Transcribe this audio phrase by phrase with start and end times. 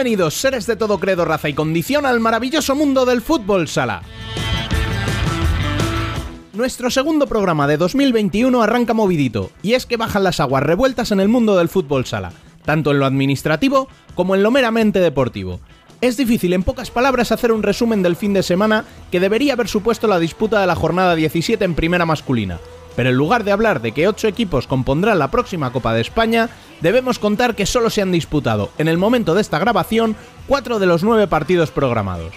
[0.00, 4.00] Bienvenidos, seres de todo credo, raza y condición, al maravilloso mundo del fútbol sala.
[6.54, 11.20] Nuestro segundo programa de 2021 arranca movidito, y es que bajan las aguas revueltas en
[11.20, 12.32] el mundo del fútbol sala,
[12.64, 15.60] tanto en lo administrativo como en lo meramente deportivo.
[16.00, 19.68] Es difícil en pocas palabras hacer un resumen del fin de semana que debería haber
[19.68, 22.58] supuesto la disputa de la jornada 17 en primera masculina,
[23.00, 26.50] pero en lugar de hablar de que 8 equipos compondrán la próxima Copa de España,
[26.82, 30.16] debemos contar que solo se han disputado, en el momento de esta grabación,
[30.48, 32.34] 4 de los 9 partidos programados.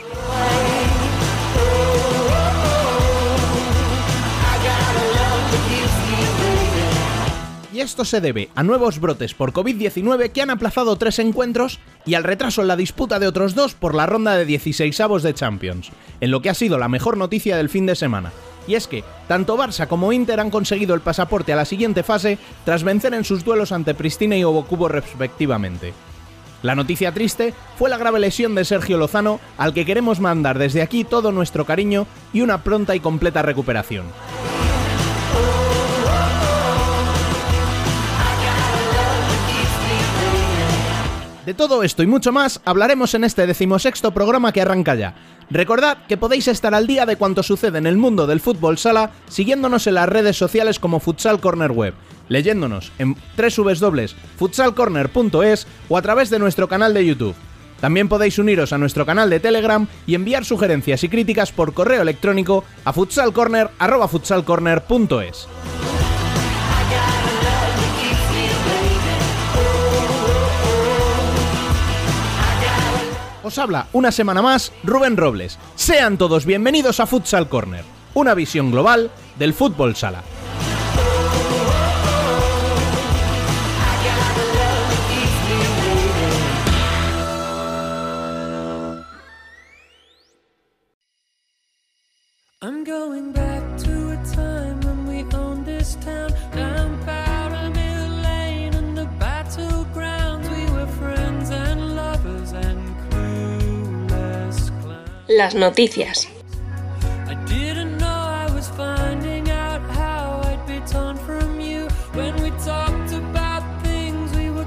[7.74, 12.14] Y esto se debe a nuevos brotes por COVID-19 que han aplazado tres encuentros y
[12.14, 15.92] al retraso en la disputa de otros dos por la ronda de 16avos de Champions,
[16.22, 18.32] en lo que ha sido la mejor noticia del fin de semana.
[18.68, 22.38] Y es que tanto Barça como Inter han conseguido el pasaporte a la siguiente fase
[22.66, 25.94] tras vencer en sus duelos ante Pristina y Obocubo respectivamente.
[26.62, 30.82] La noticia triste fue la grave lesión de Sergio Lozano, al que queremos mandar desde
[30.82, 34.06] aquí todo nuestro cariño y una pronta y completa recuperación.
[41.46, 45.14] De todo esto y mucho más hablaremos en este decimosexto programa que arranca ya.
[45.50, 49.12] Recordad que podéis estar al día de cuanto sucede en el mundo del fútbol sala
[49.28, 51.96] siguiéndonos en las redes sociales como Futsal Corner Web,
[52.30, 57.36] leyéndonos en www.futsalcorner.es o a través de nuestro canal de YouTube.
[57.82, 62.02] También podéis uniros a nuestro canal de Telegram y enviar sugerencias y críticas por correo
[62.02, 65.50] electrónico a futsalcorner.futsalcorner.es.
[73.44, 75.60] Os habla una semana más Rubén Robles.
[75.76, 80.24] Sean todos bienvenidos a Futsal Corner, una visión global del fútbol sala.
[114.56, 114.66] Were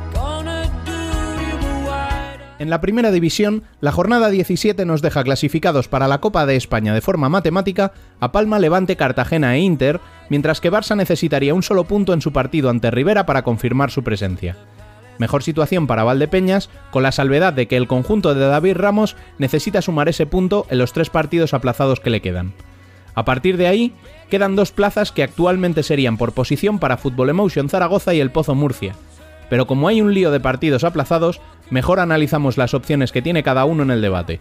[1.86, 6.56] wide En la primera división, la jornada 17 nos deja clasificados para la Copa de
[6.56, 10.00] España de forma matemática a Palma, Levante, Cartagena e Inter,
[10.30, 14.02] mientras que Barça necesitaría un solo punto en su partido ante Rivera para confirmar su
[14.02, 14.56] presencia.
[15.18, 19.82] Mejor situación para Valdepeñas, con la salvedad de que el conjunto de David Ramos necesita
[19.82, 22.52] sumar ese punto en los tres partidos aplazados que le quedan.
[23.14, 23.92] A partir de ahí,
[24.28, 28.54] quedan dos plazas que actualmente serían por posición para Fútbol Emotion Zaragoza y el Pozo
[28.54, 28.94] Murcia.
[29.48, 31.40] Pero como hay un lío de partidos aplazados,
[31.70, 34.40] mejor analizamos las opciones que tiene cada uno en el debate.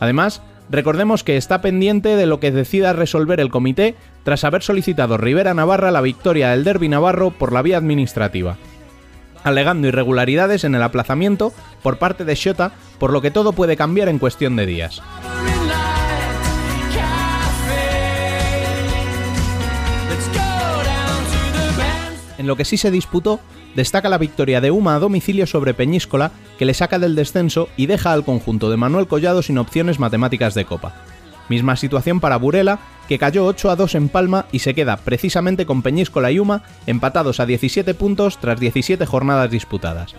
[0.00, 5.18] Además, recordemos que está pendiente de lo que decida resolver el comité tras haber solicitado
[5.18, 8.56] Rivera Navarra la victoria del Derby Navarro por la vía administrativa
[9.44, 14.08] alegando irregularidades en el aplazamiento por parte de Shota, por lo que todo puede cambiar
[14.08, 15.00] en cuestión de días.
[22.36, 23.40] En lo que sí se disputó,
[23.74, 27.86] destaca la victoria de Uma a domicilio sobre Peñíscola, que le saca del descenso y
[27.86, 30.94] deja al conjunto de Manuel Collado sin opciones matemáticas de copa.
[31.48, 32.78] Misma situación para Burela,
[33.08, 36.62] que cayó 8 a 2 en Palma y se queda precisamente con Peñíscola y Uma
[36.86, 40.14] empatados a 17 puntos tras 17 jornadas disputadas.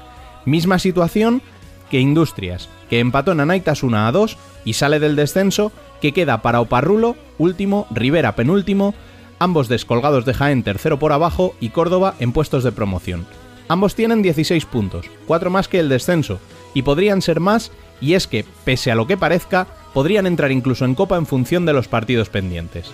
[0.46, 1.42] Misma situación
[1.90, 5.72] que Industrias, que empató en Anaitas 1 a 2 y sale del descenso,
[6.02, 8.94] que queda para Oparrulo, último, Rivera penúltimo,
[9.40, 13.26] ambos descolgados de Jaén tercero por abajo y Córdoba en puestos de promoción.
[13.68, 16.40] Ambos tienen 16 puntos, 4 más que el descenso,
[16.74, 20.84] y podrían ser más, y es que, pese a lo que parezca, podrían entrar incluso
[20.84, 22.92] en Copa en función de los partidos pendientes.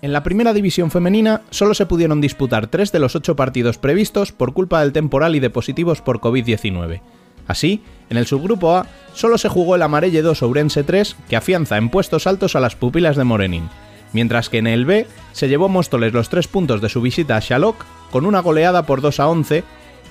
[0.00, 4.32] En la primera división femenina solo se pudieron disputar 3 de los 8 partidos previstos
[4.32, 7.02] por culpa del temporal y de positivos por COVID-19.
[7.46, 11.76] Así, en el subgrupo A solo se jugó el Amarelle 2 Ourense 3, que afianza
[11.76, 13.68] en puestos altos a las pupilas de Morenin,
[14.14, 17.40] mientras que en el B se llevó Móstoles los 3 puntos de su visita a
[17.40, 19.64] Shalok con una goleada por 2 a 11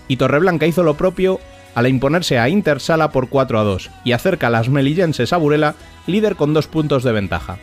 [0.07, 1.40] y Torreblanca hizo lo propio
[1.75, 5.75] al imponerse a Intersala por 4 a 2 y acerca a las melillenses a Burela,
[6.07, 7.57] líder con 2 puntos de ventaja.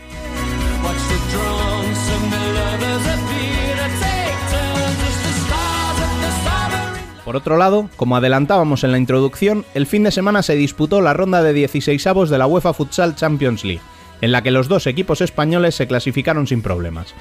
[7.25, 11.13] Por otro lado, como adelantábamos en la introducción, el fin de semana se disputó la
[11.13, 13.83] ronda de 16avos de la UEFA Futsal Champions League,
[14.21, 17.15] en la que los dos equipos españoles se clasificaron sin problemas.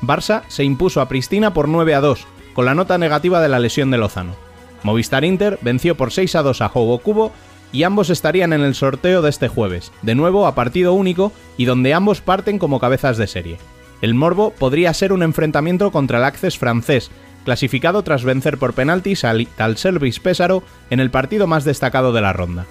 [0.00, 3.58] Barça se impuso a Pristina por 9 a 2, con la nota negativa de la
[3.58, 4.34] lesión de Lozano.
[4.82, 7.32] Movistar Inter venció por 6 a 2 a Jogo Cubo
[7.72, 11.64] y ambos estarían en el sorteo de este jueves, de nuevo a partido único y
[11.64, 13.58] donde ambos parten como cabezas de serie.
[14.02, 17.10] El Morbo podría ser un enfrentamiento contra el Access francés,
[17.44, 22.20] clasificado tras vencer por penaltis al, al Service Pésaro en el partido más destacado de
[22.20, 22.66] la ronda.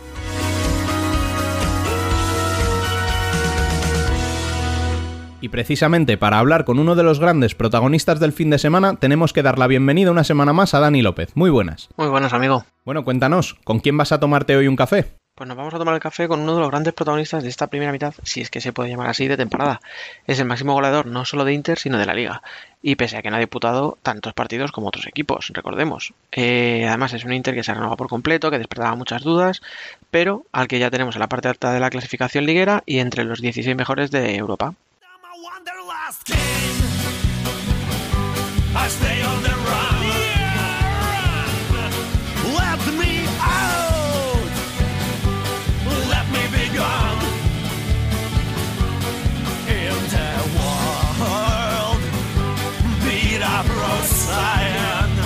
[5.41, 9.33] Y precisamente para hablar con uno de los grandes protagonistas del fin de semana, tenemos
[9.33, 11.31] que dar la bienvenida una semana más a Dani López.
[11.35, 11.89] Muy buenas.
[11.97, 12.63] Muy buenas, amigo.
[12.85, 15.15] Bueno, cuéntanos, ¿con quién vas a tomarte hoy un café?
[15.33, 17.65] Pues nos vamos a tomar el café con uno de los grandes protagonistas de esta
[17.65, 19.81] primera mitad, si es que se puede llamar así, de temporada.
[20.27, 22.43] Es el máximo goleador no solo de Inter, sino de la liga.
[22.83, 26.13] Y pese a que no ha disputado tantos partidos como otros equipos, recordemos.
[26.31, 29.63] Eh, además es un Inter que se renovado por completo, que despertaba muchas dudas,
[30.11, 33.23] pero al que ya tenemos en la parte alta de la clasificación liguera y entre
[33.23, 34.75] los 16 mejores de Europa.
[36.11, 36.37] Wanderlust king.
[38.75, 40.01] I stay on the run.
[42.53, 44.51] Let me out.
[46.09, 47.19] Let me be gone.
[49.67, 52.01] In the world,
[53.03, 55.19] beat up Rosalind.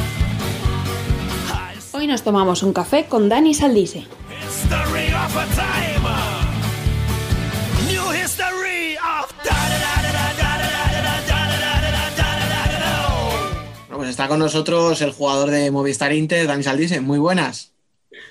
[1.94, 4.06] Hoy nos tomamos un café con Dani Saldise.
[4.30, 5.95] History of a time.
[14.06, 17.02] Pues está con nosotros el jugador de Movistar Inter, Dani Saldise.
[17.02, 17.74] Muy buenas.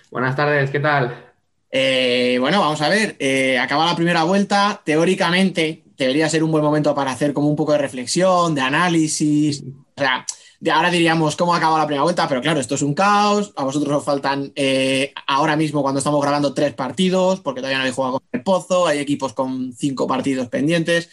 [0.08, 1.32] Buenas tardes, ¿qué tal?
[1.68, 3.16] Eh, bueno, vamos a ver.
[3.18, 4.80] eh, acaba la primera vuelta.
[4.84, 9.64] Teóricamente debería ser un buen momento para hacer como un poco de reflexión, de análisis.
[9.96, 10.24] O sea,
[10.60, 13.52] de ahora diríamos cómo acaba la primera vuelta, pero claro, esto es un caos.
[13.56, 17.82] A vosotros os faltan eh, ahora mismo, cuando estamos grabando, tres partidos, porque todavía no
[17.82, 18.86] habéis jugado con el Pozo.
[18.86, 21.10] Hay equipos con cinco partidos pendientes.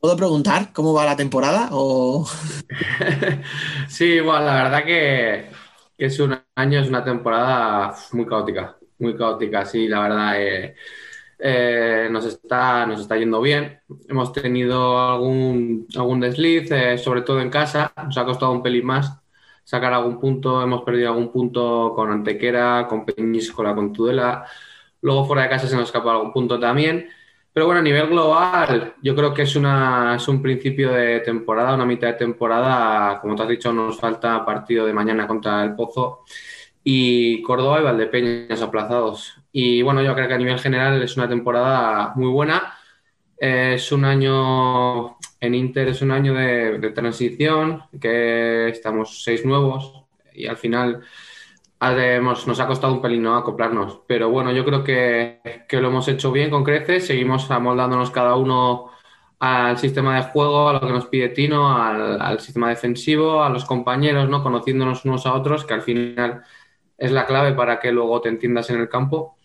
[0.00, 1.68] ¿Puedo preguntar cómo va la temporada?
[1.72, 2.26] O...
[3.88, 5.50] Sí, bueno, la verdad que,
[5.98, 10.40] es un año, es una temporada muy caótica, muy caótica, sí, la verdad.
[10.40, 10.76] eh,
[11.38, 13.80] eh, nos está, nos está yendo bien.
[14.08, 17.92] Hemos tenido algún, algún desliz, eh, sobre todo en casa.
[18.04, 19.18] Nos ha costado un pelín más
[19.64, 20.62] sacar algún punto.
[20.62, 24.46] Hemos perdido algún punto con Antequera, con Peñíscola, con Tudela.
[25.02, 27.08] Luego fuera de casa se nos escapa algún punto también.
[27.52, 31.74] Pero bueno, a nivel global, yo creo que es, una, es un principio de temporada,
[31.74, 33.20] una mitad de temporada.
[33.20, 36.24] Como te has dicho, nos falta partido de mañana contra el Pozo
[36.84, 39.34] y Córdoba y Valdepeñas aplazados.
[39.52, 42.74] Y bueno, yo creo que a nivel general es una temporada muy buena.
[43.36, 50.04] Es un año en Inter, es un año de, de transición, que estamos seis nuevos
[50.34, 51.02] y al final
[51.80, 53.36] hemos- nos ha costado un pelín ¿no?
[53.36, 54.00] acoplarnos.
[54.06, 58.36] Pero bueno, yo creo que, que lo hemos hecho bien con creces, seguimos amoldándonos cada
[58.36, 58.90] uno
[59.38, 63.48] al sistema de juego, a lo que nos pide Tino, al, al sistema defensivo, a
[63.48, 64.42] los compañeros, ¿no?
[64.42, 66.42] Conociéndonos unos a otros, que al final
[66.98, 69.36] es la clave para que luego te entiendas en el campo.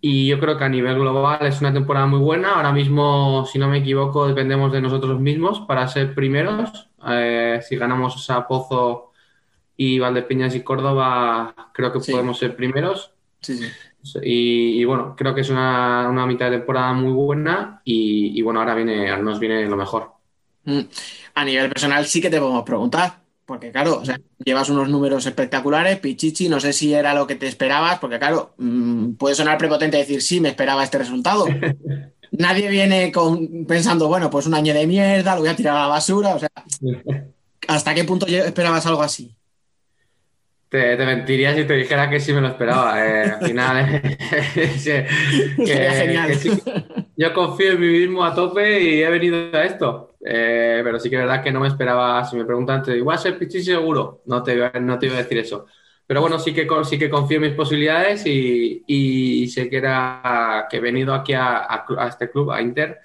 [0.00, 2.54] Y yo creo que a nivel global es una temporada muy buena.
[2.54, 6.90] Ahora mismo, si no me equivoco, dependemos de nosotros mismos para ser primeros.
[7.08, 9.05] Eh, si ganamos a Pozo
[9.76, 12.12] y Valdepeñas y Córdoba, creo que Sí.
[12.12, 13.12] podemos ser primeros.
[13.40, 13.66] Sí, sí.
[14.22, 18.42] Y, y bueno, creo que es una, una mitad de temporada muy buena y, y
[18.42, 20.12] bueno, ahora viene, nos viene lo mejor.
[20.64, 20.80] Mm.
[21.34, 25.26] A nivel personal sí que te podemos preguntar, porque claro, o sea, llevas unos números
[25.26, 29.58] espectaculares, Pichichi, no sé si era lo que te esperabas, porque claro, mm, puede sonar
[29.58, 31.46] prepotente decir sí, me esperaba este resultado.
[32.32, 35.82] Nadie viene con, pensando, bueno, pues un año de mierda, lo voy a tirar a
[35.82, 36.50] la basura, o sea,
[37.68, 39.34] ¿hasta qué punto esperabas algo así?
[40.68, 43.04] Te, te mentiría si te dijera que sí me lo esperaba.
[43.06, 44.02] eh, al final,
[44.78, 44.90] sí,
[45.64, 46.28] que- Sería genial.
[46.28, 46.50] que sí.
[47.16, 50.16] yo confío en mí mismo a tope y he venido a esto.
[50.28, 52.24] Eh, pero sí que es verdad que no me esperaba.
[52.24, 54.22] Si me preguntan, te digo, ¿va a ser Pichi seguro?
[54.26, 55.66] No te, iba- no te iba a decir eso.
[56.06, 60.66] Pero bueno, sí que, sí que confío en mis posibilidades y, y sé que, era,
[60.70, 62.98] que he venido aquí a, a cl- a este club, a Inter,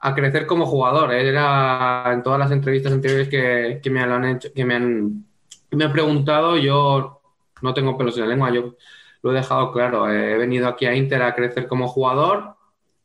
[0.00, 1.12] a crecer como jugador.
[1.14, 1.28] eh.
[1.28, 5.26] Era en todas las entrevistas anteriores que, que me han hecho, que me han,
[5.76, 7.20] me han preguntado, yo
[7.62, 8.76] no tengo pelos en la lengua, yo
[9.22, 10.10] lo he dejado claro.
[10.10, 12.56] eh, He venido aquí a Inter a crecer como jugador.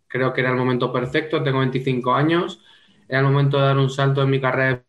[0.07, 2.61] Creo que era el momento perfecto, tengo 25 años.
[3.07, 4.83] Era el momento de dar un salto en mi carrera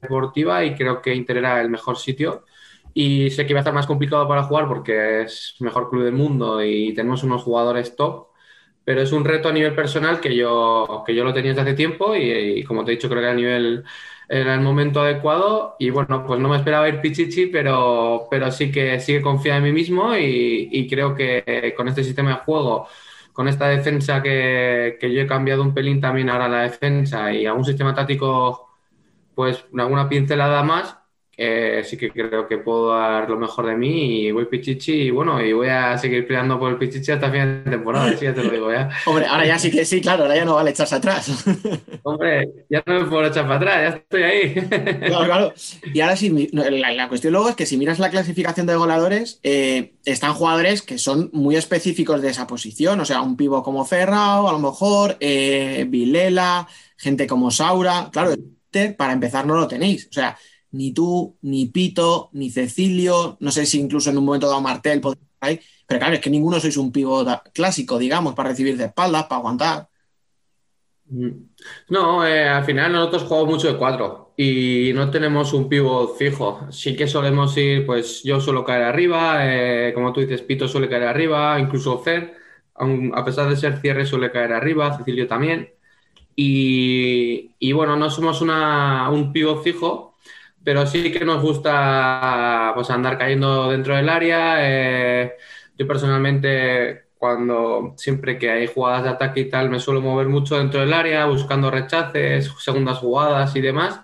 [0.00, 2.44] deportiva y creo que Inter era el mejor sitio.
[2.94, 6.14] Y sé que iba a estar más complicado para jugar porque es mejor club del
[6.14, 8.28] mundo y tenemos unos jugadores top,
[8.84, 11.74] pero es un reto a nivel personal que yo, que yo lo tenía desde hace
[11.74, 12.22] tiempo y,
[12.60, 13.84] y como te he dicho, creo que a nivel
[14.32, 18.70] era el momento adecuado y bueno, pues no me esperaba ir Pichichi, pero, pero sí
[18.70, 22.86] que sí que confía en mí mismo y, creo que con este sistema de juego,
[23.32, 27.44] con esta defensa que, que yo he cambiado un pelín también ahora la defensa y
[27.46, 28.70] algún sistema táctico
[29.34, 30.96] pues alguna pincelada más,
[31.42, 35.10] eh, sí que creo que puedo dar lo mejor de mí y voy Pichichi y
[35.10, 38.34] bueno, y voy a seguir peleando por el Pichichi hasta final de temporada, sí, ya
[38.34, 38.90] te lo digo ya.
[39.06, 41.44] Hombre, ahora ya sí que sí, claro, ahora ya no vale echarse atrás.
[42.02, 44.54] Hombre, ya no me puedo echar para atrás, ya estoy ahí.
[45.10, 45.54] Claro, claro.
[45.94, 49.94] Y ahora sí, la cuestión luego es que si miras la clasificación de goleadores, eh,
[50.04, 53.00] están jugadores que son muy específicos de esa posición.
[53.00, 58.10] O sea, un pivo como Ferrao, a lo mejor, eh, Vilela, gente como Saura.
[58.12, 60.06] Claro, este, para empezar no lo tenéis.
[60.08, 60.36] O sea,
[60.72, 65.00] ni tú, ni Pito, ni Cecilio, no sé si incluso en un momento dado Martel
[65.00, 65.60] podría ahí.
[65.86, 69.24] Pero claro, es que ninguno sois un pivo da- clásico, digamos, para recibir de espaldas,
[69.24, 69.88] para aguantar.
[71.88, 76.70] No, eh, al final nosotros jugamos mucho de cuatro y no tenemos un pivot fijo.
[76.70, 80.88] Sí que solemos ir, pues yo suelo caer arriba, eh, como tú dices, Pito suele
[80.88, 82.36] caer arriba, incluso Fer,
[82.74, 85.70] a pesar de ser cierre, suele caer arriba, Cecilio también.
[86.36, 90.09] Y, y bueno, no somos una, un pivot fijo,
[90.64, 94.56] pero sí que nos gusta pues, andar cayendo dentro del área.
[94.60, 95.36] eh,
[95.76, 100.58] yo personalmente, cuando siempre que hay jugadas de ataque y tal, me suelo mover mucho
[100.58, 104.00] dentro del área, buscando rechaces, segundas jugadas y demás.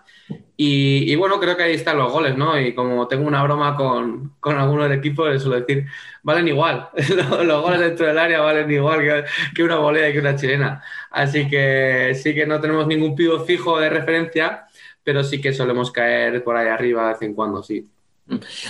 [0.57, 2.59] Y, y bueno, creo que ahí están los goles, ¿no?
[2.59, 5.87] Y como tengo una broma con, con alguno del equipo, les suelo decir,
[6.23, 6.89] valen igual.
[7.45, 10.83] Los, goles dentro del área valen igual que, que una volea y que una chilena.
[11.11, 14.66] Así que sí que no tenemos ningún pivo fijo de referencia,
[15.07, 17.89] pero sí que solemos caer por ahí arriba de vez en cuando, sí.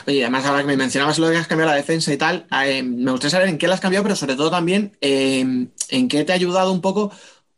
[0.07, 2.83] Oye, además ahora que me mencionabas lo que has cambiado la defensa y tal, eh,
[2.83, 5.41] me gustaría saber en qué la has cambiado, pero sobre todo también eh,
[5.89, 7.11] en qué te ha ayudado un poco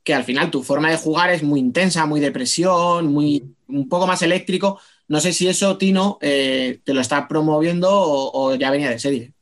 [0.04, 3.88] que al final tu forma de jugar es muy intensa, muy de presión, muy, un
[3.88, 4.80] poco más eléctrico.
[5.08, 8.98] No sé si eso, Tino, eh, te lo está promoviendo o, o ya venía de
[9.00, 9.34] serie.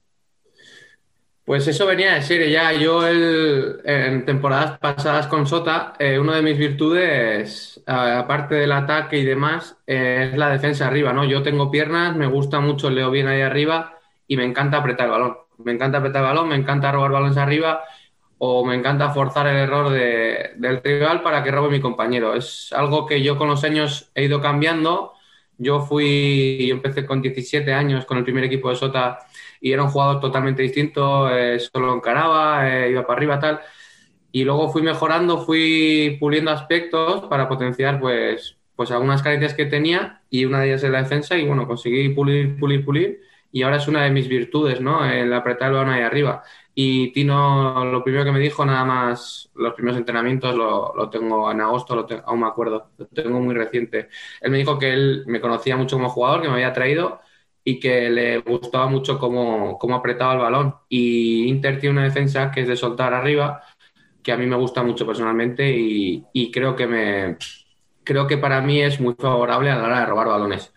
[1.46, 2.72] Pues eso venía de serie ya.
[2.74, 9.18] Yo en temporadas pasadas con Sota, eh, una de mis virtudes, a- aparte del ataque
[9.18, 11.24] y demás, es la defensa arriba, ¿no?
[11.24, 15.12] Yo tengo piernas, me gusta mucho, leo bien ahí arriba y me encanta apretar el
[15.12, 15.36] balón.
[15.58, 17.84] Me encanta apretar el balón, me encanta robar balones arriba
[18.38, 22.34] o me encanta forzar el error de- del rival para que robe mi compañero.
[22.34, 25.12] Es algo que yo con los años he ido cambiando.
[25.58, 29.18] Yo fui, yo empecé con 17 años con el primer equipo de Sota
[29.60, 33.60] y era un jugador totalmente distinto, eh, solo encaraba, eh, iba para arriba, tal.
[34.32, 40.22] Y luego fui mejorando, fui puliendo aspectos para potenciar pues, pues algunas carencias que tenía
[40.30, 43.20] y una de ellas es la defensa y bueno, conseguí pulir, pulir, pulir
[43.52, 45.04] y ahora es una de mis virtudes, ¿no?
[45.06, 46.42] El apretar el balón ahí arriba.
[46.74, 51.50] Y Tino, lo primero que me dijo, nada más, los primeros entrenamientos lo, lo tengo
[51.50, 54.10] en agosto, lo aún me acuerdo, lo tengo muy reciente.
[54.42, 57.20] Él me dijo que él me conocía mucho como jugador, que me había traído
[57.66, 60.76] y que le gustaba mucho cómo, cómo apretaba el balón.
[60.90, 63.62] Y Inter tiene una defensa que es de soltar arriba,
[64.22, 67.38] que a mí me gusta mucho personalmente y, y creo que me
[68.04, 70.74] creo que para mí es muy favorable a la hora de robar balones.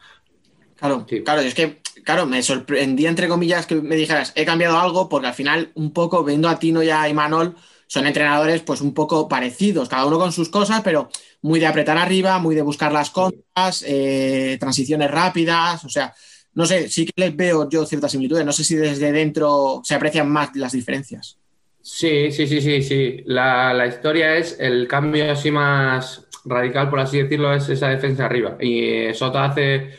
[0.75, 1.24] Claro, Sí.
[1.24, 5.27] claro, es que, claro, me sorprendía, entre comillas, que me dijeras, he cambiado algo, porque
[5.27, 7.55] al final, un poco, viendo a Tino y a Imanol,
[7.88, 11.10] son entrenadores, pues un poco parecidos, cada uno con sus cosas, pero
[11.41, 16.13] muy de apretar arriba, muy de buscar las contras, eh, transiciones rápidas, o sea,
[16.53, 19.96] no sé, sí que les veo yo ciertas similitudes, no sé si desde dentro se
[19.96, 21.38] aprecian más las diferencias.
[21.82, 23.24] Sí, sí, sí, sí, sí.
[23.25, 28.25] La, la historia es el cambio así más radical, por así decirlo, es esa defensa
[28.25, 28.58] arriba.
[28.60, 29.91] Y eh, Sota hace,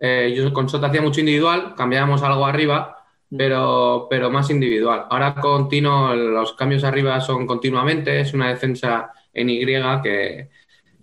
[0.00, 3.04] eh, yo con Sota hacía mucho individual, cambiábamos algo arriba,
[3.36, 5.06] pero, pero más individual.
[5.10, 9.64] Ahora con Tino los cambios arriba son continuamente, es una defensa en Y
[10.02, 10.50] que,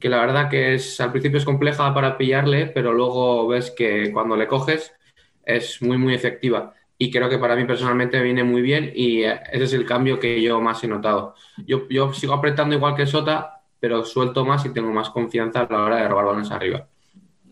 [0.01, 4.11] que la verdad que es al principio es compleja para pillarle, pero luego ves que
[4.11, 4.91] cuando le coges
[5.45, 6.73] es muy, muy efectiva.
[6.97, 10.19] Y creo que para mí personalmente viene muy bien y eh, ese es el cambio
[10.19, 11.35] que yo más he notado.
[11.65, 15.71] Yo, yo sigo apretando igual que Sota, pero suelto más y tengo más confianza a
[15.71, 16.87] la hora de robar balones arriba.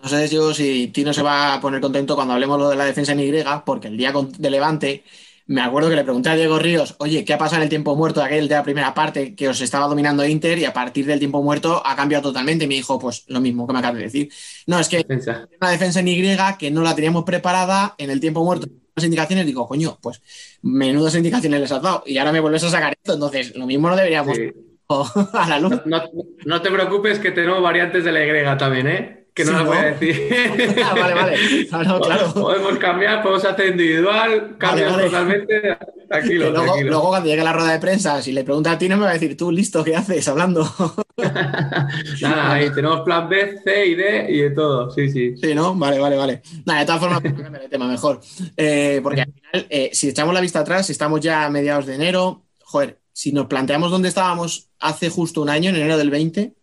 [0.01, 2.85] No sé yo si Tino se va a poner contento cuando hablemos lo de la
[2.85, 3.31] defensa en Y,
[3.65, 5.03] porque el día de Levante,
[5.49, 7.95] me acuerdo que le pregunté a Diego Ríos, oye, ¿qué ha pasado en el tiempo
[7.95, 11.07] muerto de aquel de la primera parte que os estaba dominando Inter y a partir
[11.07, 12.65] del tiempo muerto ha cambiado totalmente?
[12.65, 14.29] Y me dijo, pues lo mismo que me acabas de decir.
[14.67, 15.47] No, es que Defensa.
[15.59, 18.67] una defensa en Y que no la teníamos preparada en el tiempo muerto.
[18.95, 20.21] Las indicaciones, digo, coño, pues
[20.61, 22.03] menudas indicaciones les has dado.
[22.05, 23.15] Y ahora me vuelves a sacar esto.
[23.15, 24.51] Entonces, lo mismo no deberíamos Sí.
[25.33, 25.81] a la luz.
[25.85, 26.03] No,
[26.45, 29.18] no te preocupes que tenemos variantes de la Y también, ¿eh?
[29.33, 29.81] Que no Sí, las voy ¿no?
[29.81, 30.75] a decir.
[30.85, 31.37] Ah, vale, vale.
[31.71, 32.33] No, no, claro.
[32.33, 35.03] Podemos cambiar, podemos hacer individual, cambias vale.
[35.05, 35.77] totalmente.
[36.09, 36.89] Tranquilo, luego, tranquilo.
[36.89, 39.13] luego cuando llegue la rueda de prensa, si le pregunta a Tino, me va a
[39.13, 40.67] decir, tú, listo, ¿qué haces hablando?
[42.21, 44.89] Nada, ahí tenemos plan B, C y D y de todo.
[44.91, 45.35] Sí, sí.
[45.37, 45.75] Sí, ¿no?
[45.75, 46.41] Vale, vale, vale.
[46.65, 48.19] Nada, de todas formas, vamos a cambiar de tema mejor.
[48.57, 51.95] Eh, porque al final, eh, si echamos la vista atrás, estamos ya a mediados de
[51.95, 52.43] enero.
[52.63, 56.53] Joder, si nos planteamos dónde estábamos hace justo un año, en enero del 20,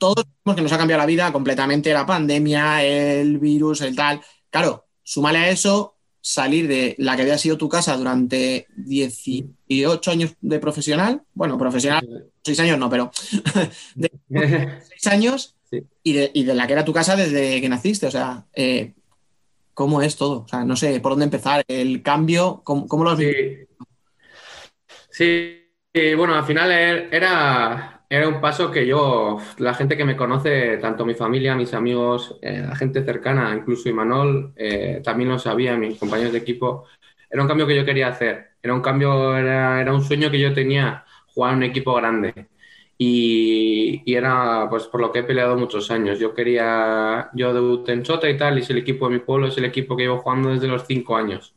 [0.00, 4.20] todos sabemos que nos ha cambiado la vida completamente la pandemia, el virus, el tal.
[4.50, 10.34] Claro, súmale a eso salir de la que había sido tu casa durante 18 años
[10.40, 13.10] de profesional, bueno, profesional, 6 años no, pero
[13.94, 14.10] de
[14.88, 15.84] 6 años Sí.
[16.02, 18.92] y, de, y de la que era tu casa desde que naciste, o sea, eh,
[19.72, 20.40] ¿cómo es todo?
[20.40, 23.38] O sea, no sé por dónde empezar, el cambio, ¿cómo, cómo lo has vivido?
[23.38, 23.84] Sí.
[25.12, 30.04] Sí, y bueno, al final er- era, era un paso que yo, la gente que
[30.04, 35.30] me conoce, tanto mi familia, mis amigos, eh, la gente cercana, incluso Imanol, eh, también
[35.30, 36.86] lo sabía, mis compañeros de equipo,
[37.30, 40.52] era un cambio que yo quería hacer, era un cambio, era, un sueño que yo
[40.52, 42.48] tenía, jugar en un equipo grande.
[42.98, 46.18] Y, y era pues por lo que he peleado muchos años.
[46.18, 49.46] Yo quería, yo debuté en Sota y tal, y es el equipo de mi pueblo,
[49.48, 51.54] es el equipo que llevo jugando desde los cinco años.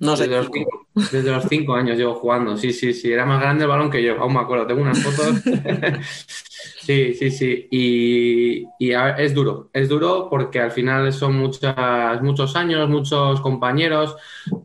[0.00, 0.24] No sé.
[0.24, 3.64] Desde los, cinco, desde los cinco años llevo jugando, sí, sí, sí, era más grande
[3.64, 5.42] el balón que yo, aún me acuerdo, tengo unas fotos.
[6.80, 11.36] Sí, sí, sí, y, y a ver, es duro, es duro porque al final son
[11.36, 14.16] muchas, muchos años, muchos compañeros,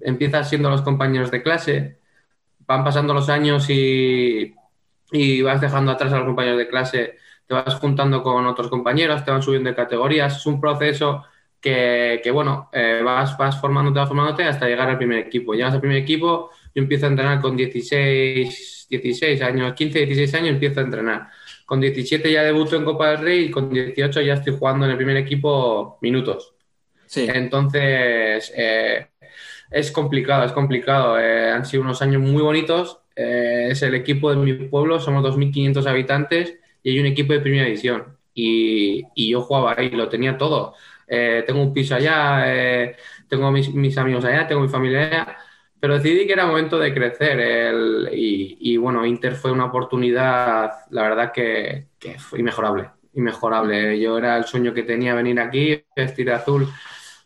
[0.01, 1.99] empiezas siendo los compañeros de clase,
[2.67, 4.55] van pasando los años y,
[5.11, 9.23] y vas dejando atrás a los compañeros de clase, te vas juntando con otros compañeros,
[9.25, 11.23] te van subiendo de categorías, es un proceso
[11.63, 15.53] que, que, bueno, eh, vas, vas formándote, vas formándote hasta llegar al primer equipo.
[15.53, 20.49] Llegas al primer equipo, yo empiezo a entrenar con 16, 16 años, 15, 16 años
[20.49, 21.29] empiezo a entrenar.
[21.65, 24.91] Con 17 ya debuto en Copa del Rey y con 18 ya estoy jugando en
[24.91, 26.53] el primer equipo minutos.
[27.05, 27.27] Sí.
[27.33, 29.07] Entonces, eh,
[29.71, 31.17] es complicado, es complicado.
[31.17, 32.99] Eh, han sido unos años muy bonitos.
[33.15, 37.39] Eh, es el equipo de mi pueblo, somos 2.500 habitantes y hay un equipo de
[37.39, 38.17] primera división.
[38.33, 40.75] Y, y yo jugaba ahí, lo tenía todo.
[41.07, 42.95] Eh, tengo un piso allá, eh,
[43.27, 45.37] tengo mis, mis, amigos allá, tengo mi familia allá,
[45.79, 50.71] pero decidí que era momento de crecer el, y, y, bueno, Inter fue una oportunidad,
[50.91, 53.99] la verdad que, que, fue inmejorable, inmejorable.
[53.99, 56.67] Yo era el sueño que tenía venir aquí, vestir de azul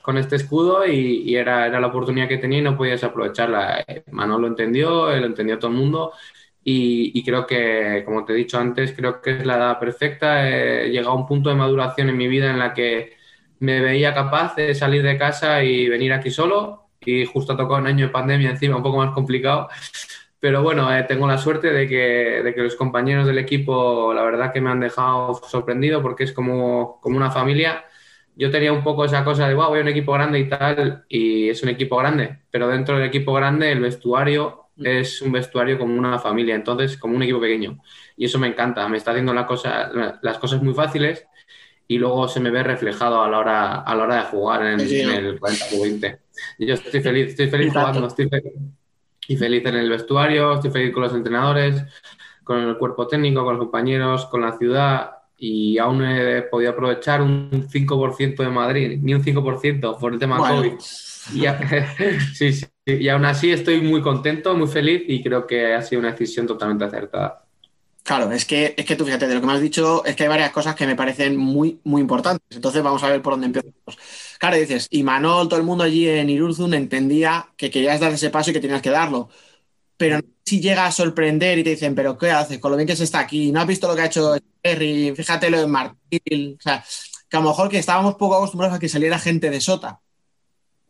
[0.02, 3.86] con este escudo y, y era, era, la oportunidad que tenía y no podía desaprovecharla.
[4.12, 6.14] Manolo lo entendió, lo entendió todo el mundo
[6.70, 10.50] y, y, creo que, como te he dicho antes, creo que es la edad perfecta.
[10.50, 13.14] He llegado a un punto de maduración en mi vida en la que
[13.60, 16.90] me veía capaz de salir de casa y venir aquí solo.
[17.00, 19.70] Y justo ha tocado un año de pandemia encima, un poco más complicado.
[20.42, 24.24] Pero bueno, eh, tengo la suerte de que, de que, los compañeros del equipo, la
[24.24, 27.86] verdad que me han dejado sorprendido porque es como, como una familia.
[28.36, 31.06] Yo tenía un poco esa cosa de, wow, voy a un equipo grande y tal,
[31.08, 35.78] y es un equipo grande, pero dentro del equipo grande el vestuario es un vestuario
[35.78, 37.80] como una familia, entonces como un equipo pequeño.
[38.16, 41.26] Y eso me encanta, me está haciendo la cosa, las cosas muy fáciles
[41.88, 44.80] y luego se me ve reflejado a la hora, a la hora de jugar en,
[44.82, 46.20] sí, en el 40 20.
[46.60, 48.54] Y yo estoy feliz, estoy feliz jugando, estoy feliz.
[49.30, 51.84] Y feliz en el vestuario, estoy feliz con los entrenadores,
[52.44, 55.12] con el cuerpo técnico, con los compañeros, con la ciudad.
[55.38, 60.40] Y aún he podido aprovechar un 5% de Madrid, ni un 5% por el tema
[60.40, 60.58] bueno.
[60.58, 60.74] COVID.
[61.34, 61.46] Y,
[62.34, 66.00] sí, sí, y aún así estoy muy contento, muy feliz y creo que ha sido
[66.00, 67.44] una decisión totalmente acertada.
[68.04, 70.24] Claro, es que, es que tú fíjate, de lo que me has dicho es que
[70.24, 72.42] hay varias cosas que me parecen muy, muy importantes.
[72.56, 73.98] Entonces vamos a ver por dónde empezamos.
[74.40, 78.30] Claro, dices, y Manol, todo el mundo allí en Irurzun entendía que querías dar ese
[78.30, 79.30] paso y que tenías que darlo.
[79.98, 82.60] Pero si llega a sorprender y te dicen, pero ¿qué haces?
[82.60, 85.14] Con lo bien que se está aquí, ¿no has visto lo que ha hecho Terry?
[85.14, 86.58] Fíjate lo de Martín.
[86.58, 86.86] O sea,
[87.30, 90.00] que a lo mejor que estábamos poco acostumbrados a que saliera gente de Sota.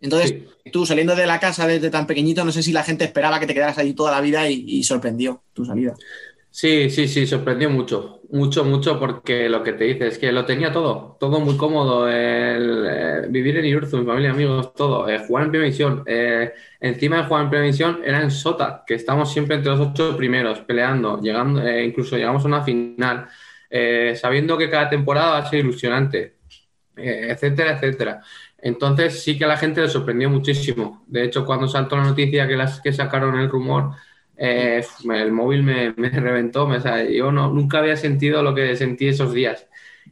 [0.01, 0.71] Entonces, sí.
[0.71, 3.47] tú saliendo de la casa desde tan pequeñito, no sé si la gente esperaba que
[3.47, 5.95] te quedaras allí toda la vida y, y sorprendió tu salida.
[6.49, 10.43] Sí, sí, sí, sorprendió mucho, mucho, mucho, porque lo que te dice es que lo
[10.43, 15.19] tenía todo, todo muy cómodo, el, eh, vivir en Irurzun, mi familia, amigos, todo, eh,
[15.19, 18.95] jugar en primera división, eh, encima de jugar en primera división era en Sota, que
[18.95, 23.27] estamos siempre entre los ocho primeros, peleando, llegando, eh, incluso llegamos a una final,
[24.15, 26.37] sabiendo que cada temporada va a ser ilusionante,
[26.95, 28.21] etcétera, etcétera.
[28.67, 31.03] Entonces sí que a la gente le sorprendió muchísimo.
[31.07, 33.91] De hecho, cuando saltó la noticia que las que sacaron el rumor,
[34.37, 36.67] eh, el móvil me, me reventó.
[36.67, 39.67] Me, o sea, yo no, nunca había sentido lo que sentí esos días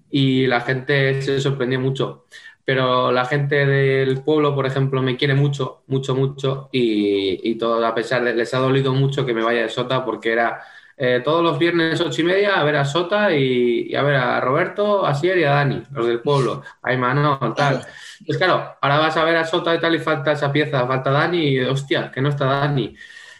[0.09, 2.25] y la gente se sorprendió mucho.
[2.63, 7.93] Pero la gente del pueblo, por ejemplo, me quiere mucho, mucho, mucho y, y a
[7.93, 10.61] pesar de les ha dolido mucho que me vaya de Sota porque era
[10.97, 14.15] eh, todos los viernes ocho y media a ver a Sota y, y, a ver
[14.15, 17.81] a Roberto, a Sier y a Dani, los del pueblo, a Imanol, tal.
[18.25, 21.11] Pues claro, ahora vas a ver a Sota y tal y falta esa pieza, falta
[21.11, 22.95] Dani y hostia, que no está Dani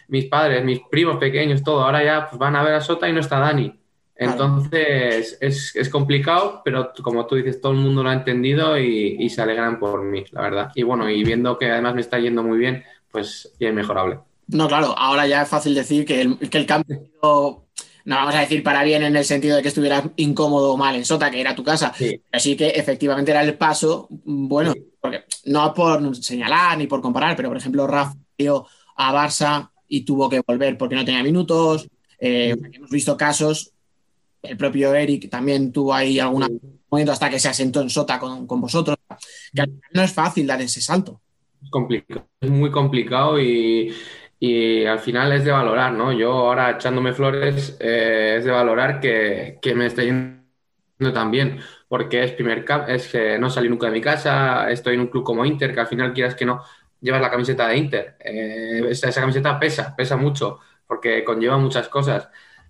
[0.08, 3.12] mis padres, mis primos pequeños, todo, ahora ya pues, van a ver a Sota y
[3.12, 3.72] no está Dani.
[4.18, 9.16] Entonces es, es, complicado, pero como tú dices, todo el mundo lo ha entendido y,
[9.18, 10.72] y, se alegran por mí, la verdad.
[10.74, 14.20] Y bueno, y viendo que además me está yendo muy bien, pues ya es mejorable.
[14.48, 17.02] No, claro, ahora ya es fácil decir que el, que el cambio
[18.06, 20.94] no vamos a decir para bien en el sentido de que estuvieras incómodo o mal
[20.94, 21.92] en Sota, que era tu casa.
[21.96, 22.20] Sí.
[22.30, 24.84] Así que efectivamente era el paso, mm, bueno, Sí.
[25.00, 30.02] porque no por señalar ni por comparar, pero por ejemplo, Rafa dio a Barça y
[30.02, 31.88] tuvo que volver porque no tenía minutos.
[32.20, 33.72] Eh, hemos visto casos,
[34.40, 38.46] el propio Eric también tuvo ahí algún momento hasta que se asentó en Sota con,
[38.46, 38.96] con vosotros.
[39.52, 41.20] Que final no es fácil dar ese salto.
[41.60, 43.92] Es complicado, es muy complicado y,
[44.46, 46.12] y al final es de valorar, ¿no?
[46.12, 51.60] Yo ahora echándome flores eh, es de valorar que, que me esté yendo tan bien,
[51.88, 55.06] porque es primer cap, es que no salí nunca de mi casa, estoy en un
[55.08, 56.62] club como Inter, que al final quieras que no,
[57.00, 58.16] llevas la camiseta de Inter.
[58.20, 62.28] Eh, esa, esa camiseta pesa, pesa mucho, porque conlleva muchas cosas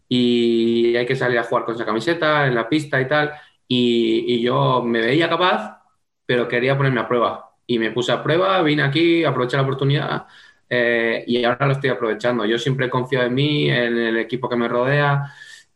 [0.09, 3.33] y hay que salir a jugar con esa camiseta en la pista y tal,
[3.69, 5.83] y, y yo me veía capaz,
[6.25, 10.27] pero quería ponerme a prueba y me puse a prueba, vine aquí, aproveché la oportunidad
[10.69, 12.45] eh, y ahora lo estoy aprovechando.
[12.45, 15.25] Yo siempre confío en mí, en el equipo que me rodea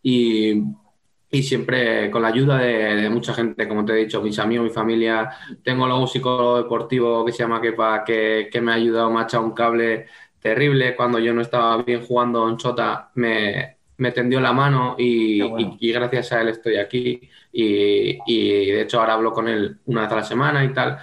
[0.03, 0.63] y,
[1.33, 4.65] y siempre con la ayuda de, de mucha gente, como te he dicho, mis amigos,
[4.69, 5.31] mi familia.
[5.63, 9.21] Tengo luego un psicólogo deportivo que se llama Kepa, que, que me ha ayudado, me
[9.21, 10.07] ha echado un cable
[10.41, 10.97] terrible.
[10.97, 15.77] Cuando yo no estaba bien jugando en Chota, me, me tendió la mano y, bueno.
[15.81, 17.21] y- y gracias a él estoy aquí.
[17.53, 20.99] Y, y de hecho ahora hablo con él una vez a la semana y tal.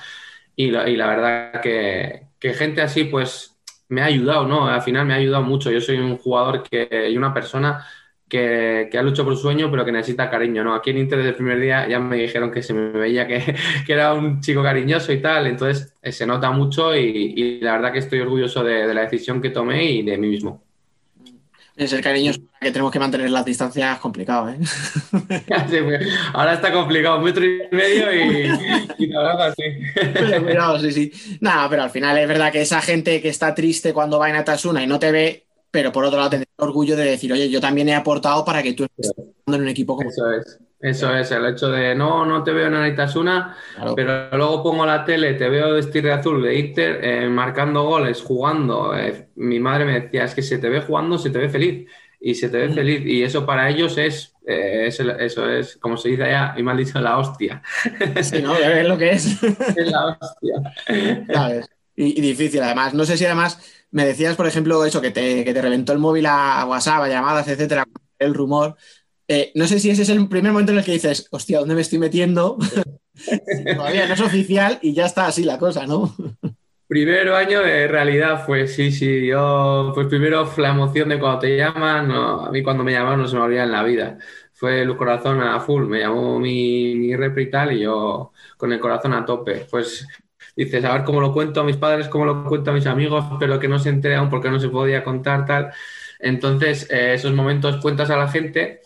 [0.56, 3.57] Y la, y la verdad que, que gente así, pues
[3.90, 4.68] me ha ayudado, ¿no?
[4.68, 5.72] Al final me ha ayudado mucho.
[5.72, 7.86] Yo soy un jugador que, y una persona
[8.28, 10.74] que, que ha luchado por su sueño, pero que necesita cariño, ¿no?
[10.76, 13.56] Aquí en Inter desde el primer día ya me dijeron que se me veía que,
[13.86, 17.74] que era un chico cariñoso y tal, entonces eh, se nota mucho y, y la
[17.74, 20.67] verdad que estoy orgulloso de, de la decisión que tomé y de mí mismo.
[21.78, 24.58] Es el cariño que tenemos que mantener las distancias es complicado, ¿eh?
[25.48, 28.50] Pues, Ahora está complicado, un metro y medio y,
[28.98, 29.64] y la verdad, sí.
[29.94, 31.38] Pero cuidado, sí, sí.
[31.40, 34.38] Nada, pero al final es verdad que esa gente que está triste cuando va en
[34.38, 37.50] Atasuna y no te ve, pero por otro lado tendrá el orgullo de decir, oye,
[37.50, 40.60] yo también he aportado para que tú estés jugando en un equipo como Eso es,
[40.80, 43.96] eso es, el hecho de no, no te veo en Anitasuna, Claro.
[43.96, 48.22] pero luego pongo la tele, te veo vestir de azul de Inter, eh, marcando goles,
[48.22, 48.96] jugando.
[48.98, 51.88] eh, mi madre me decía, es que se te ve jugando, se te ve feliz.
[52.20, 53.02] Y se te ve feliz.
[53.06, 56.76] Y eso para ellos es, eh, es eso es, como se dice allá, y mal
[56.76, 57.62] dicho, la hostia.
[58.24, 58.56] Sí, ¿no?
[58.56, 59.38] De ver lo que es.
[59.76, 60.74] Es la hostia.
[62.00, 62.94] Y difícil, además.
[62.94, 63.60] No sé si además
[63.92, 67.10] me decías, por ejemplo, eso, que te, que te reventó el móvil a WhatsApp, a
[67.10, 67.86] llamadas, etcétera,
[68.20, 68.76] el rumor.
[69.28, 71.76] Eh, no sé si ese es el primer momento en el que dices, hostia, ¿dónde
[71.76, 72.58] me estoy metiendo?
[73.76, 76.16] Todavía no es oficial y ya está así la cosa, ¿no?
[76.88, 81.58] Primero año de realidad fue, sí, sí, yo, pues primero la emoción de cuando te
[81.58, 84.18] llaman, a mí cuando me llamaron no se me olvida en la vida,
[84.54, 89.14] fue el corazón a full, me llamó mi, mi repre y yo con el corazón
[89.14, 90.08] a tope, pues
[90.66, 93.26] dices, a ver cómo lo cuento a mis padres, cómo lo cuento a mis amigos,
[93.40, 95.72] pero que no se entere aún porque no se podía contar tal,
[96.20, 98.82] entonces eh, esos momentos cuentas a la gente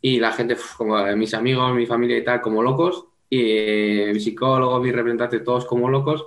[0.00, 4.20] y la gente, como mis amigos, mi familia y tal, como locos, y eh, mi
[4.20, 6.26] psicólogo, mi representante, todos como locos.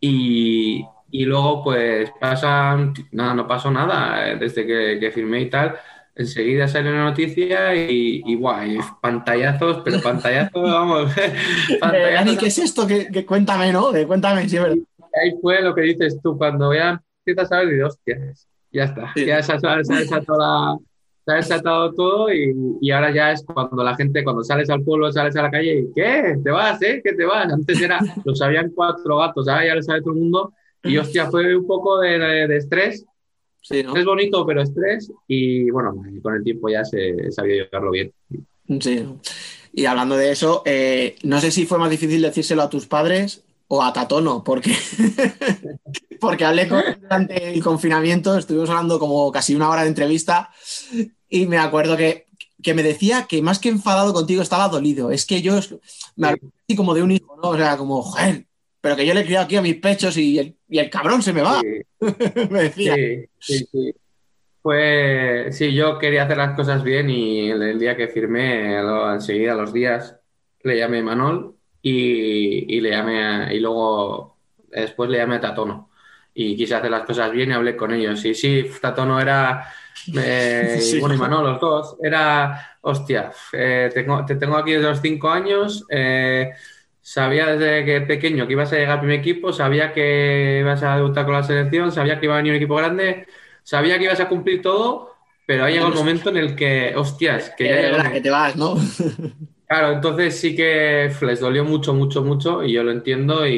[0.00, 5.50] Y, y luego, pues pasan, nada, no pasó nada eh, desde que, que firmé y
[5.50, 5.76] tal.
[6.14, 11.12] Enseguida sale una noticia y, y guay, pantallazos, pero pantallazos, vamos,
[11.80, 12.36] pantallazos.
[12.38, 12.86] ¿qué es esto?
[12.86, 13.90] ¿Ququé, qué- cuéntame, ¿no?
[13.92, 14.56] De, cuéntame, sí.
[14.58, 19.12] Ahí fue lo que dices tú, cuando ya empiezas a ver, digo, hostias, ya está,
[19.14, 19.26] Sí.
[19.26, 24.68] ya se ha, desatado todo y, y ahora ya es cuando la gente, cuando sales
[24.70, 26.36] al pueblo, sales a la calle y ¿qué?
[26.42, 27.00] ¿Te vas, eh?
[27.04, 27.52] ¿Qué te vas?
[27.52, 31.26] Antes era, lo sabían cuatro gatos, ahora ya lo sabe todo el mundo y hostia,
[31.30, 33.04] fue un poco de, de estrés,
[33.62, 33.94] Sí, ¿no?
[33.94, 38.12] es bonito, pero estrés y bueno, con el tiempo ya se he sabido llevarlo bien.
[38.80, 39.06] Sí.
[39.72, 43.44] Y hablando de eso, eh, no sé si fue más difícil decírselo a tus padres
[43.68, 44.74] o a Tatono, porque,
[46.20, 50.50] porque hablé con él durante el confinamiento, estuvimos hablando como casi una hora de entrevista
[51.28, 52.26] y me acuerdo que,
[52.62, 55.12] que me decía que más que enfadado contigo estaba dolido.
[55.12, 55.60] Es que yo
[56.16, 57.50] me así como de un hijo, ¿no?
[57.50, 58.46] O sea, como, joder,
[58.80, 61.22] pero que yo le he criado aquí a mis pechos y el, y el cabrón
[61.22, 61.82] se me va, Sí.
[62.50, 62.94] me decía.
[62.94, 63.94] Sí, sí, sí.
[64.62, 69.12] Fue, sí, yo quería hacer las cosas bien y el, el día que firmé, lo-
[69.12, 70.16] enseguida, los días,
[70.62, 74.36] le llamé a Manol y, y le llamé a- y luego
[74.68, 75.90] después le llamé a Tatono
[76.34, 78.22] y quise hacer las cosas bien y hablé con ellos.
[78.26, 79.66] Y sí, Tatono era,
[80.14, 81.00] eh, y Sí.
[81.00, 85.30] bueno, y Manol, los dos, era, hostia, eh, tengo- te tengo aquí desde los cinco
[85.30, 86.50] años, eh,
[87.02, 90.96] Sabía desde que pequeño que ibas a llegar al primer equipo, sabía que ibas a
[90.96, 93.26] debutar con la selección, sabía que iba a venir un equipo grande,
[93.62, 95.14] sabía que ibas a cumplir todo,
[95.46, 98.30] pero ha llegado el momento en el que, hostias, que ya Eh, llegó que te
[98.30, 98.76] vas, ¿no?
[99.66, 103.52] Claro, entonces sí que les dolió mucho, mucho, mucho, y yo lo entiendo, y,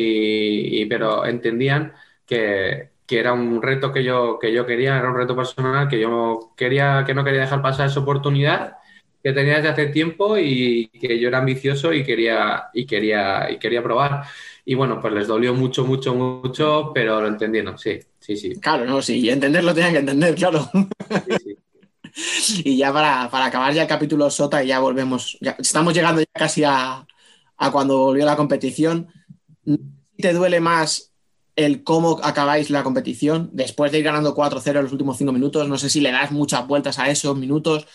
[0.82, 1.94] y- pero entendían
[2.26, 5.98] que, que era un reto que yo, que yo quería, era un reto personal que
[5.98, 8.76] yo quería, que no quería dejar pasar esa oportunidad
[9.22, 13.58] que tenía desde hace tiempo y que yo era ambicioso y quería, y quería, y
[13.58, 14.24] quería probar.
[14.64, 18.52] Y bueno, pues les dolió mucho, mucho, mucho, pero lo entendieron, sí, sí, sí.
[18.60, 20.70] Claro, no, sí, entenderlo tenían que entender, claro.
[21.24, 21.58] sí, sí.
[22.64, 25.38] Y ya para, para acabar ya el capítulo Sota, y ya volvemos.
[25.40, 27.06] ya- estamos llegando ya casi a,
[27.56, 29.08] a cuando volvió la competición.
[30.16, 31.12] ¿Te duele más
[31.56, 35.68] el cómo acabáis la competición después de ir ganando 4-0 en los últimos 5 minutos?
[35.68, 37.86] No sé si le das muchas vueltas a esos minutos.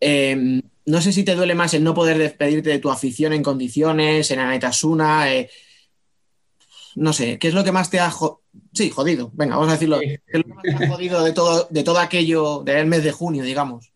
[0.00, 3.42] Eh, no sé si te duele más el no poder despedirte de tu afición en
[3.42, 5.32] condiciones, en Anaitasuna.
[5.34, 5.50] eh,
[6.96, 9.30] no sé, ¿qué es lo que más te ha jo- sí, jodido?
[9.34, 9.98] Venga, vamos a decirlo.
[10.00, 10.06] Sí.
[10.08, 13.04] ¿Qué es lo que más te ha jodido de todo, de todo aquello del mes
[13.04, 13.92] de junio, digamos?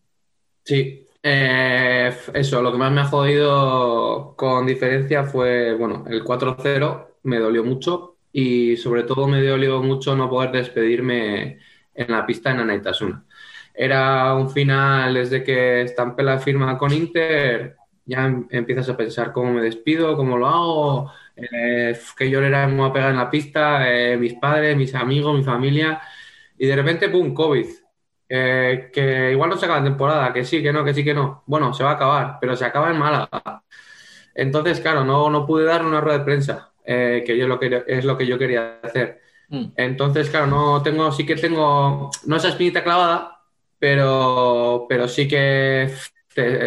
[0.63, 7.17] Sí, eh, eso, lo que más me ha jodido con diferencia fue, bueno, el 4-0
[7.23, 11.59] me dolió mucho y sobre todo me dolió mucho no poder despedirme
[11.93, 13.24] en la pista en Anaitasuna.
[13.77, 19.31] Era un final desde que estampé la firma con Inter, ya em- empiezas a pensar
[19.33, 23.29] cómo me despido, cómo lo hago, eh, qué llorera me voy a pegar en la
[23.29, 26.01] pista, eh, mis padres, mis amigos, mi familia,
[26.57, 27.65] y de repente, ¡pum!, COVID.
[28.27, 31.13] Eh, que igual no se acaba la temporada, que sí, que no, que sí, que
[31.13, 31.43] no.
[31.45, 33.63] Bueno, se va a acabar, pero se acaba en Málaga.
[34.33, 37.83] Entonces, claro, no, no pude dar una rueda de prensa, eh, que yo lo que,
[37.87, 39.21] es lo que yo quería hacer.
[39.49, 39.65] Mm.
[39.77, 43.34] Entonces, claro, no tengo, sí que tengo, no esa espinita clavada,
[43.79, 45.91] pero, pero sí que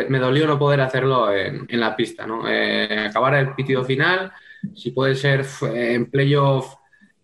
[0.09, 2.49] me dolió no poder hacerlo en, en la pista, ¿no?
[2.49, 4.33] Eh, acabar el pitido final,
[4.75, 6.75] si puede ser en playoff,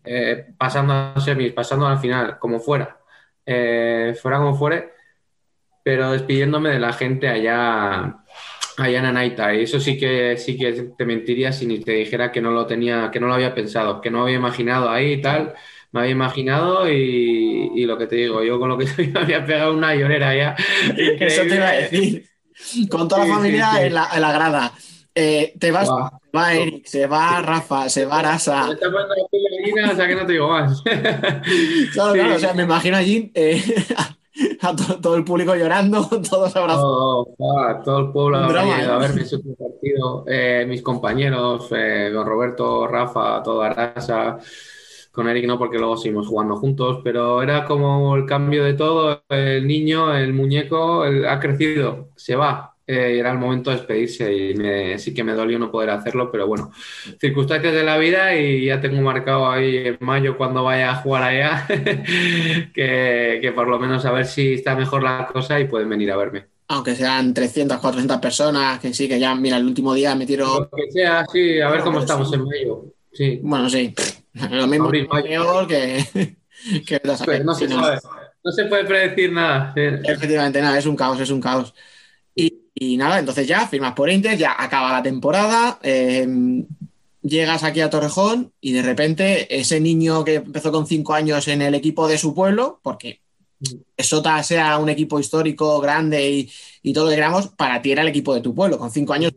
[0.05, 2.99] eh, pasando a semis, pasando a la final, como fuera,
[3.47, 4.93] eh, fuera como fuere,
[5.83, 8.19] pero despidiéndome de la gente allá,
[8.77, 9.55] allá en Anaita.
[9.55, 12.67] Y eso sí que sí que te mentiría si ni te dijera que no lo
[12.67, 15.55] tenía, que no lo había pensado, que no había imaginado ahí y tal.
[15.95, 19.21] Me había imaginado y, y lo que te digo, yo con lo que soy me
[19.21, 20.57] había pegado una llorera ya.
[20.97, 22.27] Eso te iba a decir.
[22.91, 23.79] Con toda Sí, la sí, familia sí.
[23.83, 24.73] En, la, en la grada.
[25.15, 25.93] Eh, te vas, se
[26.37, 28.73] va Eric, se va Rafa, se va Me Arasa.
[28.73, 30.83] está poniendo la piel de o sea que no te digo más.
[31.93, 32.19] Claro, Sí.
[32.19, 33.63] claro, o sea, me imagino allí eh,
[34.61, 37.29] a to- todo el público llorando, todos abrazados.
[37.39, 40.25] Todo, ah, todo el pueblo a verme ese último partido.
[40.29, 44.39] Eh, mis compañeros, eh, don Roberto, Rafa, todo Arasa,
[45.15, 49.25] con Eric no, porque luego seguimos jugando juntos, pero era como el cambio de todo.
[49.31, 52.77] El niño, el muñeco, el- ha crecido, se va.
[52.87, 56.31] Eh, era el momento de despedirse y me- sí que me dolió no poder hacerlo,
[56.31, 56.71] pero bueno,
[57.21, 61.23] circunstancias de la vida y ya tengo marcado ahí en mayo cuando vaya a jugar
[61.25, 61.67] allá,
[62.75, 66.11] que, que por lo menos a ver si está mejor la cosa y pueden venir
[66.13, 66.47] a verme.
[66.69, 70.49] Aunque sean 300, 400 personas, que sí, que ya, mira, el último día metieron.
[70.55, 72.85] Lo que sea, sí, a ver cómo estamos en mayo.
[73.13, 73.95] Sí, Bueno, sí,
[74.51, 75.23] lo mismo mayo.
[75.23, 76.37] peor que,
[76.87, 77.01] que.
[77.01, 77.83] Pues no se Sí, no.
[77.83, 77.99] sabe.
[78.45, 79.73] No se puede predecir nada.
[79.75, 79.81] Sí.
[80.05, 81.75] Efectivamente, nada, es un caos, es un caos.
[82.35, 86.27] Y, y nada, entonces ya firmas por Inter, ya acaba la temporada, eh,
[87.23, 91.63] llegas aquí a Torrejón y de repente ese niño que empezó con cinco años en
[91.63, 93.23] el equipo de su pueblo, porque
[93.99, 98.03] Sota sea un equipo histórico grande y, y todo lo que queramos, para ti era
[98.03, 99.33] el equipo de tu pueblo, con cinco años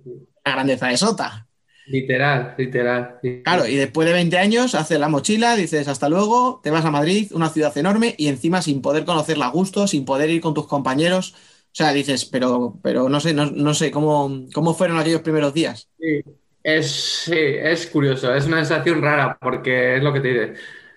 [0.46, 1.47] la grandeza de Sota.
[1.90, 3.20] Literal, literal.
[3.44, 6.92] Claro, y después de 20 años haces la mochila, dices hasta luego, te vas a
[6.92, 10.54] Madrid, una ciudad enorme, y encima sin poder conocerla a gusto, sin poder ir con
[10.54, 11.34] tus compañeros.
[11.34, 15.54] O sea, dices, pero, pero no sé, no, no sé cómo, cómo fueron aquellos primeros
[15.54, 15.90] días.
[16.00, 16.22] Sí,
[16.64, 16.92] es,
[17.26, 20.54] sí, es curioso, es una sensación rara porque es lo que te dice.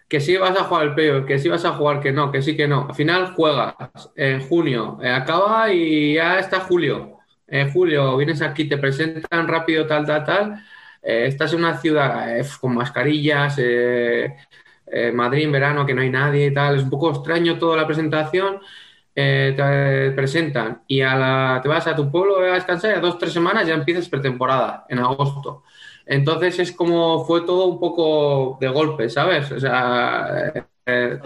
[0.09, 2.42] Que sí vas a jugar el playoff, que sí vas a jugar, que no, que
[2.42, 2.88] sí, que no.
[2.88, 3.74] Al final juegas
[4.16, 7.18] en junio, eh, acaba y ya está julio.
[7.46, 10.64] En julio vienes aquí, te presentan rápido, tal, tal, tal.
[11.02, 14.36] Eh, estás en una ciudad eh, con mascarillas, eh,
[14.86, 16.76] eh, Madrid en verano, que no hay nadie y tal.
[16.76, 18.60] Es un poco extraño toda la presentación.
[19.14, 23.66] Te presentan y te vas a tu pueblo a descansar y a dos, tres semanas
[23.66, 25.64] ya empiezas pretemporada en agosto.
[26.06, 29.50] Entonces es como fue todo un poco de golpe, ¿sabes?
[29.52, 30.52] O sea,
[30.86, 31.18] eh,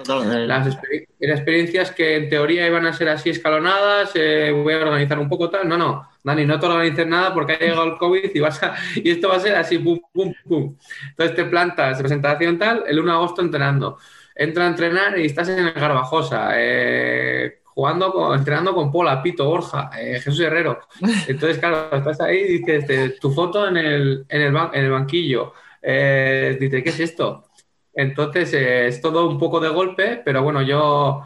[0.46, 4.78] las exper- las experiencias que en teoría iban a ser así escalonadas, eh, voy a
[4.78, 5.68] organizar un poco tal.
[5.68, 8.74] No, no, Dani, no te organices nada porque ha llegado el COVID y, vas a-
[8.96, 10.76] y esto va a ser así, pum, pum, pum.
[11.10, 13.98] Entonces te plantas, presentación tal, el 1 de agosto entrenando.
[14.34, 19.44] Entra a entrenar y estás en el Garbajosa, eh, jugando, con- entrenando con Pola, Pito,
[19.46, 20.80] Borja, eh, Jesús Herrero.
[21.28, 24.90] Entonces, claro, estás ahí y dices, tu foto en el, en el, ban- en el
[24.90, 25.52] banquillo.
[25.82, 27.48] Dices, ¿qué es esto?
[27.94, 31.22] Entonces, eh, es todo un poco de golpe, pero bueno, yo,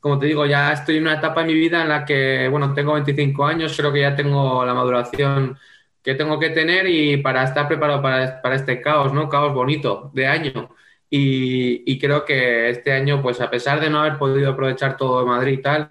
[0.00, 2.74] como te digo, ya estoy en una etapa en mi vida en la que, bueno,
[2.74, 5.58] tengo 25 años, creo que ya tengo la maduración
[6.02, 9.28] que tengo que tener y para estar preparado para, para este caos, ¿no?
[9.28, 10.70] Caos bonito de año.
[11.10, 15.26] Y, creo que este año, pues a pesar de no haber podido aprovechar todo de
[15.26, 15.88] Madrid y tal,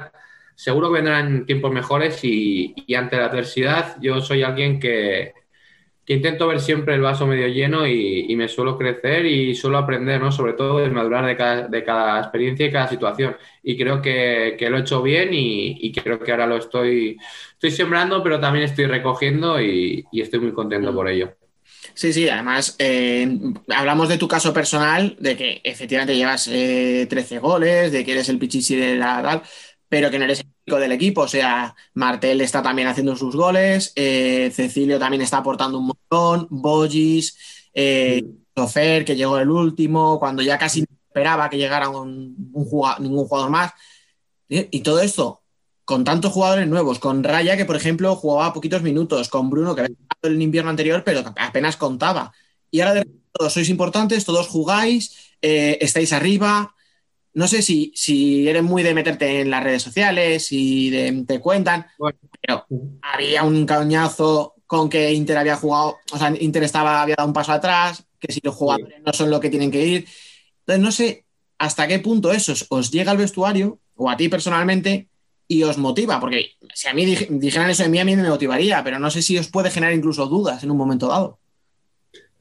[0.56, 5.34] seguro que vendrán tiempos mejores y, y ante la adversidad yo soy alguien que,
[6.08, 10.22] que intento ver siempre el vaso medio lleno y, me suelo crecer y suelo aprender,
[10.22, 10.32] ¿no?
[10.32, 13.36] Sobre todo de madurar de cada, experiencia y cada situación.
[13.62, 17.18] Y creo que, que lo he hecho bien y, creo que ahora lo estoy,
[17.52, 21.36] estoy sembrando, pero también estoy recogiendo y, estoy muy contento por ello.
[21.94, 23.28] Sí, sí, además eh,
[23.68, 28.30] hablamos de tu caso personal, de que efectivamente llevas eh, 13 goles, de que eres
[28.30, 29.42] el pichichi de la tal,
[29.90, 31.22] pero que no eres el único del equipo.
[31.22, 36.48] O sea, Martel está también haciendo sus goles, eh, Cecilio también está aportando un montón,
[36.50, 37.38] Bogis,
[37.74, 38.24] eh,
[38.56, 43.00] Sofer, que llegó el último, cuando ya casi no esperaba que llegara un, un jugado-
[43.02, 43.72] ningún jugador más.
[44.50, 45.44] Y y todo esto
[45.86, 49.82] con tantos jugadores nuevos, con Raya, que por ejemplo jugaba poquitos minutos, con Bruno, que
[49.82, 52.34] había jugado el invierno anterior, pero apenas contaba.
[52.72, 56.76] Y ahora de repente todos sois importantes, todos jugáis, eh, estáis arriba.
[57.38, 61.40] No sé si, si eres muy de meterte en las redes sociales y de, te
[61.40, 62.18] cuentan, Bueno.
[62.42, 62.66] pero
[63.04, 67.34] había un cañazo con que Inter había jugado, o sea, Inter estaba, había dado un
[67.34, 70.08] paso atrás, que si los jugadores no son lo que tienen que ir.
[70.62, 71.26] Entonces, no sé
[71.60, 75.08] hasta qué punto eso os- llega al vestuario, o a ti personalmente,
[75.48, 78.28] y os motiva, porque si a mí dij- dijeran eso de mí, a mí me
[78.28, 81.38] motivaría, pero no sé si os puede generar incluso dudas en un momento dado.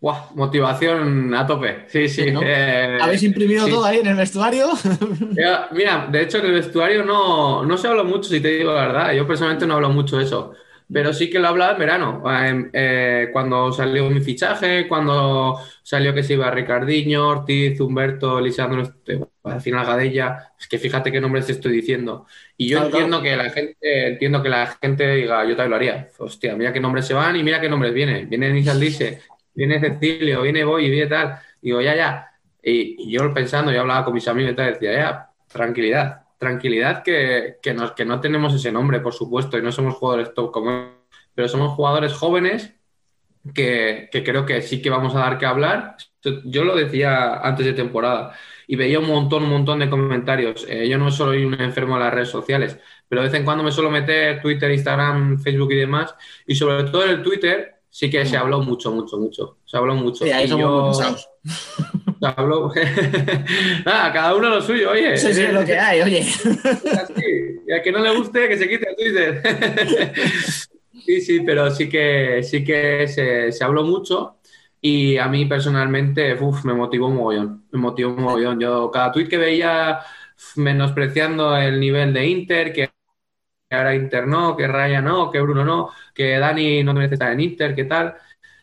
[0.00, 1.84] Buah, motivación a tope.
[1.88, 2.24] Sí, sí.
[2.24, 2.40] Sí, ¿no?
[2.42, 3.70] eh, ¿Habéis imprimido sí.
[3.70, 4.68] todo ahí en el vestuario?
[5.72, 8.86] Mira, de hecho en el vestuario no, no se habla mucho, si te digo la
[8.86, 9.12] verdad.
[9.12, 10.52] Yo personalmente no hablo mucho de eso.
[10.90, 16.14] Pero sí que lo hablaba en verano, eh, eh, cuando salió mi fichaje, cuando salió
[16.14, 20.52] que se iba Ricardinho, Ortiz, Humberto, Lisandro, este, al final Gadella.
[20.58, 22.26] Es que fíjate qué nombres te estoy diciendo.
[22.56, 23.04] Y yo Claro, claro.
[23.06, 26.08] entiendo que la gente, entiendo que la gente diga, yo también lo haría.
[26.18, 28.28] Hostia, mira qué nombres se van y mira qué nombres vienen.
[28.28, 29.22] Viene Nizaldice,
[29.56, 31.38] viene Cecilio, viene Boy, viene tal.
[31.60, 32.30] Digo, ya, ya.
[32.62, 37.56] Y, yo pensando, yo hablaba con mis amigos y tal, decía, ya, tranquilidad, tranquilidad que,
[37.62, 40.96] que, nos- que no tenemos ese nombre, por supuesto, y no somos jugadores top como
[41.34, 42.74] pero somos jugadores jóvenes
[43.54, 45.96] que, que creo que sí que vamos a dar que hablar.
[46.44, 48.32] Yo lo decía antes de temporada
[48.66, 50.66] y veía un montón, un montón de comentarios.
[50.68, 53.62] Eh, yo no soy un enfermo de las redes sociales, pero de vez en cuando
[53.62, 56.14] me suelo meter Twitter, Instagram, Facebook y demás,
[56.46, 59.56] y sobre todo en el Twitter sí que se habló mucho, mucho, mucho.
[59.64, 60.22] Se habló mucho.
[60.26, 60.92] Sí, ahí Y yo-
[62.20, 62.70] se habló.
[63.86, 65.16] Nada, cada uno lo suyo, oye.
[65.16, 66.20] Sí, sí, es lo que hay, oye.
[66.20, 67.14] Así.
[67.66, 69.42] Y a que no le guste, que se quite el Twitter.
[71.06, 74.36] Sí, sí, pero sí que, sí que se, se habló mucho
[74.80, 77.64] y a mí personalmente uf, me motivó un mogollón.
[77.72, 78.60] Me motivó un mogollón.
[78.60, 80.00] Yo cada tweet que veía
[80.56, 82.90] menospreciando el nivel de Inter, que
[83.70, 87.40] ahora Inter no, que Raya no, que Bruno no, que Dani no merece estar en
[87.40, 88.14] Inter, que tal.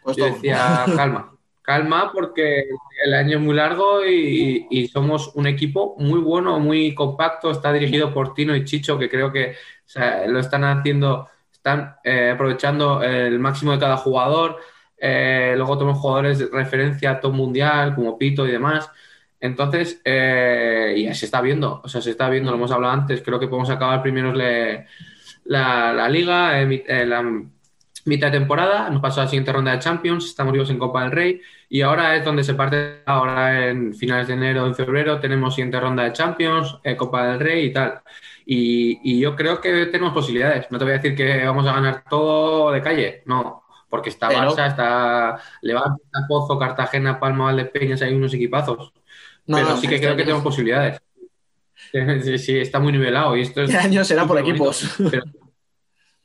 [0.02, 2.66] Pues Yo decía, calma, calma, porque
[3.06, 7.52] el año es muy largo y, y somos un equipo muy bueno, muy compacto.
[7.52, 9.52] Está dirigido por Tino y Chicho, que creo que
[9.86, 14.58] o sea, lo están haciendo, están eh, aprovechando el máximo de cada jugador.
[14.98, 18.89] Eh, luego tenemos jugadores de referencia top mundial, como Pito y demás.
[19.44, 23.22] Entonces, eh, y se está viendo, o sea, se está viendo, lo hemos hablado antes,
[23.22, 24.88] creo que podemos acabar primeros le-
[25.46, 27.22] la, la liga, mi- en la
[28.06, 31.12] mitad de temporada, pasado a la siguiente ronda de Champions, estamos vivos en Copa del
[31.12, 35.56] Rey y ahora es donde se parte, ahora en finales de enero, en febrero, tenemos
[35.56, 38.02] siguiente ronda de Champions, eh, Copa del Rey y tal.
[38.46, 40.68] Y, y yo creo que tenemos posibilidades.
[40.72, 44.30] No te voy a decir que vamos a ganar todo de calle, no, porque está
[44.30, 48.94] Pero- Barça, está Levante, está Pozo, Cartagena, Palma, Valdepeñas, hay unos equipazos.
[49.46, 51.00] No, Pero no, sí que este creo que tenemos posibilidades.
[52.24, 54.96] Sí, sí, está muy nivelado y esto es Este año será por equipos.
[55.12, 55.26] Pero-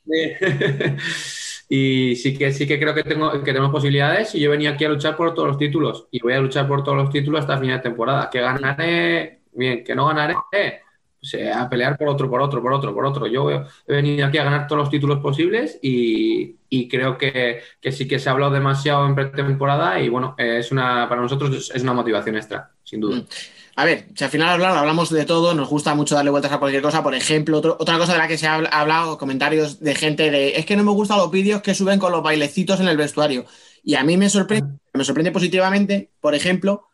[1.69, 4.85] y sí que sí que creo que tengo que tenemos posibilidades y yo venía aquí
[4.85, 7.59] a luchar por todos los títulos y voy a luchar por todos los títulos hasta
[7.59, 8.29] final de temporada.
[8.29, 10.35] Que ganaré, bien, que no ganaré,
[11.21, 13.27] o sea, a pelear por otro, por otro, por otro, por otro.
[13.27, 17.91] Yo he venido aquí a ganar todos los títulos posibles y, y creo que, que
[17.91, 21.71] sí que se ha hablado demasiado en pretemporada y bueno, eh, es una para nosotros
[21.73, 23.17] es- una motivación extra, sin duda.
[23.17, 23.25] Mm.
[23.75, 26.81] A ver, si al final hablamos de todo, nos gusta mucho darle vueltas a cualquier
[26.81, 27.01] cosa.
[27.01, 30.57] Por ejemplo, otra cosa de la que se ha habl- hablado, comentarios de gente de
[30.57, 33.45] es que no me gustan los vídeos que suben con los bailecitos en el vestuario.
[33.81, 36.87] Y a mí me sorprende, me sorprende positivamente, por ejemplo,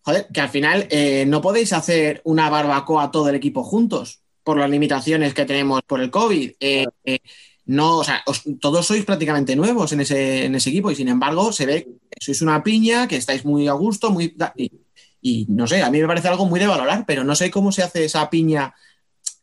[0.00, 4.56] joder, que al final eh, no podéis hacer una barbacoa todo el equipo juntos por
[4.56, 6.52] las limitaciones que tenemos por el COVID.
[6.60, 7.18] Eh, eh,
[7.66, 11.08] no, o sea, os- todos sois prácticamente nuevos en ese, en ese equipo y sin
[11.08, 14.72] embargo se ve que sois una piña, que estáis muy a gusto, muy y,
[15.20, 17.72] y no sé, a mí me parece algo muy de valorar, pero no sé cómo
[17.72, 18.74] se hace esa piña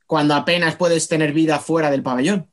[0.07, 2.49] cuando apenas puedes tener vida fuera del pabellón.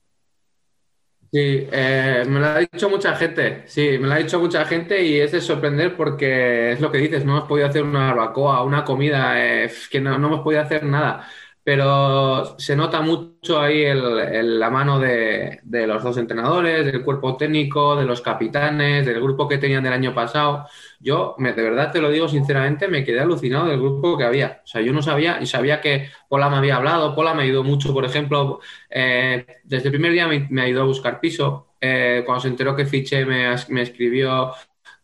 [1.33, 1.39] Sí,
[1.71, 5.21] eh, me lo ha dicho mucha gente, sí, me lo ha dicho mucha gente y
[5.21, 8.85] es de sorprender porque es lo que dices, no hemos podido hacer una barbacoa, una
[8.85, 11.29] comida, eh, que no, no hemos podido hacer nada,
[11.65, 17.05] pero se nota mucho ahí el- el- la mano de, de los dos entrenadores, del
[17.05, 20.67] cuerpo técnico, de los capitanes, del grupo que tenían del año pasado.
[21.01, 24.61] Yo, me- de verdad te lo digo sinceramente, me quedé alucinado del grupo que había.
[24.65, 27.63] O sea, yo no sabía, y sabía que Pola me había hablado, Pola me ayudó
[27.65, 31.75] mucho, por ejemplo, eh, desde el primer día me, me ayudó a buscar piso.
[31.81, 34.53] Eh, cuando se enteró que fiché, me, me escribió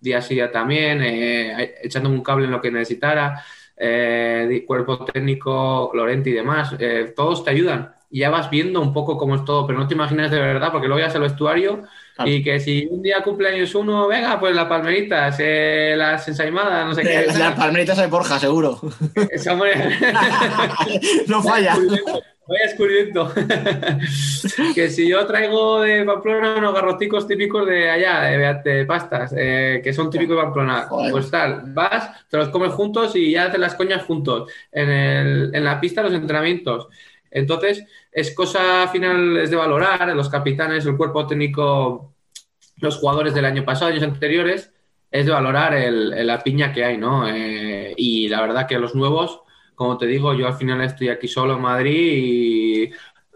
[0.00, 3.42] día sí día también, eh, echándome un cable en lo que necesitara.
[3.76, 7.92] Eh, cuerpo técnico, Lorente y demás, eh, todos te ayudan.
[8.10, 10.70] Y ya vas viendo un poco cómo es todo, pero no te imaginas de verdad,
[10.72, 11.82] porque luego ya al vestuario
[12.14, 12.30] Claro.
[12.30, 16.94] y que si un día cumpleaños uno, venga, pues las palmeritas, eh, las ensaimadas, no
[16.94, 17.26] sé qué.
[17.38, 18.80] Las palmeritas de Borja, seguro.
[21.26, 21.76] No falla.
[22.48, 23.32] Vaya escurriendo.
[24.74, 29.80] que si yo traigo de Pamplona unos garroticos típicos de allá, de, de pastas, eh,
[29.82, 31.10] que son típicos de Pamplona, Joder.
[31.12, 35.50] pues tal, vas, te los comes juntos y ya haces las coñas juntos, en, el-
[35.54, 36.88] en la pista, los entrenamientos.
[37.30, 42.14] Entonces, es cosa al final es de valorar, los capitanes, el cuerpo técnico,
[42.78, 44.72] los jugadores del año pasado, años anteriores,
[45.10, 47.28] es de valorar el- el- la piña que hay, ¿no?
[47.28, 49.40] Eh, y la verdad que los nuevos,
[49.76, 52.90] como te digo, yo al final estoy aquí solo en Madrid y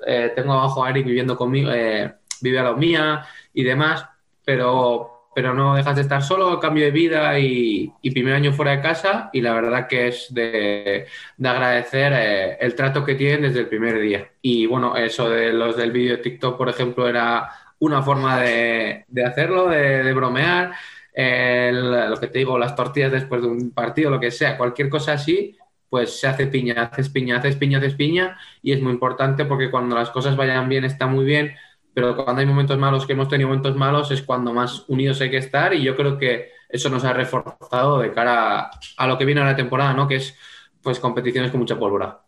[0.07, 4.07] eh, tengo abajo a Eric viviendo conmigo, eh, vive a la mía y demás,
[4.45, 8.73] pero, pero no dejas de estar solo, cambio de vida y, y primer año fuera
[8.73, 13.43] de casa y la verdad que es de, de agradecer eh, el trato que tienen
[13.43, 14.31] desde el primer día.
[14.43, 19.05] Y bueno, eso de los del vídeo de TikTok, por ejemplo, era una forma de,
[19.09, 20.73] de hacerlo, de, de bromear.
[21.13, 24.89] El- lo que te digo, las tortillas después de un partido, lo que sea, cualquier
[24.89, 25.57] cosa así,
[25.91, 29.71] pues se hace piña, haces piña, haces piña, haces piña, y es muy importante porque
[29.71, 31.55] cuando las cosas vayan bien está muy bien,
[31.93, 35.31] pero cuando hay momentos malos, que hemos tenido momentos malos, es cuando más unidos hay
[35.31, 39.25] que estar, y yo creo que eso nos ha reforzado de cara a, lo que
[39.25, 40.07] viene a la temporada, ¿no?
[40.07, 40.37] Que es
[40.81, 42.21] pues competiciones con mucha pólvora.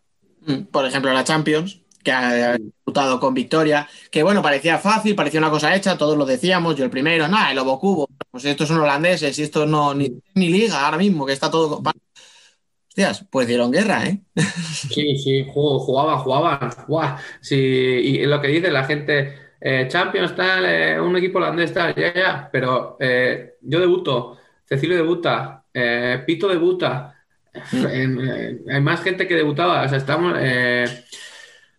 [0.45, 5.39] Mm, Por ejemplo, la Champions, que ha disputado con victoria, que bueno, parecía fácil, parecía
[5.39, 8.67] una cosa hecha, todos lo decíamos, yo el primero, nada, el Lobo Cubo, pues estos
[8.67, 11.81] son holandeses y estos no, ni, ni liga ahora mismo, que está todo...
[12.93, 14.21] Hostias, pues dieron guerra, ¿eh?
[14.87, 16.69] Sí, sí, ju- jugaban.
[16.87, 21.73] Buah, sí, y lo que dice la gente, eh, Champions tal, eh, un equipo holandés
[21.73, 27.15] tal, ya, ya, pero eh, yo debuto, Cecilio debuta, eh, Pito debuta,
[27.81, 30.35] eh, hay más gente que debutaba, o sea, estamos,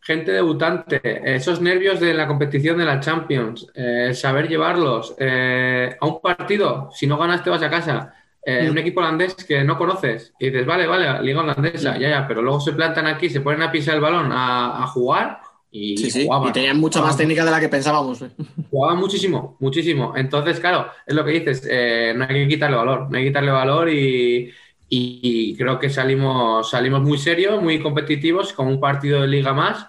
[0.00, 1.00] gente debutante,
[1.34, 3.66] esos nervios de la competición de la Champions,
[4.14, 8.14] saber llevarlos a un partido, si no ganas te vas a casa.
[8.46, 8.72] Eh, Mm.
[8.72, 12.42] un equipo holandés que no conoces y dices, vale, vale, liga holandesa, ya, ya, pero
[12.42, 15.40] luego se plantan aquí, se ponen a pisar el balón a, a jugar
[15.70, 16.50] y Sí, sí, jugaban.
[16.50, 18.22] y tenían mucha más técnica de la que pensábamos.
[18.22, 18.30] ¿eh?
[18.70, 20.14] Jugaban muchísimo, muchísimo.
[20.16, 23.30] Entonces, claro, es lo que dices, eh, no hay que quitarle valor, no hay que
[23.30, 24.50] quitarle valor y,
[24.88, 29.86] y creo que salimos, salimos muy serios, muy competitivos, con un partido de liga más,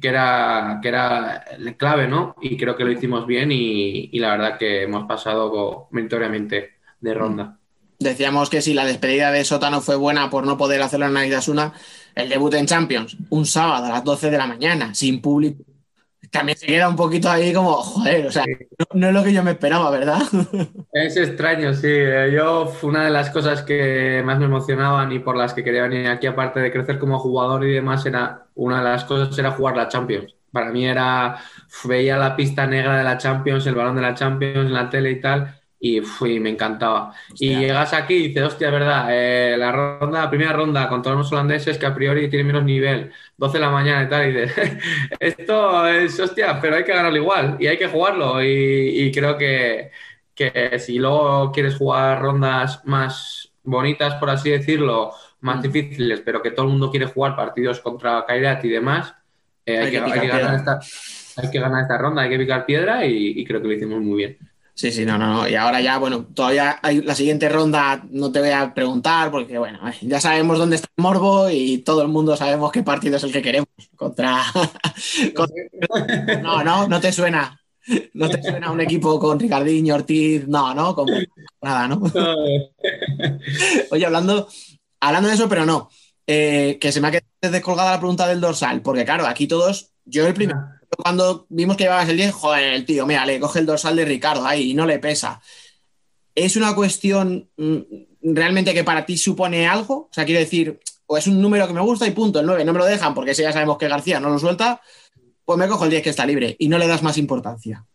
[0.00, 2.36] que era, que era la clave, ¿no?
[2.42, 7.14] Y creo que lo hicimos bien y, y la verdad que hemos pasado meritoriamente de
[7.14, 7.58] ronda.
[8.02, 11.72] Decíamos que si la despedida de Sótano fue buena por no poder hacerlo en Navidasuna,
[12.14, 15.64] el debut en Champions, un sábado a las 12 de la mañana, sin público,
[16.30, 18.44] también se queda un poquito ahí como, joder, o sea,
[18.78, 20.20] no, no es lo que yo me esperaba, ¿verdad?
[20.92, 21.86] Es extraño, sí.
[21.88, 25.84] Eh, Yo una de las cosas que más me emocionaban y por las que quería
[25.84, 29.52] venir aquí, aparte de crecer como jugador y demás, era una de las cosas era
[29.52, 30.34] jugar la Champions.
[30.50, 31.38] Para mí era,
[31.84, 35.12] veía la pista negra de la Champions, el balón de la Champions en la tele
[35.12, 37.12] y tal, y, fui, me encantaba.
[37.38, 37.58] Y Hostia.
[37.58, 41.32] llegas aquí y dices, hostia, es verdad, eh, la ronda, la primera ronda contra unos
[41.32, 44.78] holandeses que a priori tienen menos nivel, 12 de la mañana y tal, y dices,
[45.20, 48.42] esto es, hostia, pero hay que ganarlo igual y hay que jugarlo.
[48.42, 48.46] Y,
[49.08, 49.90] y creo que,
[50.34, 55.62] que si luego quieres jugar rondas más bonitas, por así decirlo, más Mm.
[55.62, 59.14] difíciles, pero que todo el mundo quiere jugar partidos contra Kairat y demás,
[59.66, 60.78] eh, hay, Hay que, que hay que ganar esta,
[61.36, 64.00] hay que ganar esta ronda, hay que picar piedra y, y creo que lo hicimos
[64.00, 64.38] muy bien.
[64.82, 65.48] Sí, sí, no, no, no.
[65.48, 69.56] Y ahora ya, bueno, todavía hay la siguiente ronda, no te voy a preguntar, porque
[69.56, 73.16] bueno, eh, ya sabemos dónde está el morbo y todo el mundo sabemos qué partido
[73.16, 73.68] es el que queremos.
[73.94, 74.42] Contra.
[75.36, 77.56] contra- No, no, no te suena.
[78.14, 81.06] No te suena un equipo con Ricardinho, Ortiz, no, no, con
[81.60, 82.00] nada, ¿no?
[83.90, 84.48] Oye, hablando,
[85.00, 85.88] hablando de eso, pero no,
[86.26, 89.92] eh, que se me ha quedado descolgada la pregunta del dorsal, porque claro, aquí todos,
[90.04, 90.60] yo el primero,
[90.96, 94.04] cuando vimos que llevabas el 10, joder, el tío, mira, le coge el dorsal de
[94.04, 95.40] Ricardo ahí y no le pesa.
[96.34, 97.78] ¿Es una cuestión mm,
[98.34, 99.94] realmente que para ti supone algo?
[99.94, 102.64] O sea, quiero decir, o es un número que me gusta y punto, el 9
[102.64, 104.80] no me lo dejan porque ese ya sabemos que García no lo suelta,
[105.44, 107.86] pues me cojo el 10 que está libre y no le das más importancia.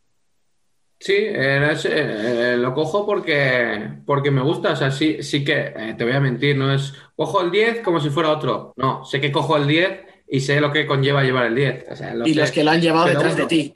[0.99, 4.71] Sí, eh, eh, eh, lo cojo porque, porque me gusta.
[4.71, 7.99] O sea, sí, sí que te voy a mentir, no es cojo el 10 como
[7.99, 8.73] si fuera otro.
[8.77, 11.85] No, sé que cojo el 10 y sé lo que conlleva llevar el 10.
[11.91, 12.35] O sea, lo Y sé.
[12.35, 13.73] los que lo han llevado detrás de bueno, ti.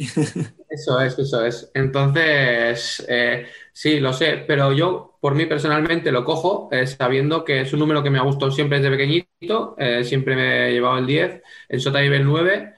[0.70, 1.70] Eso es, eso es.
[1.74, 7.62] Entonces, eh, sí, lo sé, pero yo por mí personalmente lo cojo eh, sabiendo que
[7.62, 10.98] es un número que me ha gustado siempre desde pequeñito, eh, siempre me he llevado
[10.98, 12.74] el 10, en Sota nivel 9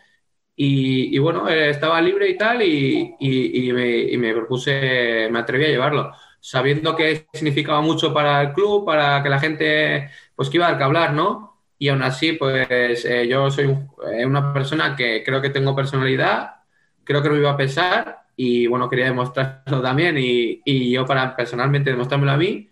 [0.55, 5.29] y, y bueno, eh, estaba libre y tal y, y- y me, y me propuse,
[5.31, 10.09] me atreví a llevarlo, sabiendo que significaba mucho para el club, para que la gente,
[10.35, 11.52] pues que iba a que hablar, ¿no?
[11.83, 15.75] Y aún así, pues eh, yo soy un- eh, una persona que creo que tengo
[15.75, 16.55] personalidad,
[17.03, 21.05] creo que no me iba a pesar y bueno, quería demostrarlo también y, y yo
[21.05, 22.69] para personalmente demostrármelo a mí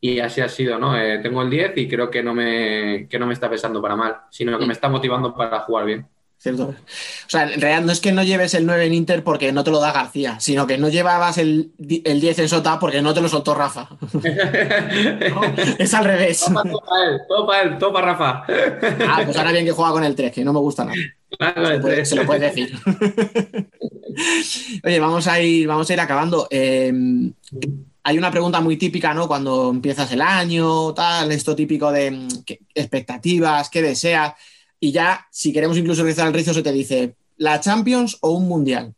[0.00, 0.96] y así ha sido, ¿no?
[0.98, 3.96] Eh, tengo el 10 y creo que no me, que no me está pesando para
[3.96, 6.08] mal, sino que me está motivando para jugar bien.
[6.40, 6.68] ¿Cierto?
[6.68, 6.74] O
[7.28, 9.72] sea, en realidad no es que no lleves el 9 en Inter porque no te
[9.72, 11.72] lo da García, sino que no llevabas el,
[12.04, 13.88] el 10 en Sota porque no te lo soltó Rafa.
[14.12, 15.40] No,
[15.78, 16.40] es al revés.
[16.40, 18.44] Todo para él, todo para él, todo para Rafa.
[19.08, 20.96] Ah, pues ahora bien que juega con el 3, que no me gusta nada.
[21.36, 22.72] Claro, Se lo puede- se lo puedes decir.
[24.84, 26.46] Oye, vamos a ir, vamos a ir acabando.
[26.50, 26.92] Eh,
[28.04, 29.26] hay una pregunta muy típica, ¿no?
[29.28, 34.34] Cuando empiezas el año, tal, esto típico de mm, ¿qué expectativas, qué deseas.
[34.80, 38.48] Y ya, si queremos incluso rizar el rizo, se te dice, ¿la Champions o un
[38.48, 38.94] Mundial?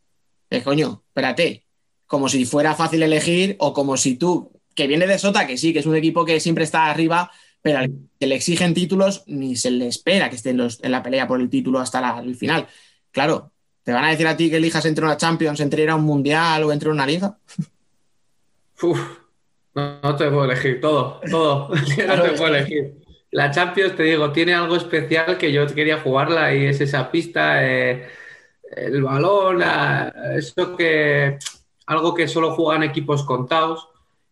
[0.51, 1.65] Eh, coño, espérate.
[2.07, 5.73] Como si fuera fácil elegir o como si tú, que viene de Sota, que sí,
[5.73, 7.31] que es un equipo que siempre está arriba,
[7.63, 10.91] pero al que le exigen títulos ni se le espera que esté en, los- en
[10.93, 12.67] la pelea por el título hasta la- el final.
[13.13, 13.53] Claro,
[13.85, 16.05] ¿te van a decir a ti que elijas entre una Champions, entre ir a un
[16.05, 17.39] Mundial o entre una liga?
[18.83, 18.99] Uf,
[19.75, 21.69] no, no te puedo elegir todo, todo.
[22.07, 23.00] no te puedo elegir.
[23.33, 27.65] La Champions, te digo, tiene algo especial que yo quería jugarla y es esa pista,
[27.65, 28.09] eh,
[28.77, 31.39] el balón, la- eso que
[31.87, 33.89] algo que solo juegan equipos contados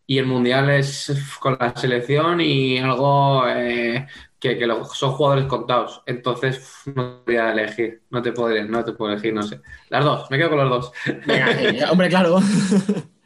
[0.06, 4.06] y el Mundial es con la selección y algo eh,
[4.40, 6.02] que, que lo- son jugadores contados.
[6.06, 9.60] Entonces, no te voy a elegir, no te podré, no te puedo elegir, no sé.
[9.90, 10.92] Las dos, me quedo con las dos.
[11.24, 12.38] Venga, eh, hombre, claro.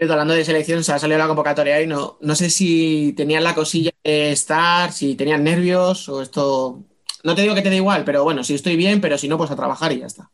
[0.00, 3.54] Hablando de selección, se ha salido la convocatoria y no, no sé si tenían la
[3.54, 6.84] cosilla de estar, si tenían nervios o esto.
[7.24, 9.36] No te digo que te da igual, pero bueno, si estoy bien, pero si no,
[9.38, 10.30] pues a trabajar y ya está.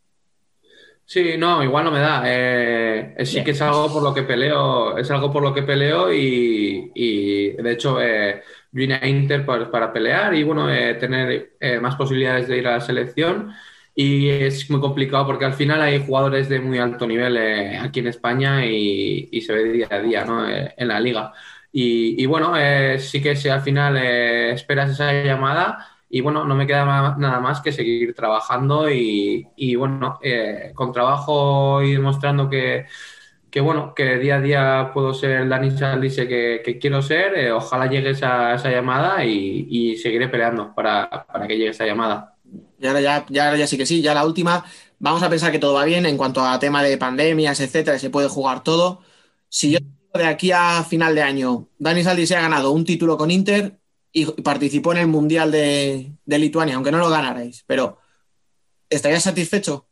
[1.05, 2.23] Sí, no, igual no me da.
[2.25, 6.13] Eh, sí que es algo por lo que peleo, es algo por lo que peleo
[6.13, 8.41] y, y, de hecho eh,
[8.71, 12.67] vine a Inter para, para pelear y bueno, eh, tener eh, más posibilidades de ir
[12.67, 13.53] a la selección
[13.95, 17.99] y es muy complicado porque al final hay jugadores de muy alto nivel eh, aquí
[17.99, 20.49] en España y, y se ve día a día, ¿no?
[20.49, 21.33] Eh, en la liga.
[21.75, 26.53] Y, bueno, eh, sí que si al final eh, esperas esa llamada y bueno, no
[26.55, 26.85] me queda
[27.17, 32.85] nada más que seguir trabajando y, bueno, eh, con trabajo y demostrando que,
[33.49, 37.87] que bueno, que día a día puedo ser el Dani que, que quiero ser, ojalá
[37.87, 42.32] llegue esa, llamada y, y seguiré peleando para, para que llegue esa llamada.
[42.83, 44.65] Y ahora ya, sí que sí, ya la última.
[44.99, 48.09] Vamos a pensar que todo va bien en cuanto a tema de pandemias, etcétera, se
[48.09, 49.01] puede jugar todo.
[49.49, 49.79] Si yo
[50.13, 53.79] de aquí a final de año, Dani Saldi se ha ganado un título con Inter
[54.11, 57.99] y participó en el Mundial de, de Lituania, aunque no lo ganarais, pero
[58.89, 59.87] ¿estarías satisfecho?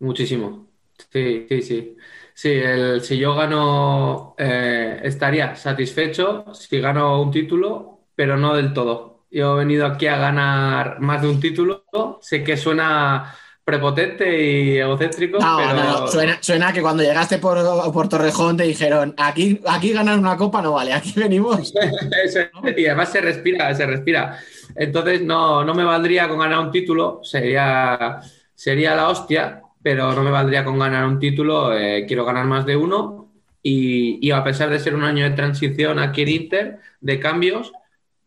[0.00, 0.70] Muchísimo.
[1.12, 1.96] Sí, sí, sí.
[2.34, 8.72] Sí, el, si yo gano, eh, estaría satisfecho si gano un título, pero no del
[8.72, 9.17] todo.
[9.30, 11.84] Yo he venido aquí a ganar más de un título.
[12.20, 13.34] Sé que suena
[13.68, 16.08] prepotente y egocéntrico, No, pero no, no.
[16.08, 17.58] Suena, suena que cuando llegaste por,
[17.92, 21.74] por Torrejón te dijeron, aquí, aquí ganar una copa no vale, aquí venimos.
[22.76, 24.38] Y además se respira, se respira.
[24.74, 28.20] Entonces no, no me valdría con ganar un título, sería,
[28.54, 32.64] sería la hostia, pero no me valdría con ganar un título, eh, quiero ganar más
[32.64, 33.28] de uno
[33.62, 37.70] y, y a pesar de ser un año de transición aquí en Inter, de cambios,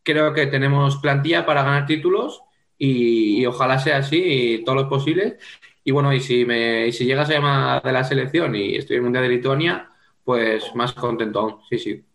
[0.04, 2.41] creo que tenemos plantilla para ganar títulos
[2.78, 5.38] y, y ojalá sea así y todo lo posible.
[5.84, 8.95] Y bueno, y si, me, y si llega esa llamada de la selección y estoy
[8.95, 9.91] en el Mundial de Lituania,
[10.24, 12.06] pues más contento aún, sí, sí.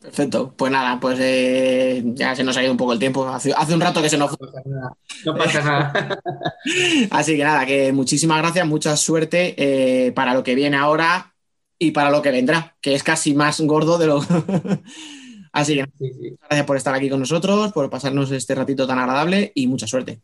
[0.00, 0.54] Perfecto.
[0.56, 3.26] Pues nada, pues eh, ya se nos ha ido un poco el tiempo.
[3.26, 4.48] Hace, hace un rato que se nos fue.
[4.48, 4.96] No pasa nada.
[5.24, 6.20] No pasa nada.
[7.10, 11.34] Así que nada, que muchísimas gracias, mucha suerte eh, para lo que viene ahora
[11.78, 14.20] y para lo que vendrá, que es casi más gordo de lo.
[15.54, 16.36] Así que Sí, sí.
[16.40, 20.20] gracias por estar aquí con nosotros, por pasarnos este ratito tan agradable y mucha suerte.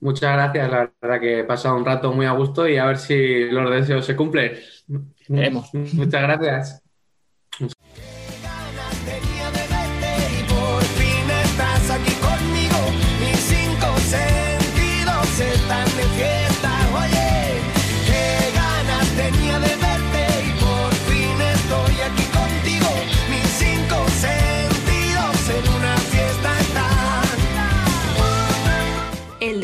[0.00, 2.98] Muchas gracias, la verdad que he pasado un rato muy a gusto y a ver
[2.98, 4.52] si los deseos se cumplen.
[5.28, 5.70] Veremos.
[5.72, 6.82] Muchas gracias.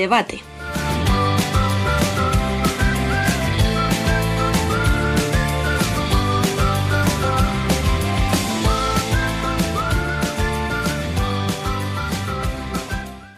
[0.05, 0.43] Debate.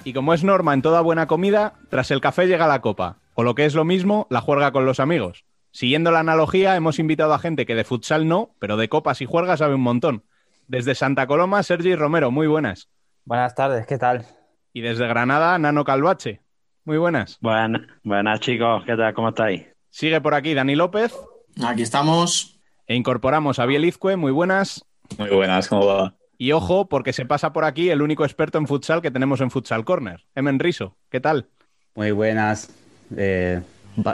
[0.03, 3.45] Y como es norma en toda buena comida, tras el café llega la copa, o
[3.45, 5.45] lo que es lo mismo, la juerga con los amigos.
[5.71, 9.27] Siguiendo la analogía, hemos invitado a gente que de futsal no, pero de copas y
[9.27, 10.25] juergas sabe un montón.
[10.67, 12.89] Desde Santa Coloma, Sergi Romero, muy buenas.
[13.25, 14.27] Buenas tardes, ¿qué tal?
[14.73, 16.43] Y desde Granada, Nano Calvache,
[16.87, 17.39] muy buenas.
[17.41, 19.13] Buenas, buenas chicos, ¿qué tal?
[19.15, 19.65] ¿Cómo estáis?
[19.91, 21.15] Sigue por aquí Dani López
[21.65, 22.59] Aquí estamos.
[22.87, 24.85] e incorporamos a Biel Izcue, muy buenas.
[25.19, 26.15] Muy buenas, ¿cómo va?
[26.39, 29.51] Y ojo, porque se pasa por aquí el único experto en futsal que tenemos en
[29.51, 30.97] Futsal Corner, Emen Riso.
[31.11, 31.49] ¿Qué tal?
[31.95, 32.69] Muy buenas.
[33.17, 33.63] Eh,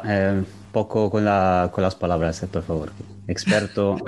[0.04, 2.92] eh, poco con, la- con las palabras, eh, por favor.
[3.26, 3.96] Experto.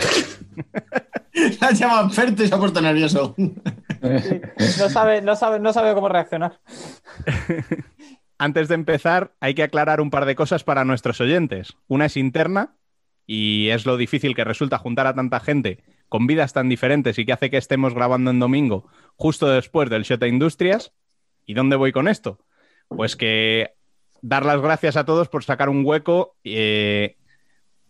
[1.61, 3.35] La has llamado experto y se ha puesto nervioso.
[4.79, 6.61] No sabe, no sabe, no sabe cómo reaccionar.
[8.39, 11.77] Antes de empezar, hay que aclarar un par de cosas para nuestros oyentes.
[11.87, 12.75] Una es interna
[13.27, 17.25] y es lo difícil que resulta juntar a tanta gente con vidas tan diferentes y
[17.25, 20.93] que hace que estemos grabando en domingo justo después del Shota Industrias.
[21.47, 22.39] ¿Y dónde voy con esto?
[22.89, 23.75] Pues que
[24.23, 27.17] dar las gracias a todos por sacar un hueco eh,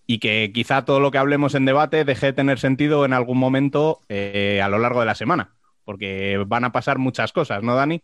[0.07, 3.39] y que quizá todo lo que hablemos en debate deje de tener sentido en algún
[3.39, 7.75] momento eh, a lo largo de la semana, porque van a pasar muchas cosas, ¿no,
[7.77, 8.03] Dani?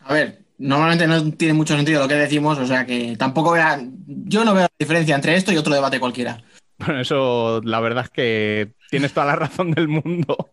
[0.00, 3.80] A ver, normalmente no tiene mucho sentido lo que decimos, o sea que tampoco vea.
[4.06, 6.42] Yo no veo la diferencia entre esto y otro debate cualquiera.
[6.78, 10.50] Bueno, eso la verdad es que tienes toda la razón del mundo.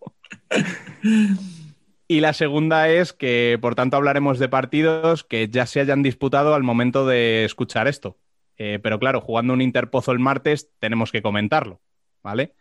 [2.08, 6.56] Y la segunda es que, por tanto, hablaremos de partidos que ya se hayan disputado
[6.56, 8.18] al momento de escuchar esto.
[8.58, 11.82] Eh, pero claro, jugando un Interpozo el martes, tenemos que comentarlo,
[12.24, 12.56] ¿vale?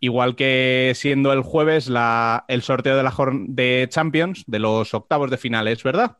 [0.00, 3.14] Igual que siendo el jueves la- el sorteo de la
[3.48, 6.18] de Champions, de los octavos de finales, ¿verdad?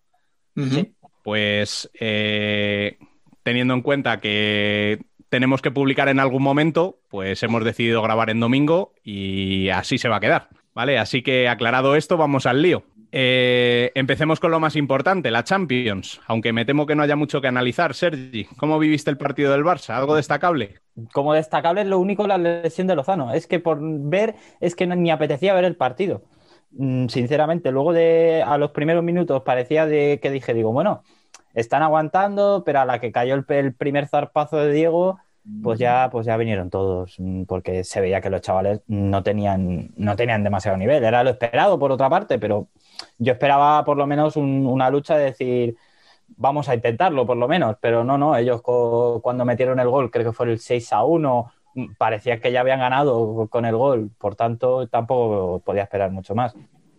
[1.22, 2.98] Pues eh,
[3.42, 8.40] teniendo en cuenta que tenemos que publicar en algún momento, pues hemos decidido grabar en
[8.40, 10.98] domingo y así se va a quedar, ¿vale?
[10.98, 12.84] Así que aclarado esto, vamos al lío.
[13.16, 17.40] Eh, empecemos con lo más importante, la Champions, aunque me temo que no haya mucho
[17.40, 17.94] que analizar.
[17.94, 19.90] Sergi, ¿cómo viviste el partido del Barça?
[19.90, 20.80] ¿Algo destacable?
[21.12, 23.32] Como destacable es lo único la lesión de Lozano.
[23.32, 26.22] Es que por ver, es que ni apetecía ver el partido.
[26.77, 31.03] Mm, Sinceramente, luego de a los primeros minutos parecía de que dije, digo, bueno,
[31.55, 35.18] están aguantando, pero a la que cayó el, el primer zarpazo de Diego,
[35.61, 39.93] pues ya, pues ya vinieron todos, mm, porque se veía que los chavales no tenían,
[39.97, 41.05] no tenían demasiado nivel.
[41.05, 42.68] Era lo esperado por otra parte, pero
[43.18, 45.77] yo esperaba por lo menos un- una lucha de decir,
[46.37, 48.62] vamos a intentarlo por lo menos, pero no, no, ellos
[49.22, 51.53] cuando metieron el gol, creo que fue el 6 a 1, mm,
[51.99, 56.55] parecía que ya habían ganado con el gol, por tanto tampoco podía esperar mucho más.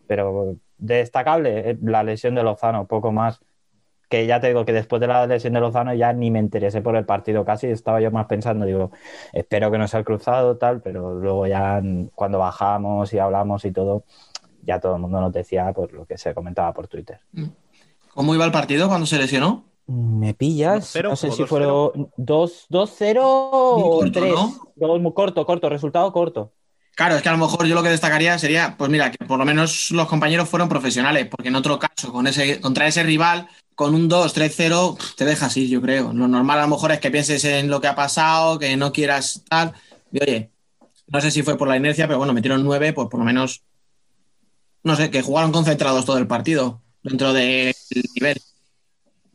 [0.07, 3.39] Pero destacable eh, la lesión de Lozano, poco más.
[4.09, 6.81] Que ya te digo que después de la lesión de Lozano ya ni me interesé
[6.81, 8.91] por el partido casi, estaba yo más pensando, digo,
[9.33, 11.81] espero que no sea el cruzado, tal, pero luego ya
[12.13, 14.03] cuando bajamos y hablamos y todo,
[14.61, 17.19] ya todo el mundo nos decía por lo que se comentaba por Twitter.
[18.13, 19.65] ¿Cómo iba el partido cuando se lesionó?
[19.87, 21.47] Me pillas, 2-0 no sé o si 2-0.
[21.47, 24.33] fueron 2 2-0 o corto, 3.
[24.33, 25.13] ¿no?
[25.13, 26.51] Corto, corto, resultado corto.
[26.95, 29.37] Claro, es que a lo mejor yo lo que destacaría sería, pues mira, que por
[29.37, 33.47] lo menos los compañeros fueron profesionales, porque en otro caso, con ese, contra ese rival,
[33.75, 36.13] con un 2-3-0, pf, te dejas ir, yo creo.
[36.13, 38.93] Lo normal a lo mejor es que pienses en lo que ha pasado, que no
[38.93, 39.73] quieras tal.
[40.11, 40.51] Y oye,
[41.07, 43.61] no sé si fue por la inercia, pero bueno, metieron nueve, pues por lo menos,
[44.81, 47.75] no sé, que jugaron concentrados todo el partido, dentro del
[48.15, 48.41] nivel.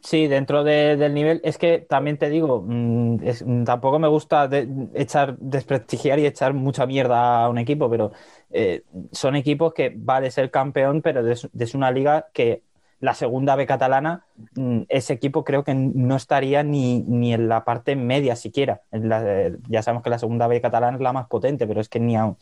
[0.03, 4.49] Sí, dentro de- del nivel, es que también te digo, mm, mm, tampoco me gusta
[4.95, 8.11] echar, desprestigiar y echar mucha mierda a un equipo, pero
[8.51, 8.83] eh,
[9.13, 12.63] son equipos que vale ser campeón, pero es, una liga que
[13.01, 14.25] la segunda B catalana,
[14.55, 18.83] mm, ese equipo creo que no estaría ni, ni en la parte media siquiera.
[18.93, 22.01] Eh, ya sabemos que la segunda B catalana es la más potente, pero es que
[22.01, 22.37] ni aún,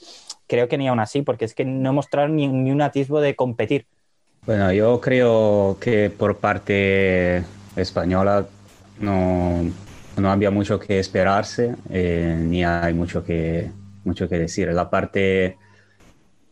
[0.46, 3.36] creo que ni aún así, porque es que no mostraron ni, ni un atisbo de
[3.36, 3.86] competir.
[4.48, 7.44] Bueno, yo creo que por parte
[7.76, 8.46] española
[8.98, 9.60] no,
[10.16, 13.70] no había mucho que esperarse, eh, ni hay mucho que,
[14.04, 14.68] mucho que decir.
[14.72, 15.58] La parte,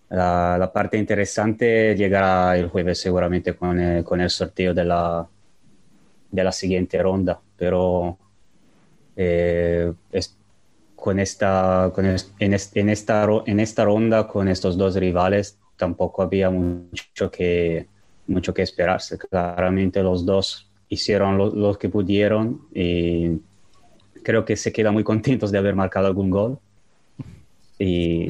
[0.09, 5.29] la, la parte interesante llegará el jueves seguramente con el, con el sorteo de la,
[6.31, 8.19] de la siguiente ronda, pero
[9.17, 10.37] eh, es-
[10.97, 15.59] con esta, con es- en, es- en esta, en esta ronda con estos dos rivales
[15.77, 17.87] tampoco había mucho que,
[18.27, 19.19] mucho que esperarse.
[19.19, 23.41] Claramente los dos hicieron lo, que pudieron y
[24.23, 26.59] creo que se quedan muy contentos de haber marcado algún gol.
[27.79, 28.29] Y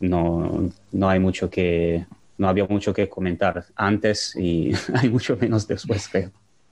[0.00, 2.06] no, no hay mucho que,
[2.38, 6.30] no había mucho que comentar antes y hay mucho menos después, creo.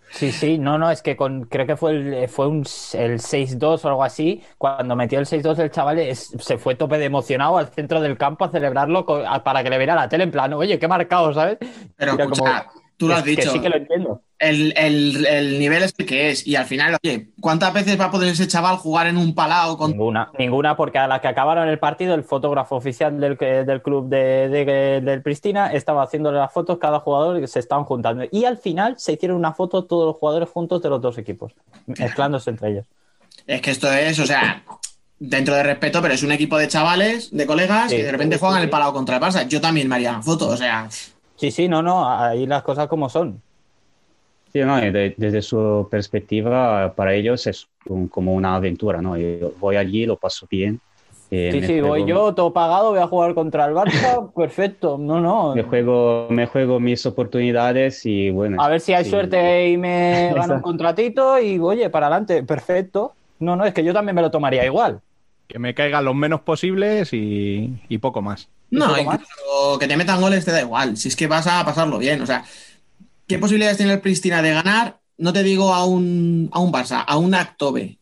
[0.09, 3.85] Sí, sí, no, no, es que con, creo que fue el, fue un, el 6-2
[3.85, 4.43] o algo así.
[4.57, 8.17] Cuando metió el 6-2, el chaval es- se fue tope de emocionado al centro del
[8.17, 10.25] campo a celebrarlo a- para que le viera la tele.
[10.25, 11.59] En plan, oye, qué marcado, ¿sabes?
[11.97, 12.65] Pero escucha,
[12.97, 13.51] tú lo has que dicho.
[13.53, 14.23] sí que lo entiendo.
[14.39, 16.47] El, el- el nivel es el que es.
[16.47, 19.79] Y al final, oye, ¿cuántas veces va a poder ese chaval jugar en un palao
[19.79, 23.65] con Ninguna, ninguna, porque a la que acabaron el partido, el fotógrafo oficial del, que-
[23.65, 27.85] del club de, de- del Pristina estaba haciéndole las fotos cada jugador y se estaban
[27.85, 28.25] juntando.
[28.31, 31.53] Y al final se hicieron una foto todos los jugadores juntos de los dos equipos,
[31.87, 32.87] mezclándose entre ellos.
[33.47, 34.65] Es que esto es, o sea,
[35.19, 38.37] dentro de respeto, pero es un equipo de chavales, de colegas, Sí, que de repente
[38.39, 38.65] juegan sí.
[38.65, 39.47] el palao contra el Barça.
[39.49, 40.89] Yo también me haría una foto, o sea,
[41.37, 43.43] Sí, sí, no, no, ahí las cosas como son.
[44.53, 49.17] Sí, no, y de- desde su perspectiva, para ellos es un- como una aventura, ¿no?
[49.19, 50.81] Yo voy allí, lo paso bien.
[51.31, 54.99] eh, Sí, sí, voy yo, todo pagado, voy a jugar contra el Barça, perfecto.
[54.99, 55.55] No, no.
[55.55, 58.59] Me juego, me juego mis oportunidades y bueno.
[58.59, 59.11] A ver si hay sí.
[59.11, 63.19] suerte y me gano un contratito y oye, para adelante, perfecto.
[63.39, 65.03] No, no, es que yo también me lo tomaría igual.
[65.49, 68.51] Que me caigan los menos posibles y, y poco más.
[68.77, 70.97] No, incluso que te metan goles te da igual.
[70.97, 72.45] Si es que vas a pasarlo bien, o sea,
[73.27, 75.01] ¿qué posibilidades tiene el Pristina de ganar?
[75.19, 77.99] No te digo a un, a un Barça, a un Actobe.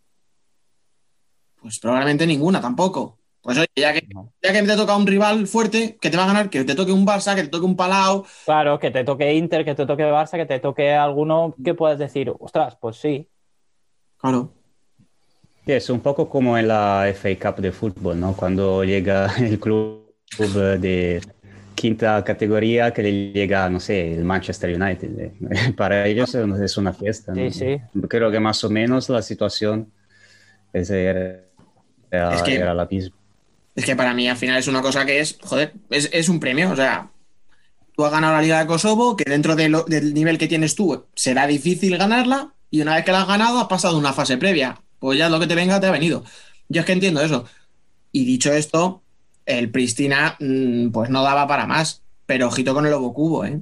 [1.61, 3.19] Pues probablemente ninguna tampoco.
[3.41, 4.07] Pues oye, ya que,
[4.43, 6.93] ya que te toca un rival fuerte, que te va a ganar, que te toque
[6.93, 10.03] un Barça, que te toque un Palau, Claro, que te toque Inter, que te toque
[10.03, 13.29] Barça, que te toque alguno que puedes decir, ostras, pues sí.
[14.19, 14.51] claro.
[15.67, 18.35] Sí, es un poco como en la FA Cup de fútbol, ¿no?
[18.35, 20.04] Cuando llega el club
[20.39, 21.21] de
[21.75, 25.19] quinta categoría que le llega, no sé, el Manchester United.
[25.19, 25.73] eh.
[25.77, 27.33] Para ellos es una fiesta.
[27.35, 27.51] ¿no?
[27.51, 28.01] Sí, sí.
[28.09, 29.93] Creo que más o menos la situación
[30.73, 31.41] es- era,
[32.11, 33.17] era- Es que- era la misma.
[33.77, 36.39] Es que para mí al final es una cosa que es, joder, es, es un
[36.39, 36.71] premio.
[36.71, 37.11] O sea,
[37.97, 40.77] tú has ganado la Liga de Kosovo, que dentro de lo- del nivel que tienes
[40.77, 44.37] tú será difícil ganarla, y una vez que la has ganado has pasado una fase
[44.37, 44.81] previa.
[45.01, 46.25] Pues ya lo que te venga te ha venido.
[46.69, 47.47] Yo es que entiendo eso.
[48.13, 49.03] Y dicho esto,
[49.47, 52.03] el Pristina mm, pues no daba para más.
[52.27, 53.61] Pero ojito con el Lobo Cubo, ¿eh?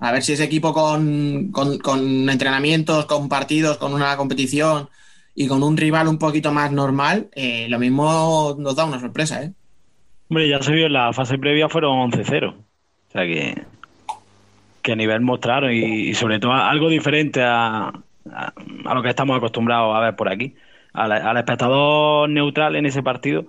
[0.00, 4.88] A ver si ese equipo con, con- entrenamientos, con partidos, con una competición
[5.34, 9.42] y con un rival un poquito más normal, eh, lo mismo nos da una sorpresa,
[9.42, 9.52] ¿eh?
[10.28, 12.50] Hombre, ya se vio en la fase previa fueron 11-0.
[12.54, 13.64] O sea que,
[14.82, 17.88] que nivel mostraron y, sobre todo algo diferente a,
[18.30, 18.52] a,
[18.84, 20.54] a lo que estamos acostumbrados a ver por aquí.
[20.92, 23.46] Al espectador neutral en ese partido,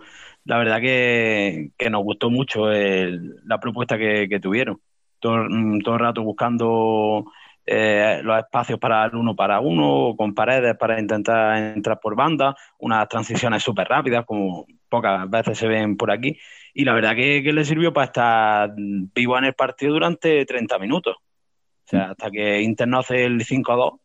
[0.50, 4.82] la verdad que, nos gustó mucho la propuesta que, tuvieron.
[5.20, 7.26] Todo, mm, todo el rato buscando
[7.68, 12.56] eh, los espacios para el uno para uno, con paredes para intentar entrar por banda,
[12.80, 16.36] unas transiciones súper rápidas, como pocas veces se ven por aquí.
[16.74, 20.80] Y la verdad que, que le sirvió para estar vivo en el partido durante 30
[20.80, 21.16] minutos.
[21.18, 24.00] O sea, hasta que Inter no hace el 5-2,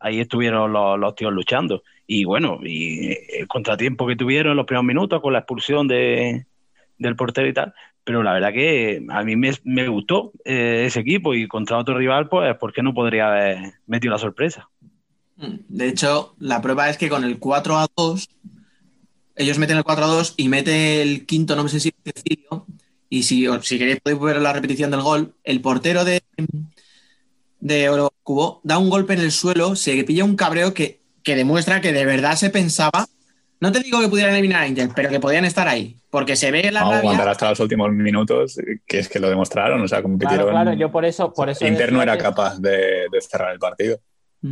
[0.00, 1.82] ahí estuvieron los, los tíos luchando.
[2.14, 6.44] Y bueno, y el contratiempo que tuvieron en los primeros minutos con la expulsión de,
[6.98, 7.72] del portero y tal.
[8.04, 11.96] Pero la verdad que a mí me, me gustó eh, ese equipo y contra otro
[11.96, 14.68] rival, pues, ¿por qué no podría haber metido la sorpresa?
[15.38, 18.28] De hecho, la prueba es que con el 4 a 2,
[19.36, 22.66] ellos meten el 4 a 2 y mete el quinto, no sé si Cecilio.
[23.08, 26.22] Y si, si queréis podéis ver la repetición del gol, el portero de,
[27.60, 31.36] de Oro Cubo da un golpe en el suelo, se pilla un cabreo que, que
[31.36, 33.06] demuestra que de verdad se pensaba.
[33.60, 35.96] No te digo que pudieran eliminar a Inter, pero que podían estar ahí.
[36.10, 37.10] Porque se ve la Vamos a rabia.
[37.10, 40.50] aguantar hasta los últimos minutos, que es que lo demostraron, o sea, Claro, compitieron.
[40.50, 43.58] claro, yo por eso, por eso Inter no era que- capaz de, de cerrar el
[43.60, 43.98] partido.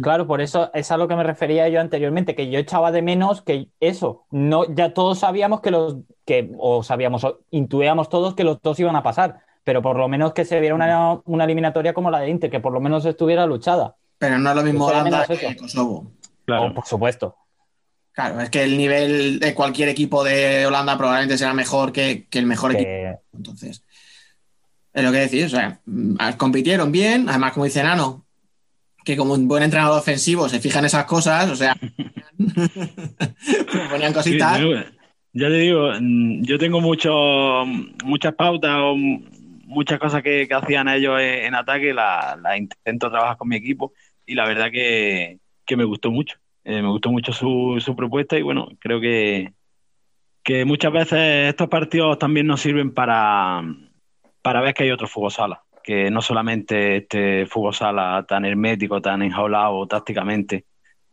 [0.03, 3.03] Claro, por eso es a lo que me refería yo anteriormente, que yo echaba de
[3.03, 8.37] menos que eso, no, ya todos sabíamos que los, que, o sabíamos, o intuíamos todos
[8.37, 11.43] que los dos iban a pasar, pero por lo menos que se viera una, una
[11.43, 13.97] eliminatoria como la de Inter, que por lo menos estuviera luchada.
[14.19, 16.13] Pero no es lo mismo Holanda que eso.
[16.57, 16.71] Kosovo.
[16.71, 17.37] Oh, por supuesto.
[18.13, 22.39] Claro, es que el nivel de cualquier equipo de Holanda probablemente será mejor que, que
[22.39, 22.89] el mejor equipo.
[22.91, 23.85] Que- Entonces,
[24.93, 28.27] es lo que decís, o sea, mm, compitieron bien, además, como dice Nano,
[29.05, 31.75] que como un buen entrenador ofensivo se fija en esas cosas, o sea,
[33.91, 34.59] ponían cositas.
[34.59, 34.73] Sí,
[35.33, 37.65] ya te digo, mm, yo tengo mucho,
[38.05, 43.11] muchas pautas o muchas cosas que, que hacían ellos en, en ataque, las las intento
[43.11, 43.93] trabajar con mi equipo
[44.27, 45.39] y la verdad que,
[45.71, 46.37] que me gustó mucho.
[46.65, 49.53] Eh, me gustó mucho su, su propuesta y bueno, creo que,
[50.43, 53.63] que muchas veces estos partidos también nos sirven para,
[54.43, 59.01] para ver que hay otro fútbol sala, que no solamente este fútbol sala tan hermético,
[59.01, 60.65] tan enjaulado tácticamente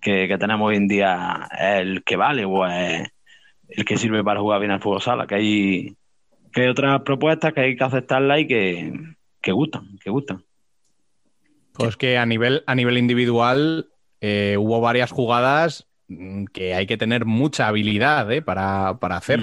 [0.02, 3.08] que, que tenemos hoy en día es el que vale o es
[3.70, 5.98] el que sirve para jugar bien al fútbol sala, que hay,
[6.52, 8.94] que otras propuestas que hay que aceptarlas y que,
[9.40, 10.44] que gustan, que gustan.
[11.74, 13.92] Pues que a nivel, a nivel individual
[14.22, 19.42] eh, hubo varias jugadas mm, que hay que tener mucha habilidad eh, para, para hacer.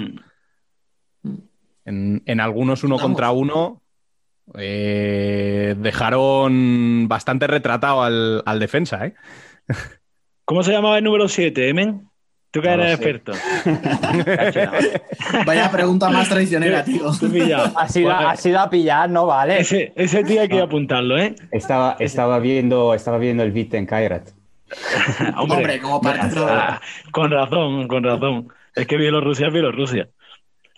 [1.23, 1.37] Mm.
[1.85, 3.07] En, en algunos uno Vamos.
[3.09, 3.81] contra uno
[4.55, 9.05] eh, dejaron bastante retratado al, al defensa.
[9.05, 9.13] ¿eh?
[10.45, 12.07] ¿Cómo se llamaba el número 7, Emen?
[12.51, 13.33] Tú que No eres experto.
[15.45, 17.11] Vaya pregunta más traicionera, tío.
[17.19, 17.77] Te he pillado.
[17.77, 19.59] Ha sido, Bueno, ha sido a pillar, no vale.
[19.59, 21.35] ese, ese tío hay que apuntarlo, ¿eh?
[21.51, 24.29] Estaba, estaba, viendo, estaba viendo el beat en Kairat.
[25.37, 26.47] Hombre, como partido.
[26.49, 28.47] Ah, con razón, con razón.
[28.73, 30.09] Es que Bielorrusia es Bielorrusia.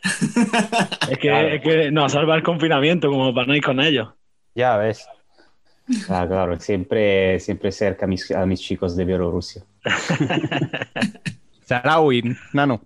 [1.09, 1.47] Es que, Claro.
[1.47, 4.09] es que nos salva el confinamiento como para no ir con ellos.
[4.55, 5.07] Ya ves.
[6.09, 9.63] Ah, claro, siempre, siempre cerca a mis, a mis chicos de Bielorrusia.
[11.65, 12.81] Sarawi, Nano.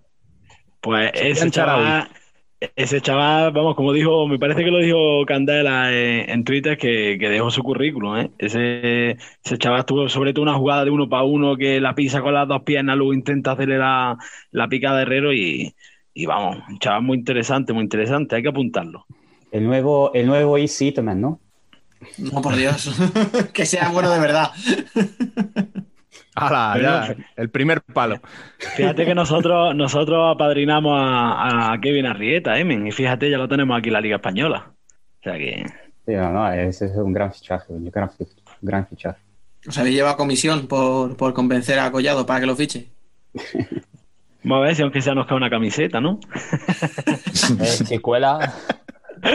[0.80, 2.08] Pues ese chaval,
[2.76, 7.16] ese chaval, vamos, como dijo, me parece que lo dijo Candela en, en Twitter, que,
[7.18, 8.30] que dejó su currículum, ¿eh?
[8.38, 9.12] Ese,
[9.44, 12.34] ese chaval tuvo sobre todo una jugada de uno para uno que la pisa con
[12.34, 14.16] las dos piernas, luego intenta hacerle la,
[14.50, 15.74] la pica de Herrero y,
[16.14, 19.06] y vamos, un chaval muy interesante, muy interesante, hay que apuntarlo.
[19.50, 21.40] El nuevo, el nuevo Easy también, ¿no?
[22.18, 22.90] No, por Dios.
[23.52, 24.50] que sea bueno de verdad.
[26.34, 26.70] ¡Hala!
[26.74, 27.16] Pero ya!
[27.36, 28.20] El primer palo.
[28.76, 32.64] Fíjate que nosotros, nosotros apadrinamos a, a Kevin Arrieta, ¿eh?
[32.64, 32.86] men?
[32.86, 34.70] Y fíjate, ya lo tenemos aquí en la Liga Española.
[35.20, 35.64] O sea que...
[36.06, 38.26] Sí, no, no, ese es un gran fichaje, un gran, fi-
[38.60, 39.20] gran fichaje.
[39.68, 42.88] Os habéis llevado a comisión por, por convencer a Collado para que lo fiche.
[44.44, 46.18] Vamos a ver si aunque sea nos cae una camiseta, ¿no?
[47.60, 48.52] Eh, chicuela.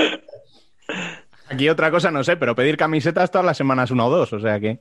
[1.49, 4.39] Aquí otra cosa no sé, pero pedir camisetas todas las semanas una o dos, o
[4.39, 4.71] sea que...
[4.71, 4.79] Eh,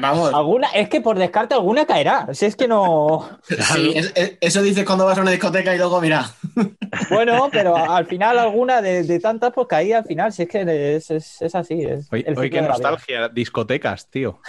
[0.00, 0.32] Vamos.
[0.34, 2.28] Alguna, es que por descarte alguna caerá.
[2.32, 3.38] Si es que no.
[3.48, 6.26] Sí, es- es- eso dices cuando vas a una discoteca y luego, mira.
[7.10, 10.32] Bueno, pero al final alguna de, de tantas, pues caía al final.
[10.32, 11.84] Si es que es, es- es así.
[12.10, 14.40] Ciclo qué nostalgia, discotecas, tío.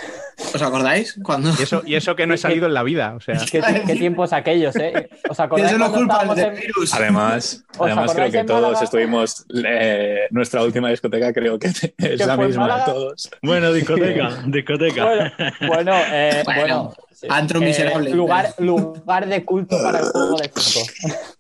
[0.54, 1.20] ¿Os acordáis?
[1.24, 1.50] Cuando.
[1.60, 3.36] Y eso, y eso que no he salido en la vida, o sea...
[3.52, 5.10] ¿Qué, qué tiempos aquellos, ¿eh?
[5.30, 6.94] ¿Os acordáis eso no culpa del en- virus.
[6.94, 8.84] Además, ¿Os además creo que todos Málaga?
[8.84, 9.46] estuvimos.
[9.66, 13.30] eh, nuestra última discoteca creo que es ¿Que la misma de todos.
[13.42, 15.06] Bueno, discoteca, discoteca.
[15.06, 15.32] Bueno,
[15.68, 17.28] bueno, eh, Bueno, bueno, sí.
[17.30, 18.10] antro miserable.
[18.12, 20.88] lugar, lugar de culto para el juego de cinco.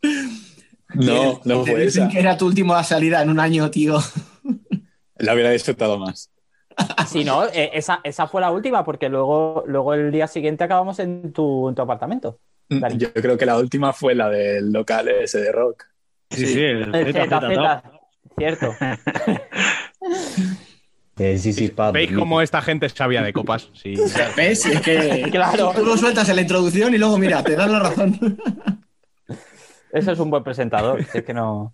[0.93, 2.11] No, no Te fue dicen esa.
[2.13, 3.99] que era tu última salida en un año, tío.
[5.17, 6.31] La hubiera disfrutado más.
[7.07, 10.99] Si no, eh, esa, esa fue la última, porque luego, luego el día siguiente acabamos
[10.99, 12.39] en tu, en tu apartamento.
[12.69, 12.97] Dani.
[12.97, 15.83] Yo creo que la última fue la del local ese de rock.
[16.29, 17.43] Sí, sí, el El top.
[18.37, 18.73] cierto.
[21.19, 21.93] Eh, sí, sí, Pablo.
[21.93, 23.71] ¿Veis cómo esta gente sabía de copas?
[23.73, 23.95] Sí.
[24.37, 24.67] ¿Ves?
[24.67, 25.71] Es que Claro.
[25.75, 28.37] tú lo sueltas en la introducción y luego, mira, te dan la razón.
[29.91, 30.99] Eso es un buen presentador.
[31.11, 31.73] es que no.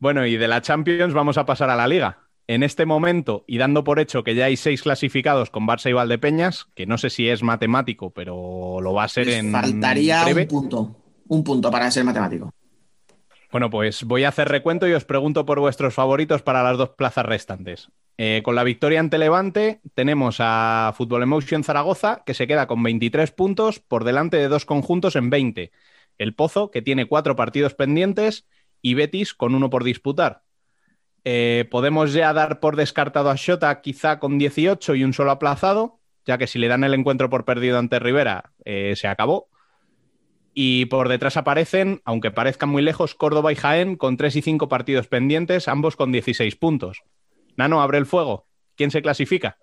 [0.00, 2.18] Bueno, y de la Champions vamos a pasar a la Liga.
[2.48, 5.92] En este momento, y dando por hecho que ya hay seis clasificados con Barça y
[5.92, 10.24] Valdepeñas, que no sé si es matemático, pero lo va a ser Les en faltaría
[10.24, 10.42] breve.
[10.42, 10.96] un punto.
[11.28, 12.52] Un punto para ser matemático.
[13.50, 16.90] Bueno, pues voy a hacer recuento y os pregunto por vuestros favoritos para las dos
[16.90, 17.88] plazas restantes.
[18.16, 22.82] Eh, con la victoria ante Levante tenemos a Fútbol Emotion Zaragoza, que se queda con
[22.82, 25.72] 23 puntos por delante de dos conjuntos en 20.
[26.18, 28.46] El Pozo, que tiene cuatro partidos pendientes,
[28.82, 30.42] y Betis con uno por disputar.
[31.24, 35.98] Eh, podemos ya dar por descartado a Shota quizá con 18 y un solo aplazado,
[36.24, 39.49] ya que si le dan el encuentro por perdido ante Rivera, eh, se acabó.
[40.52, 44.68] Y por detrás aparecen, aunque parezcan muy lejos, Córdoba y Jaén con 3 y 5
[44.68, 47.02] partidos pendientes, ambos con 16 puntos.
[47.56, 48.46] Nano, abre el fuego.
[48.76, 49.58] ¿Quién se clasifica?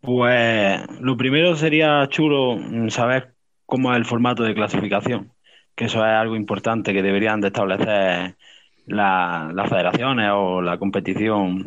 [0.00, 2.58] Pues lo primero sería chulo
[2.90, 5.32] saber cómo es el formato de clasificación,
[5.74, 8.36] que eso es algo importante que deberían de establecer
[8.86, 11.64] la- las federaciones o la competición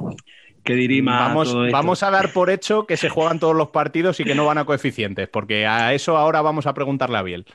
[0.63, 1.77] que dirima Vamos, todo esto.
[1.77, 4.57] vamos a dar por hecho que se juegan todos los partidos y que no van
[4.57, 7.45] a coeficientes, porque a eso ahora vamos a preguntarle a Biel.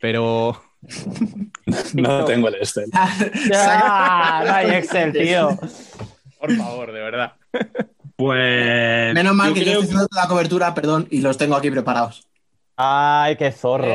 [0.00, 0.60] Pero
[1.94, 2.90] No tengo el Excel.
[3.54, 5.56] Ah, no hay Excel, tío.
[6.40, 7.32] por favor, de verdad.
[8.16, 11.54] Pues Menos mal yo que yo creo estoy haciendo la cobertura, perdón, y los tengo
[11.56, 12.26] aquí preparados.
[12.76, 13.94] Ay, qué zorro.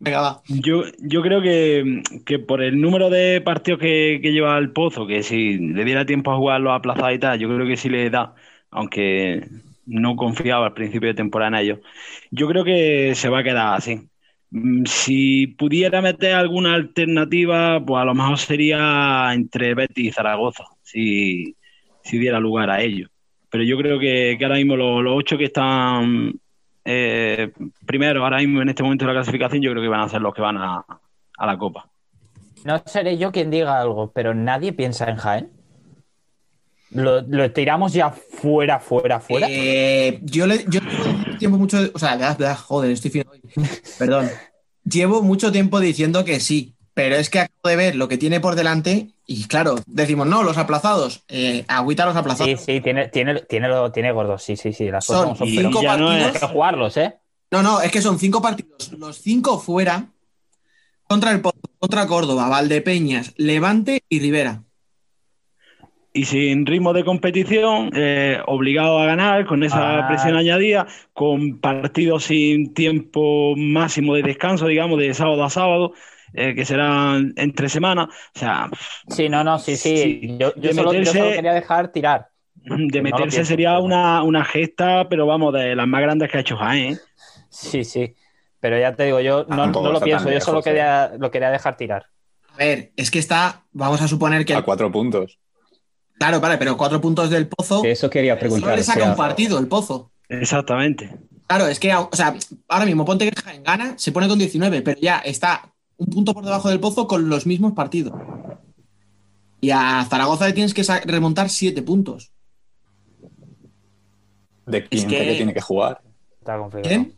[0.00, 0.42] Venga, va.
[0.48, 5.06] Yo, yo creo que, que por el número de partidos que, que lleva el Pozo,
[5.06, 8.10] que si le diera tiempo a jugarlo aplazado y tal, yo creo que sí le
[8.10, 8.34] da,
[8.70, 9.46] aunque
[9.86, 11.80] no confiaba al principio de temporada en ello.
[12.30, 14.00] Yo creo que se va a quedar así.
[14.50, 20.64] Mm, Si pudiera meter alguna alternativa, pues a lo mejor sería entre Betis y Zaragoza,
[20.82, 21.56] si,
[22.02, 23.08] si diera lugar a ello.
[23.50, 26.32] Pero yo creo que, que ahora mismo los, los ocho que están
[26.84, 27.52] eh,
[27.86, 30.20] primero, ahora mismo en este momento de la clasificación, yo creo que van a ser
[30.22, 30.84] los que van a,
[31.38, 31.88] a la Copa.
[32.64, 35.52] No seré yo quien diga algo, pero nadie piensa en Jaén.
[36.94, 39.46] ¿Lo, lo tiramos ya fuera, fuera, fuera?
[39.50, 43.42] Eh, yo, le, yo llevo tiempo mucho, o sea, joder, estoy fino hoy.
[43.98, 44.30] Perdón.
[44.84, 48.40] Llevo mucho tiempo diciendo que sí, pero es que acabo de ver lo que tiene
[48.40, 52.60] por delante y claro, decimos, no, los aplazados, eh, agüita los aplazados.
[52.60, 54.90] Sí, sí, tiene, tiene, tiene, lo- tiene gordos, sí, sí, sí.
[54.90, 56.34] Las Son cosas como cinco pero ya no partidos.
[56.34, 57.14] hay que jugarlos, ¿eh?
[57.52, 60.06] No, no, es que son cinco partidos, los cinco fuera
[61.06, 61.42] contra el
[61.78, 64.64] contra Córdoba, Valdepeñas, Levante y Rivera.
[66.14, 70.08] Y sin ritmo de competición, eh, obligado a ganar con esa Ah.
[70.08, 75.92] presión añadida, con partidos sin tiempo máximo de descanso, digamos, de sábado a sábado,
[76.34, 78.08] eh, que serán entre semanas.
[78.34, 78.68] O sea,
[79.08, 79.96] Sí, no, no, sí, sí.
[79.96, 82.28] Sí, Yo, yo de solo, yo meterse- solo quería dejar tirar.
[82.54, 86.30] de No meterse pienso, sería pero- una, una gesta, pero vamos, de las más grandes
[86.30, 86.92] que ha hecho Jaén.
[86.94, 86.98] ¿eh?
[87.48, 88.14] Sí, sí.
[88.60, 90.70] Pero ya te digo, yo no, lo pienso, yo solo lejos, eh.
[90.70, 92.04] quería, lo quería dejar tirar.
[92.52, 95.38] A ver, es que está, vamos a suponer que, A cuatro puntos.
[96.22, 98.78] Claro, vale, pero cuatro puntos del Pozo, Eso quería solo preguntar.
[98.78, 100.10] o saca sea, un partido el Pozo.
[100.28, 101.16] Exactamente.
[101.46, 102.34] Claro, es que, o sea,
[102.68, 106.32] ahora mismo ponte que Jaén gana, se pone con 19, pero ya está un punto
[106.32, 108.14] por debajo del Pozo con los mismos partidos.
[109.60, 112.32] Y a Zaragoza le tienes que remontar 7 puntos.
[114.66, 115.34] De 15 que- que...
[115.34, 116.00] tiene que jugar.
[116.40, 116.58] Está.
[116.82, 117.14] ¿Quién?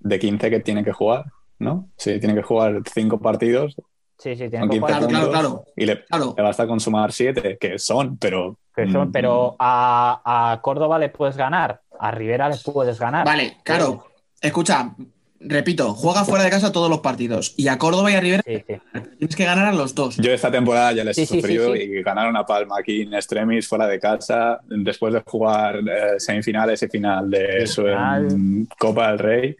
[0.00, 1.24] De 15 que tiene que jugar,
[1.58, 1.88] ¿no?
[1.96, 3.76] Sí, tiene que jugar cinco partidos
[4.18, 4.98] Sí, sí, tiene que 15 jugar.
[4.98, 5.64] Claro, claro, claro.
[5.76, 6.34] Y le, Claro.
[6.36, 8.58] le basta con sumar 7, que son, pero.
[8.74, 13.24] Que son- mm, pero a, a Córdoba le puedes ganar, a Rivera le puedes ganar.
[13.24, 14.06] Vale, claro.
[14.40, 14.94] Escucha,
[15.40, 17.54] repito, juega fuera de casa todos los partidos.
[17.56, 18.74] Y a Córdoba y a Rivera Sí, sí.
[19.18, 20.16] tienes que ganar a los dos.
[20.16, 21.80] Yo esta temporada ya les Sí, he sí, sí, sufrido sí.
[21.82, 26.82] y ganaron a Palma aquí en extremis, fuera de casa, después de jugar eh, semifinales
[26.82, 29.56] y final de Sí, eso en Copa del Rey.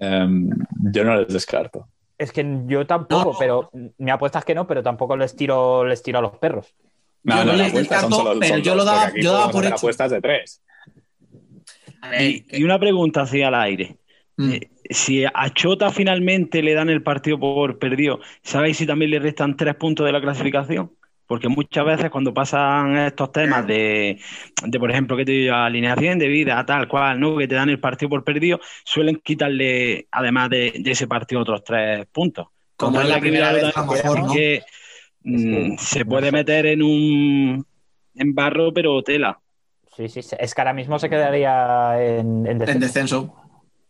[0.00, 0.50] em,
[0.92, 1.88] yo no les descarto.
[2.18, 3.38] Es que yo tampoco, No.
[3.38, 6.74] pero me apuestas que no, pero tampoco les tiro, les tiro a los perros.
[7.22, 9.74] No, Yo no, les solo pero son yo dos, lo daba- yo daba por hecho.
[9.76, 10.62] apuestas de tres.
[12.20, 13.96] Y, y una pregunta así al aire.
[14.36, 14.50] mm.
[14.52, 19.18] Eh, si a Chota finalmente le dan el partido por perdido, ¿sabéis si también le
[19.18, 20.92] restan tres puntos de la clasificación?
[21.28, 24.18] Porque muchas veces cuando pasan estos temas de,
[24.64, 27.36] de, por ejemplo, que te digo, alineación de vida, tal cual, ¿no?
[27.36, 31.62] Que te dan el partido por perdido, suelen quitarle, además de, de ese partido, otros
[31.62, 32.48] tres puntos.
[32.76, 34.32] Como es la primera vez, a lo también, mejor, ¿no?
[34.32, 34.62] que,
[35.22, 37.66] mm, se puede meter en un
[38.14, 39.38] en barro, pero tela.
[39.94, 43.47] Sí, sí, es que ahora mismo se quedaría en, en en descenso.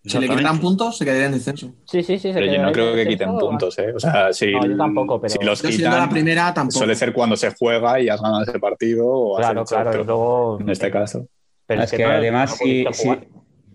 [0.08, 1.72] Si le quitan puntos, se quedaría en descenso.
[1.84, 2.32] Sí, sí, sí.
[2.32, 3.92] se Pero yo no creo que quiten puntos, ¿eh?
[3.94, 6.78] O sea, si, No, yo tampoco, pero- si los Yo la primera, tampoco.
[6.78, 9.90] suele ser cuando se juega y has ganado ese partido o has Claro, hecho claro,
[9.90, 10.58] otro, luego.
[10.60, 11.26] en este caso.
[11.66, 12.86] Pero es que no- además, no si,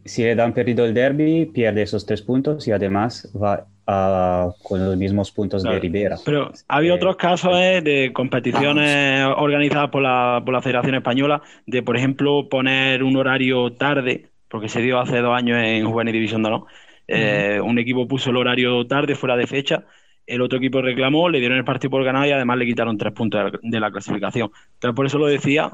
[0.06, 4.84] si, le dan perdido el derby, pierde esos tres puntos y además va a- con
[4.84, 5.78] los mismos puntos de.
[5.80, 6.18] Rivera.
[6.26, 11.42] Pero había Eh, otros casos eh, de competiciones organizadas por la, por la Federación Española,
[11.68, 16.14] de por ejemplo poner un horario tarde, porque se dio hace dos años en Juvenil
[16.14, 16.66] División de Honor.
[17.08, 19.84] Eh, Un equipo puso el horario tarde, fuera de fecha.
[20.28, 23.14] El otro equipo reclamó, le dieron el partido por ganado y además le quitaron tres
[23.14, 24.52] puntos de la, de la clasificación.
[24.76, 25.72] Entonces, por eso lo decía,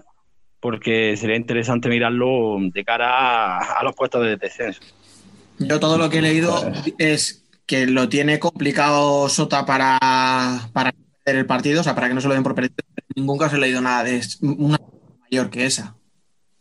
[0.61, 4.79] porque sería interesante mirarlo de cara a, a los puestos de descenso.
[5.59, 9.99] Yo todo lo que he leído es que lo tiene complicado Sota para,
[10.71, 10.93] para
[11.25, 12.75] perder el partido, o sea, para que no se lo den por perdido.
[13.13, 14.79] En ningún caso he leído nada de una
[15.29, 15.97] mayor que esa.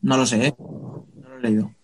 [0.01, 0.55] No lo sé, ¿eh?
[0.59, 1.78] no lo he leído.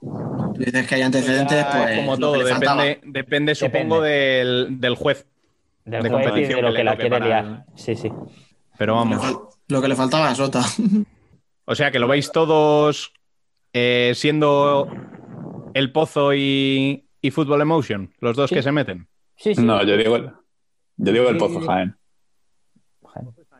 [0.00, 1.90] Tú dices que hay antecedentes, Ya pues.
[1.90, 5.26] es como todo, depende, depende supongo del, del juez.
[5.84, 7.64] Del de juez y competición de lo que la quiere para liar.
[7.74, 8.10] Sí, sí.
[8.78, 9.48] Pero vamos.
[9.68, 10.62] Lo que le faltaba a Sota.
[11.64, 13.12] O sea que lo veis todos
[13.72, 14.88] eh, siendo
[15.74, 18.54] el Pozo y, y Football Emotion, los dos Sí.
[18.56, 19.08] que se meten.
[19.36, 19.62] Sí, sí.
[19.62, 20.30] No, yo digo el,
[20.96, 21.60] yo digo el Sí, Pozo.
[21.66, 21.96] Jaén.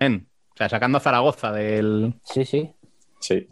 [0.00, 2.14] En, o sea, sacando a Zaragoza del.
[2.22, 2.72] Sí, sí.
[3.20, 3.48] Sí.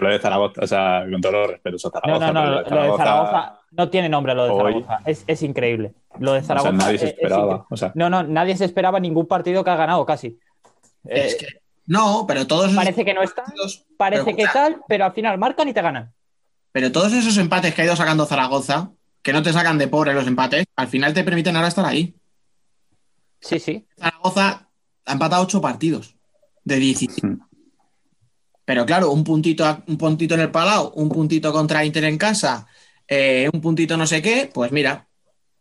[0.00, 2.32] Que lo de Zaragoza, o sea, con todos los respetos a No, Zaragoza.
[2.32, 2.64] no, no.
[2.64, 4.98] pero Lo de Zaragoza no tiene nombre, lo de Hoy- Zaragoza.
[5.08, 5.92] Es, es increíble.
[6.18, 6.72] Lo de o sea, Zaragoza.
[6.72, 7.58] nadie se es- es esperaba.
[7.60, 10.38] incre- o sea, No, no, nadie se esperaba ningún partido que ha ganado casi.
[11.04, 11.46] Eh, Es que.
[11.86, 15.38] No, pero todos parece que no está, partidos- parece pero, que tal, pero al final
[15.38, 16.12] marcan y te ganan.
[16.72, 18.92] Pero todos esos empates que ha ido sacando Zaragoza,
[19.22, 22.14] que no te sacan de pobre los empates, al final te permiten ahora estar ahí.
[23.40, 23.86] Sí, sí.
[23.98, 24.68] Zaragoza
[25.04, 26.14] ha empatado ocho partidos
[26.64, 27.38] de 17.
[28.70, 32.68] Pero claro, un puntito, un puntito en el Palau, un puntito contra Inter en casa,
[33.08, 35.08] eh, un puntito no sé qué, pues mira,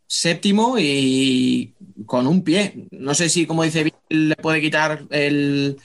[0.05, 1.74] séptimo y
[2.05, 2.88] con un pie.
[2.91, 5.78] No sé si, como dice Bill, le puede quitar el,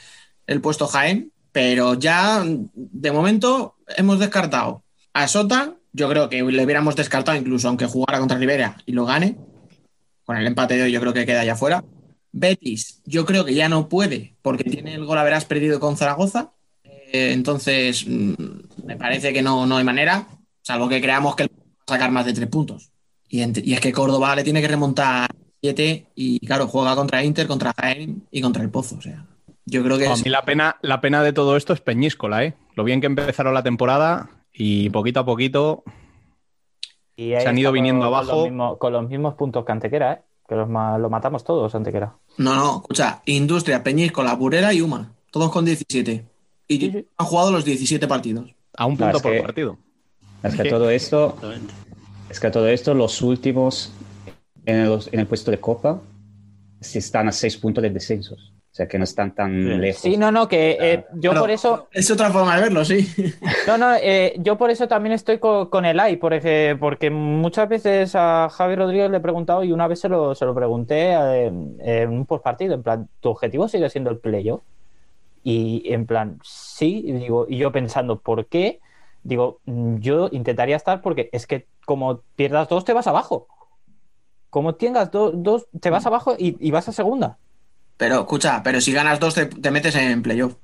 [0.46, 5.76] el puesto Jaén, pero ya de momento hemos descartado a Sota.
[5.94, 9.38] Yo creo que le hubiéramos descartado incluso aunque jugara contra Rivera y lo gane.
[10.26, 11.82] Con el empate de hoy yo creo que queda ya fuera.
[12.32, 15.96] Betis, yo creo que ya no puede porque tiene el gol a verás perdido con
[15.96, 16.52] Zaragoza.
[17.14, 18.32] Eh, entonces, mm,
[18.86, 20.26] me parece que no, no hay manera,
[20.62, 21.50] salvo que creamos que va
[21.86, 22.90] a sacar más de tres puntos.
[23.28, 23.40] Y,
[23.70, 25.28] y es que Córdoba le tiene que remontar
[25.60, 28.96] siete y, claro, juega contra Inter, contra Jaén y contra el Pozo.
[28.96, 29.24] O sea,
[29.64, 32.42] yo creo que A es- mí la pena, la pena de todo esto es Peñíscola,
[32.44, 32.54] ¿eh?
[32.74, 35.84] Lo bien que empezaron la temporada y poquito a poquito
[37.16, 38.36] Y Se han ido viniendo con- con abajo.
[38.40, 40.20] los mismos- Con los mismos puntos que Antequera, ¿eh?
[40.48, 42.12] Que los ma- lo matamos todos, Antequera.
[42.38, 46.24] No, no, escucha, Industria, Peñíscola, Burela y Uma, todos con 17.
[46.68, 48.54] Y han jugado los 17 partidos.
[48.76, 49.78] a un punto por que- partido.
[50.42, 51.36] Es que todo esto,
[52.28, 53.92] es que todo esto, los últimos
[54.66, 56.00] en el, en el puesto de Copa,
[56.80, 58.52] sí están a seis puntos de descensos.
[58.70, 60.02] O sea que no están tan lejos.
[60.02, 61.88] Sí, no, no, que eh, yo Pero por eso.
[61.92, 63.08] Es otra forma de verlo, sí.
[63.68, 67.68] No, no, eh, yo por eso también estoy co- con, el AI, porque, porque muchas
[67.68, 71.12] veces a Javi Rodríguez le he preguntado y una vez se lo, se lo pregunté
[71.12, 74.60] eh, en un postpartido, en plan, ¿tu objetivo sigue siendo el playoff?
[75.44, 78.80] Y en plan, sí, y digo, y yo pensando, ¿por qué?
[79.24, 83.48] Digo, mm, yo intentaría estar porque es que como pierdas dos, te vas abajo.
[84.50, 87.38] Como tengas do- dos, te vas abajo y, y vas a segunda.
[87.96, 90.54] Pero escucha, pero si ganas dos te, te metes en playoff.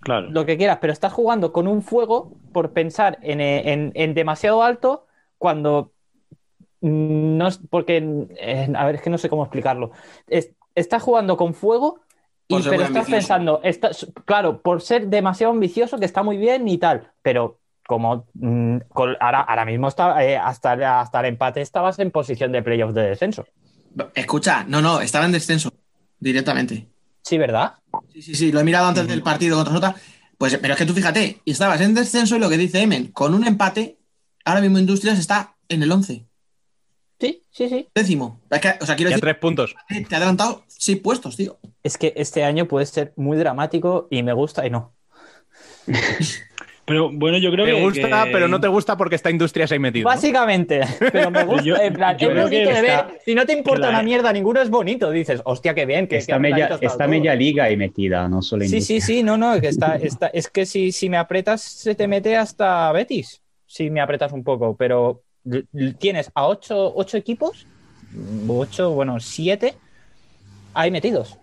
[0.00, 0.30] Claro.
[0.30, 4.12] lo que quieras, pero estás jugando con un fuego por pensar en, eh, en- en
[4.14, 5.06] demasiado alto
[5.38, 5.92] cuando
[6.80, 7.98] no es porque
[8.38, 9.92] eh, a ver es que no sé cómo explicarlo
[10.28, 12.00] Es- estás jugando con fuego
[12.48, 13.10] y pero estás ambicioso.
[13.10, 18.26] pensando estás, claro por ser demasiado ambicioso que está muy bien y tal pero como
[18.34, 22.62] mm, con- ahora, ahora mismo está eh, hasta, hasta el empate estabas en posición de
[22.62, 23.44] playoff de descenso
[24.14, 25.70] Escucha, no, no, estaba en descenso
[26.18, 26.88] directamente.
[27.22, 27.74] sí verdad
[28.12, 29.94] Sí, sí, sí, lo he mirado antes del partido contra Sota.
[30.36, 33.12] Pues, pero es que tú fíjate, y estabas en descenso y lo que dice Emen,
[33.12, 33.98] con un empate,
[34.44, 36.26] ahora mismo Industrias está en el 11.
[37.20, 38.40] Sí sí sí Décimo.
[38.50, 39.74] Es que, o sea, quiero Ya decir, tres puntos.
[40.08, 41.58] te ha adelantado seis puestos, tío.
[41.82, 44.92] es que este año puede ser muy dramático y me gusta y no
[46.86, 47.80] Pero bueno, yo creo que.
[47.80, 50.04] gusta, que- pero no te gusta porque está Industrias ahí metido.
[50.04, 50.14] ¿no?
[50.14, 51.62] Básicamente, pero me gusta.
[51.62, 53.20] Yo- en plan, yo es creo bonito que de está- ver.
[53.24, 55.10] Si no te importa que la- una mierda, ninguno es bonito.
[55.10, 56.06] Dices, hostia, qué bien.
[56.06, 59.58] Que, Está media, está media liga ahí metida, no solo Sí, sí, sí, no, no,
[59.62, 63.40] que está, está, es que si, si me apretas, se te mete hasta Betis.
[63.64, 65.22] Si me apretas un poco, pero
[65.98, 67.68] tienes a ocho, ocho equipos,
[68.46, 69.80] ocho, bueno, siete,
[70.74, 71.40] ahí metidos.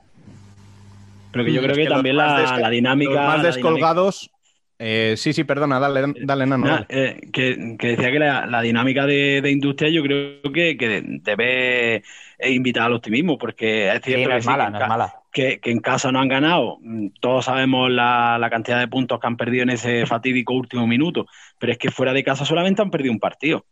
[1.31, 3.11] Pero que yo Mm, creo que, que también la, la dinámica.
[3.13, 4.31] Los más descolgados.
[4.79, 6.67] eh, sí, sí, perdona, dale, dale, Nano.
[6.67, 6.87] Dale.
[6.89, 11.01] eh, que, que decía que la, la dinámica de, de industria yo creo que, que
[11.23, 12.03] debe eh,
[12.51, 14.85] invitar al optimismo, porque es cierto Sí, no que, es sí, mala, que no es
[14.85, 15.23] mala.
[15.31, 16.77] que- que en casa no han ganado.
[16.81, 20.85] Mm, Todos sabemos la, la cantidad de puntos que han perdido en ese fatídico último
[20.87, 21.25] minuto,
[21.57, 23.65] pero es que fuera de casa solamente han perdido un partido.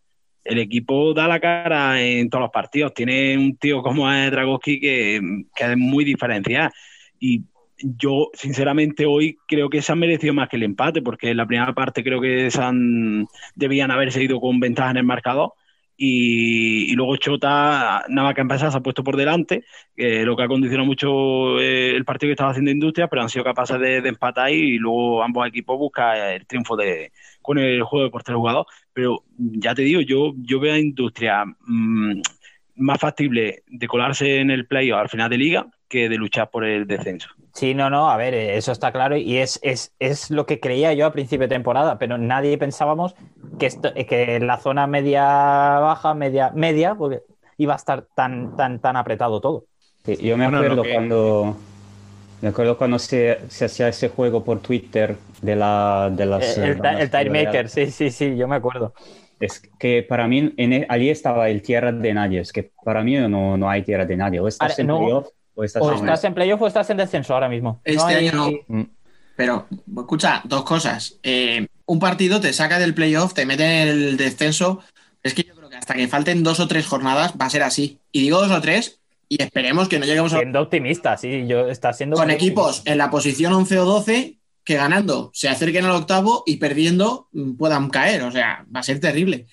[0.43, 2.93] El equipo da la cara en todos los partidos.
[2.93, 5.21] Tiene un tío como es Dragowski que,
[5.55, 6.71] que es muy diferencial.
[7.19, 7.43] Y
[7.81, 11.45] yo, sinceramente, hoy creo que se han merecido más que el empate, porque en la
[11.45, 15.53] primera parte creo que se han, debían haberse ido con ventaja en el marcador.
[16.01, 19.65] Y, luego Chota, nada más que empezar, se ha puesto por delante,
[19.97, 23.43] lo que ha condicionado mucho eh, el partido que estaba haciendo Industria, pero han sido
[23.43, 27.11] capaces de, de empatar y luego ambos equipos buscan el triunfo de,
[27.41, 28.65] con el juego de portero jugador.
[28.93, 32.21] Pero ya te digo, yo, yo veo a Industria mm,
[32.75, 36.63] más factible de colarse en el playoff al final de liga que de luchar por
[36.63, 37.29] el descenso.
[37.53, 40.59] Sí, no, no, a ver, eh, eso está claro y es, es, es lo que
[40.59, 43.15] creía yo a principio de temporada, pero nadie pensábamos
[43.59, 47.21] que, esto, que la zona media baja, media, media, porque
[47.57, 49.65] iba a estar tan, tan, tan apretado todo.
[50.05, 51.57] Sí, yo me Bueno, acuerdo lo que- cuando
[52.41, 56.77] me acuerdo cuando se, se hacía ese juego por Twitter de la de las Eh,
[56.79, 58.93] el, el maker, sí, sí, sí, yo me acuerdo.
[59.41, 62.39] Es que para mí en e- allí estaba el tierra de nadie.
[62.41, 64.39] Es que para mí no, no hay tierra de nadie.
[64.39, 64.97] O estás Ahora, en no.
[64.99, 67.81] playoff o estás, O en- estás en playoff o estás en descenso ahora mismo.
[67.83, 68.85] Este hay- año no.
[69.35, 69.65] Pero,
[69.97, 71.17] escucha, dos cosas.
[71.23, 74.79] Eh, un partido te saca del playoff, te mete en el descenso.
[75.23, 77.63] Es que yo creo que hasta que falten dos o tres jornadas va a ser
[77.63, 77.99] así.
[78.11, 81.67] Y digo dos o tres, y esperemos que no lleguemos a Siendo optimista, sí, yo
[81.67, 85.95] está siendo con equipos en la posición 11 o 12 que ganando se acerquen al
[85.95, 88.21] octavo y perdiendo mm, puedan caer.
[88.21, 89.47] O sea, va a ser terrible.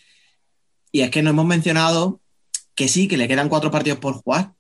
[0.92, 2.20] Y es que no hemos mencionado
[2.74, 4.52] que sí, que le quedan cuatro partidos por jugar,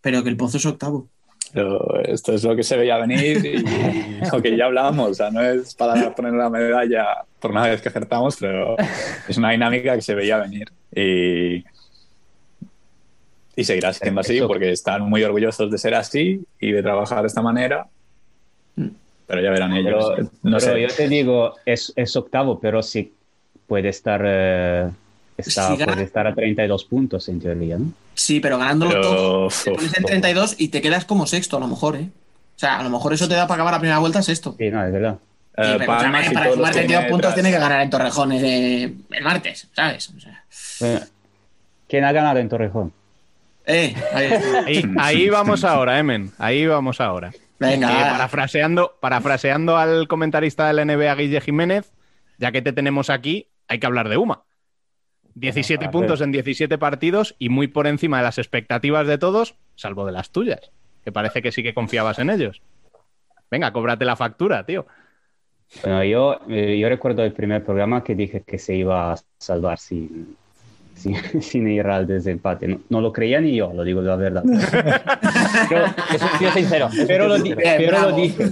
[0.00, 1.10] pero que el Pozo es octavo.
[1.52, 5.10] Pero esto es lo que se veía venir y lo que ya hablábamos.
[5.10, 8.76] O sea, no es para poner la medalla por una vez que acertamos, pero
[9.28, 10.68] es una dinámica que se veía venir.
[10.94, 11.64] Y,
[13.54, 17.26] y seguirá siendo así porque están muy orgullosos de ser así y de trabajar de
[17.26, 17.86] esta manera.
[19.26, 20.12] Pero ya verán ellos.
[20.16, 20.82] Pero, no pero sé.
[20.82, 23.12] yo te digo, es, es octavo, pero sí
[23.66, 24.90] puede estar, eh,
[25.36, 27.92] está, puede estar a 32 puntos en teoría, ¿no?
[28.14, 31.60] Sí, pero ganándolo Pero, todo, te pones en 32 y te quedas como sexto, a
[31.60, 32.08] lo mejor, ¿eh?
[32.56, 34.54] O sea, a lo mejor eso te da para acabar la primera vuelta sexto.
[34.58, 35.14] Sí, no, es verdad.
[35.14, 35.20] Sí,
[35.56, 40.10] pero escúchame, para sumar 32 puntos tienes que ganar en Torrejones eh, el martes, ¿sabes?
[40.16, 40.44] O sea,
[40.80, 41.00] Bueno,
[41.88, 42.92] ¿Quién ha ganado en Torrejón?
[43.66, 44.58] eh, ahí está.
[44.66, 46.32] Ahí, ahí vamos ahora, Emen.
[46.38, 47.32] Ahí vamos ahora.
[47.58, 51.92] Venga, parafraseando, parafraseando al comentarista del NBA, Guille Jiménez,
[52.38, 54.42] ya que te tenemos aquí, hay que hablar de UMA.
[55.34, 56.26] 17 a puntos ver.
[56.28, 60.30] en 17 partidos y muy por encima de las expectativas de todos, salvo de las
[60.30, 60.70] tuyas,
[61.04, 62.60] que parece que sí que confiabas en ellos.
[63.50, 64.86] Venga, cóbrate la factura, tío.
[65.82, 69.78] Bueno, yo, eh, yo recuerdo el primer programa que dije que se iba a salvar
[69.78, 70.36] sin,
[70.94, 72.68] sin, sin ir al desempate.
[72.68, 74.42] No, no lo creía ni yo, lo digo la verdad.
[75.70, 75.78] Yo,
[76.14, 76.88] eso soy sincero.
[76.92, 77.76] eso Pero, lo, soy di- sincero.
[77.78, 78.46] pero lo dije.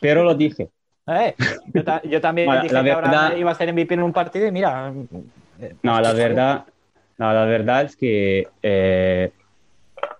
[0.00, 0.68] Pero lo dije.
[1.06, 1.34] Eh,
[1.74, 4.12] yo, ta- yo también Bueno, dije la que ahora iba a ser MVP en un
[4.12, 4.92] partido y mira.
[5.82, 6.64] No, la verdad,
[7.18, 9.30] no, la verdad es que eh,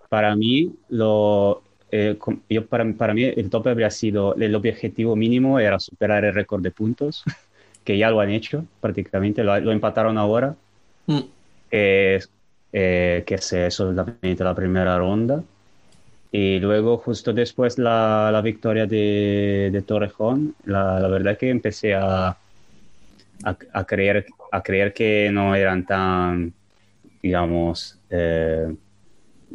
[0.09, 1.61] para mí, lo,
[1.91, 2.17] eh,
[2.49, 6.61] yo, para, para mí el tope habría sido, el objetivo mínimo era superar el récord
[6.61, 7.23] de puntos,
[7.83, 10.55] que ya lo han hecho prácticamente, lo, lo empataron ahora,
[11.05, 11.19] Mm.
[11.71, 12.21] eh,
[12.71, 15.43] que es solamente la primera ronda.
[16.31, 21.93] Y luego, justo después la, la victoria de, de Torrejón, la, la verdad que empecé
[21.93, 26.53] a, a, a creer, a creer que no eran tan,
[27.23, 28.67] digamos, eh,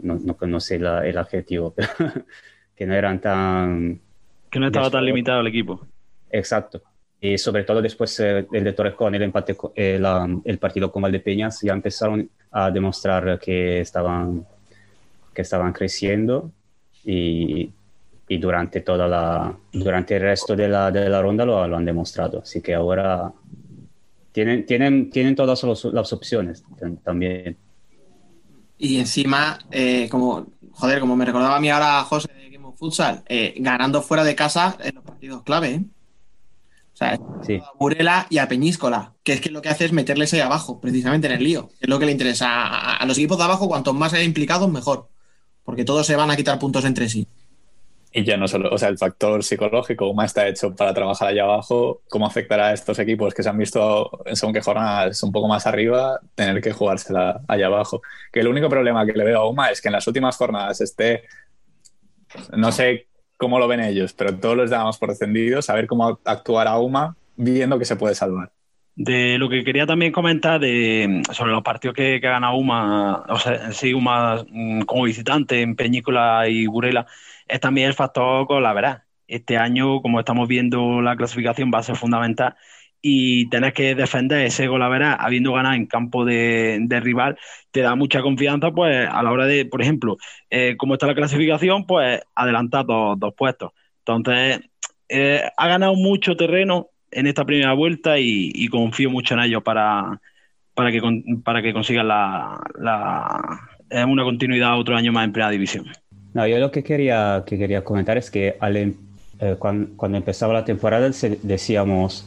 [0.02, 1.88] no, no, no sé la- el adjetivo, pero
[2.74, 4.00] que no eran tan...
[4.50, 5.86] Que no estaba tan limitado el equipo.
[6.30, 6.82] Exacto.
[7.20, 11.02] Y sobre todo después eh, el de Torrejón, el empate, eh, la- el partido con
[11.02, 14.44] Valdepeñas, ya empezaron a demostrar que estaban,
[15.32, 16.50] que estaban creciendo
[17.04, 17.70] y,
[18.26, 21.84] y durante, toda la, durante el resto de la, de la ronda lo, lo han
[21.84, 22.40] demostrado.
[22.42, 23.32] Así que ahora
[24.39, 27.56] tienen, tienen, tienen todas los- las opciones tam- también.
[28.78, 32.78] Y encima, eh, como, joder, como me recordaba a mí ahora José de Game of
[32.78, 35.85] Futsal, eh, ganando fuera de casa en los partidos clave, ¿eh?
[36.94, 37.56] O sea, Sí.
[37.56, 40.81] a Burela y a Peñíscola, que es que lo que hace es meterles ahí abajo,
[40.81, 41.69] precisamente en el lío.
[41.81, 44.70] Es lo que le interesa a, a los equipos de abajo, cuanto más haya implicados,
[44.70, 45.09] mejor.
[45.65, 47.27] Porque todos se van a quitar puntos entre sí.
[48.10, 51.43] Y ya no solo, o sea, el factor psicológico, cómo está hecho para trabajar allá
[51.43, 55.30] abajo, cómo afectará a estos equipos que se han visto en según qué jornadas un
[55.30, 58.01] poco más arriba, tener que jugársela allá abajo.
[58.32, 60.80] Que el único problema que le veo a UMA es que en las últimas jornadas
[60.80, 61.24] esté,
[62.56, 66.66] no sé cómo lo ven ellos, pero todos los damos por descendidos, saber cómo actuar
[66.66, 68.51] a UMA viendo que se puede salvar.
[69.00, 73.26] De lo que quería también comentar de, sobre los partidos que, que ha ganado UMA,
[73.28, 77.06] o sea, sí, UMA mm, como visitante en Peñícola y Burela,
[77.46, 79.04] es también el factor con la verdad.
[79.28, 82.56] Este año, como estamos viendo, la clasificación va a ser fundamental
[83.00, 87.38] y tener que defender ese gol a verás, habiendo ganado en campo de, de rival,
[87.70, 90.16] te da mucha confianza, pues a la hora de, por ejemplo,
[90.50, 93.70] eh, como está la clasificación, pues adelantar dos, dos puestos.
[94.00, 94.60] Entonces,
[95.08, 99.62] eh, ha ganado mucho terreno en esta primera vuelta y, y confío mucho en ellos
[99.62, 100.20] para,
[100.74, 101.01] para, que,
[101.44, 103.60] para que consigan la, la-
[103.90, 105.86] eh, una continuidad otro año más en primera división.
[106.35, 108.94] No, yo lo que quería, que quería comentar es que al em-
[109.40, 111.10] eh, cuan- cuando, empezaba la temporada
[111.43, 112.26] decíamos,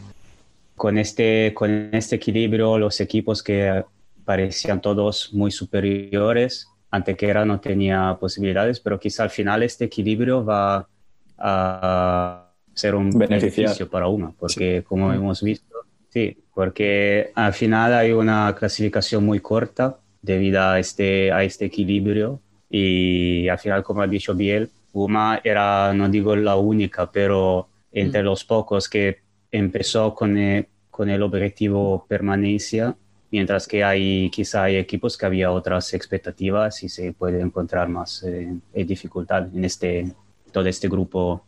[0.76, 3.84] con este, con este equilibrio, los equipos que
[4.26, 10.88] parecían todos muy superiores, Antequera no tenía posibilidades, pero quizá al final este equilibrio va
[11.38, 13.65] a ser un Beneficiar.
[13.65, 15.77] beneficio para UMA, porque como hemos visto,
[16.10, 22.39] sí, porque al final hay una clasificación muy corta debido a este, a este equilibrio
[22.69, 28.23] y al final, como ha dicho Biel, UMA era, no digo la única, pero entre
[28.23, 29.19] los pocos que
[29.52, 32.95] empezó con el, con el objetivo permanencia,
[33.31, 38.23] mientras que hay quizá hay equipos que había otras expectativas y se puede encontrar más
[38.23, 40.14] eh, dificultad en este,
[40.52, 41.45] todo este grupo,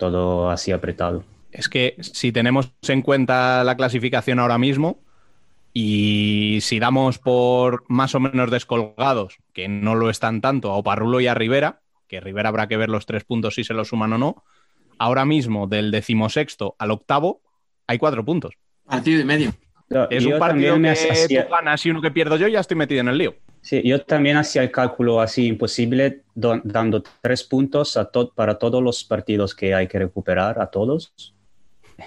[0.00, 1.22] todo así apretado.
[1.52, 4.98] Es que si tenemos en cuenta la clasificación ahora mismo
[5.72, 11.20] y si damos por más o menos descolgados, que no lo están tanto, a Oparrulo
[11.20, 14.12] y a Rivera, que Rivera habrá que ver los tres puntos si se los suman
[14.14, 14.42] o no,
[14.98, 17.42] ahora mismo del decimosexto al octavo
[17.86, 18.54] hay cuatro puntos.
[18.84, 19.52] Partido y medio.
[20.10, 22.60] Es Yo un partido que me hacía- tú ganas y uno que pierdo yo ya
[22.60, 23.34] estoy metido en el lío.
[23.62, 28.58] Sí, yo también hacía el cálculo así imposible, do- dando tres puntos a to- para
[28.58, 31.12] todos los partidos que hay que recuperar, a todos.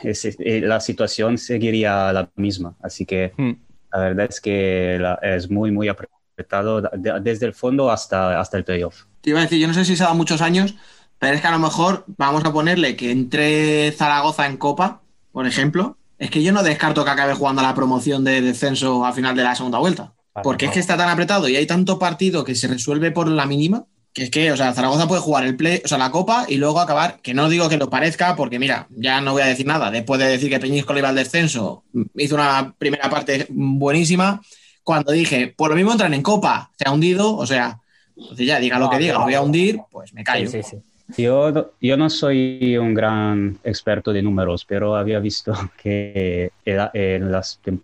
[0.02, 3.52] Es- eh, la situación seguiría la misma, así que Hmm.
[3.92, 8.58] la verdad es que la- es muy, muy apretado de- desde el fondo hasta, hasta
[8.58, 9.04] el playoff.
[9.22, 10.74] Te iba a decir, yo no sé si se ha dado muchos años,
[11.20, 15.02] pero es que a lo mejor vamos a ponerle que entre Zaragoza en Copa,
[15.32, 19.06] por ejemplo, es que yo no descarto que acabe jugando a la promoción de descenso
[19.06, 20.14] a final de la segunda vuelta.
[20.42, 23.46] Porque es que está tan apretado y hay tanto partido que se resuelve por la
[23.46, 26.46] mínima, que es que, o sea, Zaragoza puede jugar el play, o sea, la copa
[26.48, 29.46] y luego acabar, que no digo que lo parezca, porque mira, ya no voy a
[29.48, 29.92] decir nada.
[29.92, 31.84] Después de decir que Peñíscola iba al descenso,
[32.16, 34.42] hizo una primera parte buenísima.
[34.84, 37.80] Cuando dije, por lo mismo entran en copa, se ha hundido, o sea,
[38.16, 40.50] entonces ya diga lo que diga, lo voy a hundir, pues me callo.
[40.50, 40.78] Sí, sí,
[41.08, 41.24] sí.
[41.24, 47.60] Yo, yo no soy un gran experto de números, pero había visto que en las,
[47.64, 47.82] tem-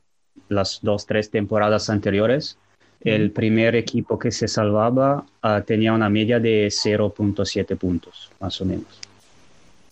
[0.50, 2.58] las dos, tres temporadas anteriores,
[3.02, 8.66] el primer equipo que se salvaba ah, tenía una media de 0.7 puntos, más o
[8.66, 9.00] menos.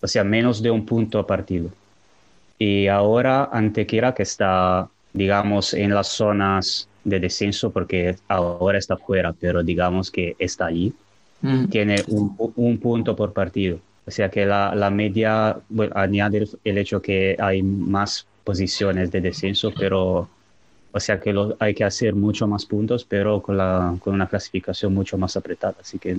[0.01, 1.69] O sea, menos de un punto a partido.
[2.59, 9.31] Y ahora Antequera, que está, digamos, en las zonas de descenso, porque ahora está fuera,
[9.33, 10.93] pero digamos que está allí
[11.41, 11.65] Mm.
[11.67, 13.79] tiene un, un punto por partido.
[14.05, 19.21] O sea que la, la media bueno, añade el hecho que hay más posiciones de
[19.21, 20.29] descenso, pero
[20.97, 24.27] o sea que lo- hay que hacer mucho más puntos, pero con, la, con una
[24.27, 25.75] clasificación mucho más apretada.
[25.81, 26.17] Así que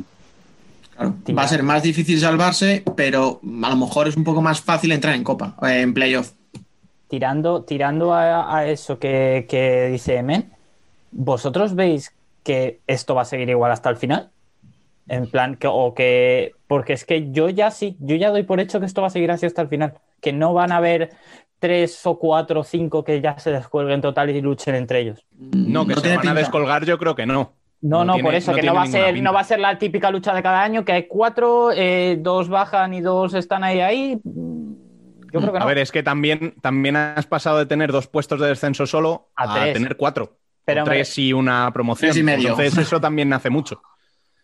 [0.96, 4.60] Claro, Va a ser más difícil salvarse, pero a lo mejor es un poco más
[4.60, 6.32] fácil entrar en copa, eh, en playoff.
[7.08, 10.50] Tirando, tirando a, a eso que, que dice Emen,
[11.10, 14.30] ¿vosotros veis que esto va a seguir igual hasta el final?
[15.08, 16.52] En plan, que, o que.
[16.66, 19.10] Porque es que yo ya sí, yo ya doy por hecho que esto va a
[19.10, 19.94] seguir así hasta el final.
[20.20, 21.12] Que no van a haber
[21.58, 25.26] tres o cuatro o cinco que ya se descuelguen total y luchen entre ellos.
[25.38, 27.54] No, que No se tiene van a descolgar, yo creo que no.
[27.80, 29.22] No, no, tiene- por eso, que tiene no va, a ser, pinta.
[29.30, 32.48] no va a ser la típica lucha de cada año, que hay cuatro, eh, dos
[32.48, 34.20] bajan y dos están ahí ahí.
[34.24, 34.72] Mm,
[35.32, 35.64] Yo creo que no.
[35.64, 39.30] A ver, es que también, también has pasado de tener dos puestos de descenso solo
[39.36, 39.74] A a, tres.
[39.74, 40.38] tener cuatro.
[40.64, 42.08] Pero, o tres y una promoción.
[42.10, 42.48] Tres y medio.
[42.50, 43.80] Entonces eso también hace mucho.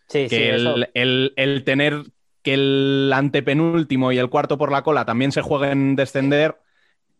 [0.07, 0.75] sí, sí, que eso.
[0.75, 2.03] el, el- el tener
[2.41, 6.55] que el antepenúltimo y el cuarto por la cola también se jueguen descender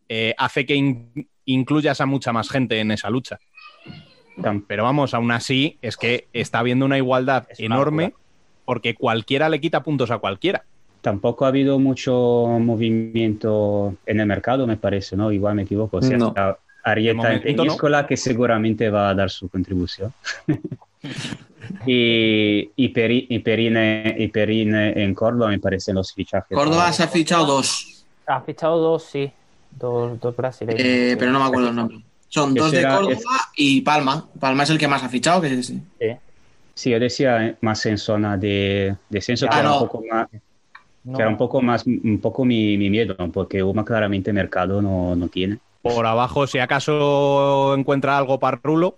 [0.10, 3.40] eh, hace que in- incluyas a mucha más gente en esa lucha.
[4.68, 8.14] Pero vamos, aún así es que está habiendo una igualdad Es enorme
[8.66, 10.64] porque cualquiera le quita puntos a cualquiera.
[11.02, 15.32] tampoco ha habido mucho movimiento en el mercado, me parece, ¿no?
[15.32, 15.98] Igual me equivoco.
[15.98, 16.30] O sea, No.
[16.30, 17.64] está Arieta en no.
[17.64, 20.12] Peñíscola, que seguramente va a dar su contribución.
[21.86, 26.56] y, y, Peri- y Perine, y Perine en Córdoba me parecen los fichajes.
[26.58, 29.32] Córdoba se ha fichado dos, Ha fichado dos, sí.
[29.76, 30.82] Dos, dos brasileños.
[30.84, 32.00] eh, pero no me acuerdo el nombre.
[32.28, 33.16] Son dos de era- Córdoba
[33.56, 34.28] y Palma.
[34.40, 35.82] Palma es el que más ha fichado, que es- Sí.
[36.74, 40.28] Sí, yo decía eh, más en zona de descenso, Ah, que era un poco más,
[41.06, 41.14] No.
[41.16, 45.16] que era un poco más, un poco mi, mi miedo, porque UMA claramente mercado no,
[45.16, 45.60] no tiene.
[45.82, 48.98] Por abajo, si acaso encuentra algo Parrulo,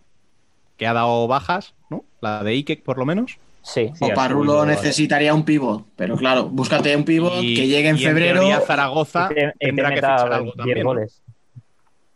[0.77, 2.03] que ha dado bajas, ¿no?
[2.21, 3.37] La de Ike, por lo menos.
[3.67, 3.91] Sí.
[3.99, 8.39] O necesitaría un pivot, pero claro, búscate un pivot Y- que llegue en y febrero.
[8.39, 10.79] teoría Zaragoza Y te- y te tendrá que fichar algo 10 también.
[10.79, 10.85] ¿no?
[10.85, 11.21] goles.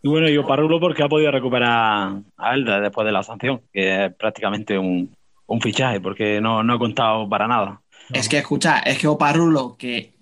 [0.04, 4.06] Y bueno, y Oparrulo porque ha podido recuperar a Elda después de la sanción, que
[4.06, 5.14] es prácticamente un,
[5.46, 7.82] un fichaje, porque no, no ha contado para nada.
[8.14, 10.14] Es que escucha, es que Oparrulo, que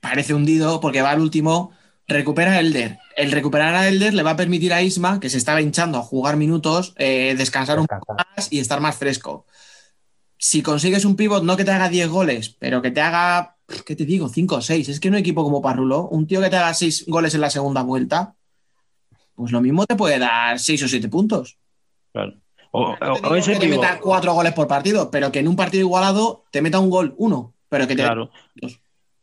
[0.00, 1.72] parece hundido porque va al último,
[2.06, 2.98] recupera a Elder.
[3.16, 6.02] El recuperar a Elder le va a permitir a Isma, que se estaba hinchando a
[6.02, 9.46] jugar minutos, eh, descansar un poco más y estar más fresco.
[10.46, 13.56] Si consigues un pivot, no que te haga 10 goles, pero que te haga,
[13.86, 14.28] ¿qué te digo?
[14.28, 14.90] 5 o 6.
[14.90, 17.48] Es que un equipo como Parrulo, un tío que te haga 6 goles en la
[17.48, 18.34] segunda vuelta,
[19.34, 21.56] pues lo mismo te puede dar 6 o 7 puntos.
[22.12, 22.34] Claro.
[22.72, 25.32] O, No te o- digo o ese que te meta 4 goles por partido, pero
[25.32, 28.30] que en un partido igualado te meta un gol, uno, pero que te Claro,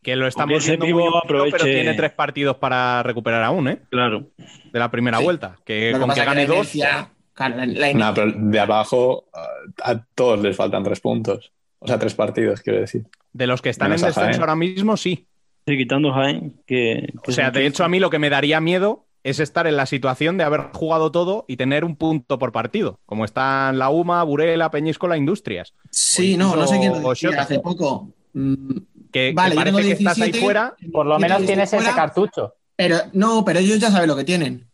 [0.01, 3.79] Que lo estamos viendo muy pero tiene tres partidos para recuperar aún, ¿eh?
[3.91, 4.31] claro.
[4.73, 5.23] De la primera Sí.
[5.23, 5.59] vuelta.
[5.63, 6.73] Que Lo con que gane dos.
[6.73, 11.51] inercia- claro, la- la No, pero de abajo a, a todos les faltan tres puntos.
[11.79, 13.05] O sea, tres partidos, quiero decir.
[13.33, 14.39] De los que están Menos en descenso Jaén.
[14.41, 15.25] ahora mismo, sí.
[15.67, 18.59] Sí, quitando Jaén, que, que O sea, de hecho, a mí lo que me daría
[18.61, 22.51] miedo es estar en la situación de haber jugado todo y tener un punto por
[22.51, 25.73] partido, como están la UMA, Burela, Peñíscola, Industrias.
[25.91, 28.09] Sí, no, no sé quién lo decía hace poco.
[28.33, 28.77] Mm,
[29.11, 30.39] Que, Vale, que yo parece tengo que estás ahí 17.
[30.39, 30.75] fuera.
[30.91, 32.55] Por lo Yo menos tienes ese cartucho.
[32.75, 34.67] Pero no, pero ellos ya saben lo que tienen.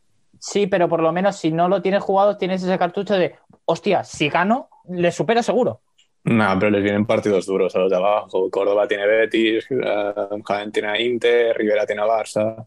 [0.50, 4.04] Sí, pero por lo menos si no lo tienes jugado, tienes ese cartucho de, hostia,
[4.06, 5.82] si gano, le supero seguro.
[6.24, 8.50] No, pero les vienen partidos duros a los de abajo.
[8.50, 10.14] Córdoba tiene Betis, eh,
[10.46, 12.66] Jaén tiene a Inter, Rivera tiene a Barça.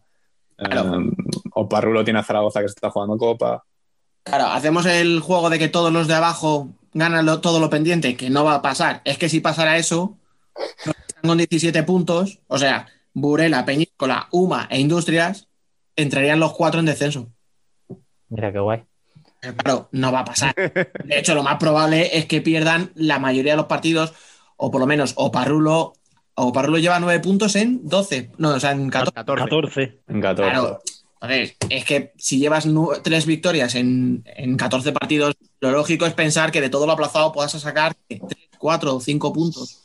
[0.57, 0.95] Claro.
[0.99, 1.09] eh,
[1.53, 3.63] Oparrulo tiene a Zaragoza que se está jugando Copa.
[4.23, 8.15] Claro, hacemos el juego de que todos los de abajo ganan lo- todo lo pendiente,
[8.15, 9.01] que no va a pasar.
[9.05, 10.17] Es que si pasara eso,
[10.77, 10.93] están
[11.23, 15.47] con 17 puntos, o sea, Burela, Peñíscola, Uma e Industrias,
[15.95, 17.27] entrarían los cuatro en descenso.
[18.31, 18.83] Mira qué guay.
[19.41, 20.55] Pero claro, no va a pasar.
[21.03, 24.13] De hecho, lo más probable es que pierdan la mayoría de los partidos,
[24.55, 25.93] o por lo menos Oparrulo,
[26.35, 29.13] Oparrulo lleva 9 puntos en 12, no, o sea, en 14.
[29.13, 29.43] 14.
[29.43, 29.99] 14.
[30.07, 30.51] En 14.
[30.51, 30.79] Claro,
[31.21, 32.67] Entonces, es que si llevas
[33.03, 37.33] tres victorias en, en 14 partidos, lo lógico es pensar que de todo lo aplazado
[37.33, 38.21] puedas sacar 3,
[38.57, 39.83] 4 o 5 puntos.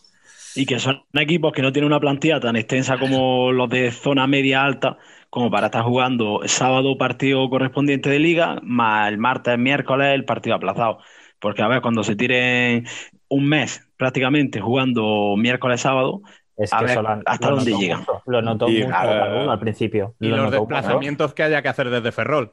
[0.54, 4.26] Y que son equipos que no tienen una plantilla tan extensa como los de zona
[4.26, 4.98] media alta,
[5.36, 10.56] como para estar jugando sábado partido correspondiente de liga, más el martes, miércoles el partido
[10.56, 11.00] aplazado.
[11.38, 12.86] Porque a ver, cuando se tiren
[13.28, 16.22] un mes prácticamente jugando miércoles, sábado,
[16.56, 19.58] Es a que ver eso lo, hasta lo dónde mucho, Lo notó Y, mucho al
[19.60, 20.14] principio.
[20.20, 22.52] Y Lo los desplazamientos que haya que hacer desde Ferrol.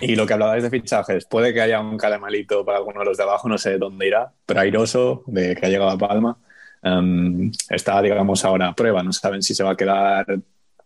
[0.00, 3.18] Y lo que hablabais de fichajes, puede que haya un caramelito para alguno de los
[3.18, 6.38] de abajo, no sé dónde irá, pero Airoso, de que ha llegado a Palma,
[6.82, 9.02] em, está, digamos, ahora a prueba.
[9.02, 10.24] No saben si se va a quedar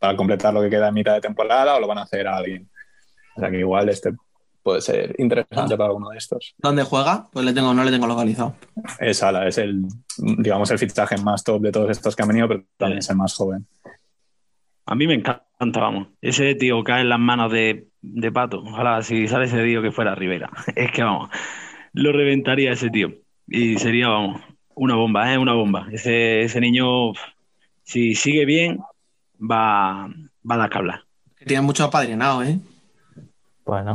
[0.00, 2.38] para completar lo que queda en mitad de temporada o lo van a hacer a
[2.38, 2.68] alguien.
[3.36, 4.12] O sea que igual este
[4.62, 6.54] puede ser interesante para alguno de estos.
[6.58, 7.28] ¿Dónde juega?
[7.32, 8.56] Pues le tengo, no le tengo localizado.
[8.98, 9.84] Es Ala, es el,
[10.18, 13.16] digamos, el fichaje más top de todos estos que han venido, pero también es el
[13.16, 13.66] más joven.
[14.86, 16.08] A mí me encanta, vamos.
[16.20, 18.62] Ese tío cae en las manos de, de Pato.
[18.62, 20.50] Ojalá si sale ese tío que fuera Rivera.
[20.74, 21.30] Es que vamos,
[21.92, 23.12] lo reventaría ese tío.
[23.46, 24.40] Y sería, vamos,
[24.74, 25.38] una bomba, ¿eh?
[25.38, 25.86] Una bomba.
[25.92, 27.12] Ese, ese niño,
[27.82, 28.80] si sigue bien,
[29.40, 30.08] va,
[30.48, 31.04] va a dar que hablar.
[31.36, 32.58] Que tiene mucho apadrinado, ¿eh?
[33.64, 33.92] Bueno,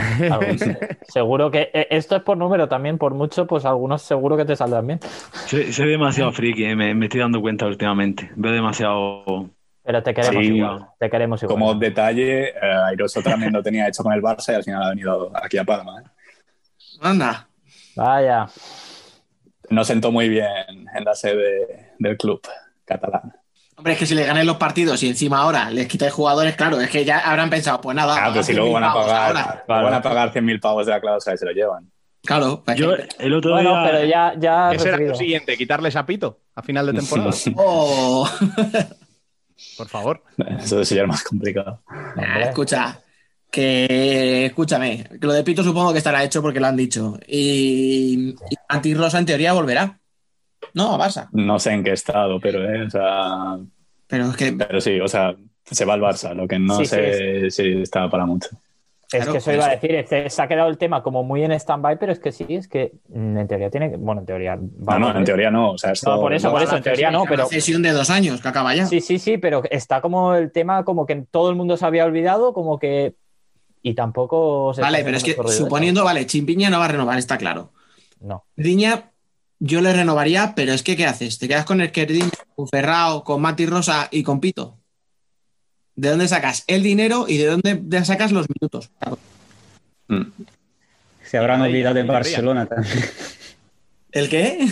[1.10, 4.56] seguro que eh, esto es por número también, por mucho, pues algunos seguro que te
[4.56, 5.00] saldrán bien.
[5.48, 6.76] Soy, soy demasiado friki, ¿eh?
[6.76, 8.32] me, me estoy dando cuenta últimamente.
[8.36, 9.50] Veo demasiado.
[9.84, 10.88] Pero te queremos Sí, igual.
[10.98, 11.54] Te queremos igual.
[11.60, 12.54] Como detalle, eh,
[12.88, 15.64] Airoso también lo tenía hecho con el Barça y al final ha venido aquí a
[15.64, 16.02] Palma.
[16.02, 16.10] ¿eh?
[17.02, 17.48] Anda.
[17.96, 18.48] Vaya.
[19.70, 22.42] No sentó muy bien en la sede del club
[22.86, 23.34] catalán.
[23.78, 26.80] Hombre, es que si le ganáis los partidos y encima ahora les quitáis jugadores, claro,
[26.80, 28.16] es que ya habrán pensado, pues nada.
[28.18, 31.02] Ah, pues si luego 100.000 van a pagar, van a pagar 100.000 pavos de la
[31.02, 31.92] cláusula y se lo llevan.
[32.24, 33.92] Claro, pues Yo el otro Bueno, día.
[33.92, 37.32] pero ya, ya Ese era lo siguiente, quitarles a Pito a final de temporada.
[37.58, 38.28] Oh.
[39.78, 40.24] Por favor.
[40.60, 41.82] Eso sería lo más complicado.
[42.42, 43.00] Escucha,
[43.52, 47.18] que escúchame, que lo de Pito supongo que estará hecho porque lo han dicho.
[47.28, 50.00] Y, y Antirrosa en teoría volverá.
[50.76, 51.30] No, a Barça.
[51.32, 53.58] No sé en qué estado, pero, eh, o sea,
[54.08, 56.86] Pero es que pero sí, o sea, se va al Barça, lo que no Sí,
[56.86, 58.50] sé si está para mucho.
[59.12, 61.44] Es Claro, que eso iba a decir, este- se ha quedado el tema como muy
[61.44, 63.98] en stand-by, pero es que sí, es que mm, en teoría tiene que.
[63.98, 64.56] Bueno, en teoría.
[64.58, 65.72] No, no, en teoría no.
[65.74, 67.44] O sea, esto, No, por eso, por eso, en teoría no, pero.
[67.44, 68.88] una cesión de dos años que acaba ya.
[68.88, 72.04] Sí, sí, sí, pero está como el tema como que todo el mundo se había
[72.04, 73.14] olvidado, como que.
[73.84, 77.38] Y tampoco se Vale, pero es que suponiendo, vale, Chimpiña no va a renovar, está
[77.38, 77.72] claro.
[78.20, 78.44] No.
[78.56, 79.12] Diña,
[79.60, 81.38] yo le renovaría, pero es que ¿qué haces?
[81.40, 84.78] ¿Te quedas con Esquerdiña, con Ferrao, con Mati Rosa y con Pito?
[85.96, 88.92] ¿De dónde sacas el dinero y de dónde de- sacas los minutos?
[90.08, 90.24] Mm.
[91.24, 92.96] Se habrán olvidado en Barcelona también.
[94.12, 94.68] ¿El qué?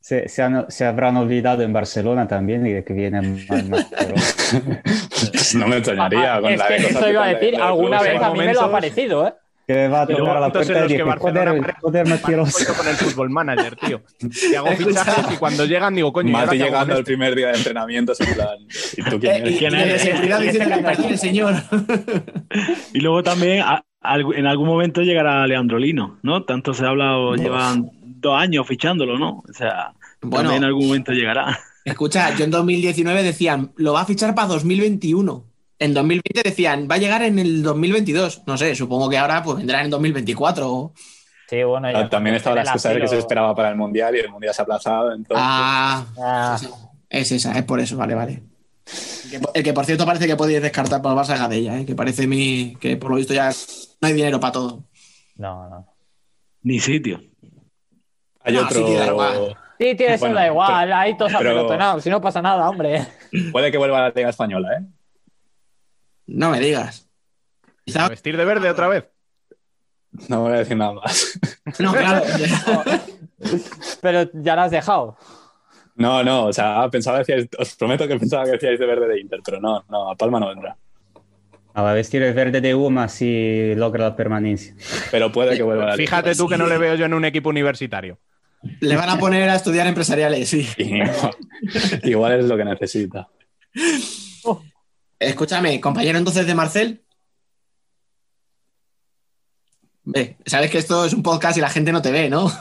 [0.00, 3.86] Se, se han- se habrán olvidado en Barcelona también y de que viene más, más
[3.96, 4.14] pero-
[5.58, 6.36] no me extrañaría.
[6.36, 8.52] Ah, con es la que de eso iba a decir, alguna vez a mí me
[8.54, 9.34] lo ha parecido, ¿eh?
[9.68, 12.58] Que va a tocar a la puerta y los que Barcelona joder, mentiroso.
[12.58, 14.00] Estoy con el fútbol manager, tío.
[14.50, 17.48] Que hago fichajes y cuando llegan digo, coño, ¿y ahora Mati llegando el primer día
[17.48, 18.58] de entrenamiento, en plan,
[18.96, 19.58] ¿y tú quién Eh, eres?
[19.58, 21.54] ¿Quién de el señor.
[22.94, 23.62] Y luego también
[24.02, 26.44] en algún momento llegará Leandro Lino, ¿no?
[26.44, 29.44] Tanto se ha hablado, llevan dos años fichándolo, ¿no?
[29.46, 29.92] O sea,
[30.22, 30.44] Bueno.
[30.48, 31.58] también en algún momento llegará.
[31.84, 35.44] Escucha, yo en 2019 decían, lo va a fichar para 2021.
[35.80, 38.42] En 2020 decían, va a llegar en el 2022.
[38.46, 40.92] No sé, supongo que ahora pues vendrá en 2024.
[41.48, 41.90] Sí, bueno.
[41.90, 44.28] ya Ah, También estaba la excusa de que se esperaba para el Mundial y el
[44.30, 45.12] Mundial se ha aplazado.
[45.12, 46.58] Entonces, Ah, Ah,
[47.08, 48.42] es esa, es por eso, vale, vale.
[49.24, 51.86] El que, el que, por cierto parece que podéis descartar por el Barça Gadella, ¿eh?
[51.86, 53.50] que parece mi, que por lo visto ya
[54.00, 54.84] no hay dinero para todo.
[55.36, 55.86] no, no.
[56.62, 57.20] Ni sitio.
[58.40, 58.86] hay no, otro.
[58.86, 59.56] sí, da igual.
[59.78, 62.68] Sí, tío, eso Bueno, da igual, pero- ahí todos pero- apelotonados, si no pasa nada,
[62.68, 63.06] hombre.
[63.52, 64.84] Puede que vuelva a la Liga Española, ¿eh?
[66.28, 67.08] No me digas.
[67.84, 69.04] Quizá- ¿A vestir de verde otra vez?
[70.28, 71.38] No voy a decir nada más.
[71.78, 72.22] no, claro.
[74.00, 75.16] Pero ya lo has dejado.
[75.96, 79.08] No, no, o sea, pensaba que decíais, os prometo que pensaba que decíais de verde
[79.08, 80.76] de Inter, pero no, no, a Palma no vendrá.
[81.74, 84.74] A la vestir el verde de Uma si logra la permanencia.
[85.10, 85.96] Pero puede que vuelva la.
[85.96, 88.18] Fíjate tú que no le veo yo en un equipo universitario.
[88.80, 90.68] Le van a poner a estudiar empresariales, sí.
[90.76, 91.36] Igual,
[92.04, 93.28] igual es lo que necesita.
[95.18, 97.04] Escúchame, compañero entonces de Marcel.
[100.04, 102.44] Ve, sabes que esto es un podcast y la gente no te ve, ¿no?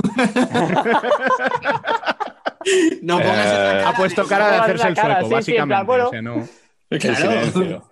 [3.02, 5.44] no pongas esa Eh, cara Ha puesto de- cara de hacerse el cara, sueco, sí,
[5.52, 5.84] sí, básicamente.
[5.86, 6.08] bueno.
[6.08, 6.48] o sea, no-
[6.90, 7.16] Qué Claro.
[7.18, 7.90] silencio.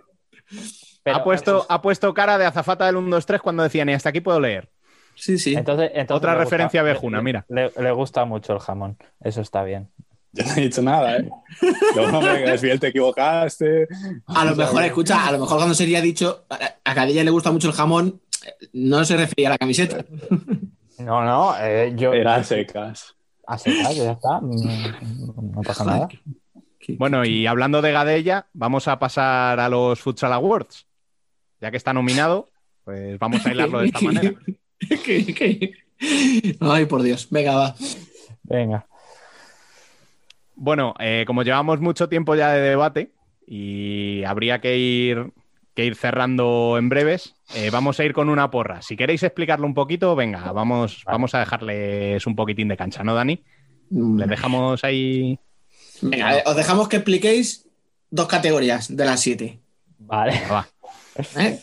[1.04, 3.94] Pero- ha, puesto, ha puesto cara de azafata del 1, 2, 3 cuando decía, ni
[3.94, 4.70] hasta aquí puedo leer.
[5.16, 5.54] Sí, sí.
[5.56, 6.90] Entonces, entonces Otra le gusta- referencia le-
[7.24, 7.46] mira.
[7.48, 9.90] Le, le gusta mucho el jamón, eso está bien.
[10.36, 11.30] Yo no he dicho nada, ¿eh?
[11.96, 13.88] No, hombre, Gasbiel, te equivocaste.
[14.28, 17.52] A lo mejor, escucha, a lo mejor cuando sería dicho, a a Cadilla le gusta
[17.52, 18.22] mucho el jamón,
[18.74, 20.06] no se refería a la camiseta.
[21.00, 22.14] No, no, eh, yo.
[22.14, 23.16] Era secas.
[23.48, 24.40] A secas, ya está.
[24.42, 26.10] No, no pasa nada.
[26.98, 30.86] Bueno, y hablando de Gadella, vamos a pasar a los Futsal Awards.
[31.62, 32.50] Ya que está nominado,
[32.84, 34.34] pues vamos a hilarlo de esta manera.
[35.04, 35.72] ¿Qué- qué?
[36.60, 37.28] Ay, por Dios.
[37.32, 37.76] Venga, va.
[38.44, 38.86] Venga.
[40.56, 43.12] Bueno, eh, como llevamos mucho tiempo ya de debate
[43.46, 45.32] y habría que ir,
[45.74, 48.82] que ir cerrando en breves, eh, vamos a ir con una porra.
[48.82, 53.14] Si queréis explicarlo un poquito, venga, vamos, vamos a dejarles un poquitín de cancha, ¿no,
[53.14, 53.44] Dani?
[53.90, 55.40] Les dejamos ahí.
[56.02, 57.70] Venga, eh, os dejamos que expliquéis
[58.10, 59.60] dos categorías de las siete.
[60.00, 60.42] Vale.
[60.52, 60.68] Va.
[61.38, 61.60] ¿eh?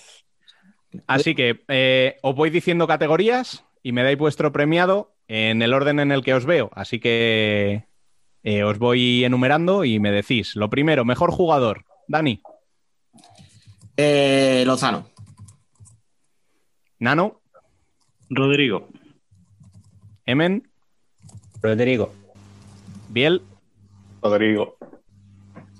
[1.07, 6.01] Así que eh, os voy diciendo categorías y me dais vuestro premiado en el orden
[6.01, 6.71] en el que os veo.
[6.75, 7.85] Así que
[8.43, 10.57] eh, os voy enumerando y me decís.
[10.57, 11.85] Lo primero, mejor jugador.
[12.09, 12.41] Dani,
[13.97, 15.07] Eh, Lozano.
[16.99, 17.41] Nano,
[18.31, 18.89] Rodrigo.
[20.25, 20.71] Emen,
[21.61, 22.13] Rodrigo.
[23.09, 23.43] Biel,
[24.23, 24.77] Rodrigo.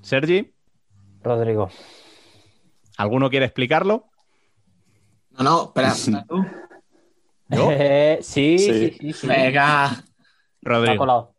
[0.03, 0.53] Sergi.
[1.23, 1.71] Rodrigo.
[2.99, 4.07] ¿Alguno quiere explicarlo?
[5.31, 5.95] No, no, espera.
[6.29, 6.45] tú.
[7.49, 7.69] ¿Yo?
[7.71, 8.97] Eh, sí, sí, Sí.
[9.01, 9.13] sí.
[9.13, 9.27] sí.
[9.27, 9.87] Venga.
[9.87, 10.05] Está
[10.63, 11.35] Rodrigo.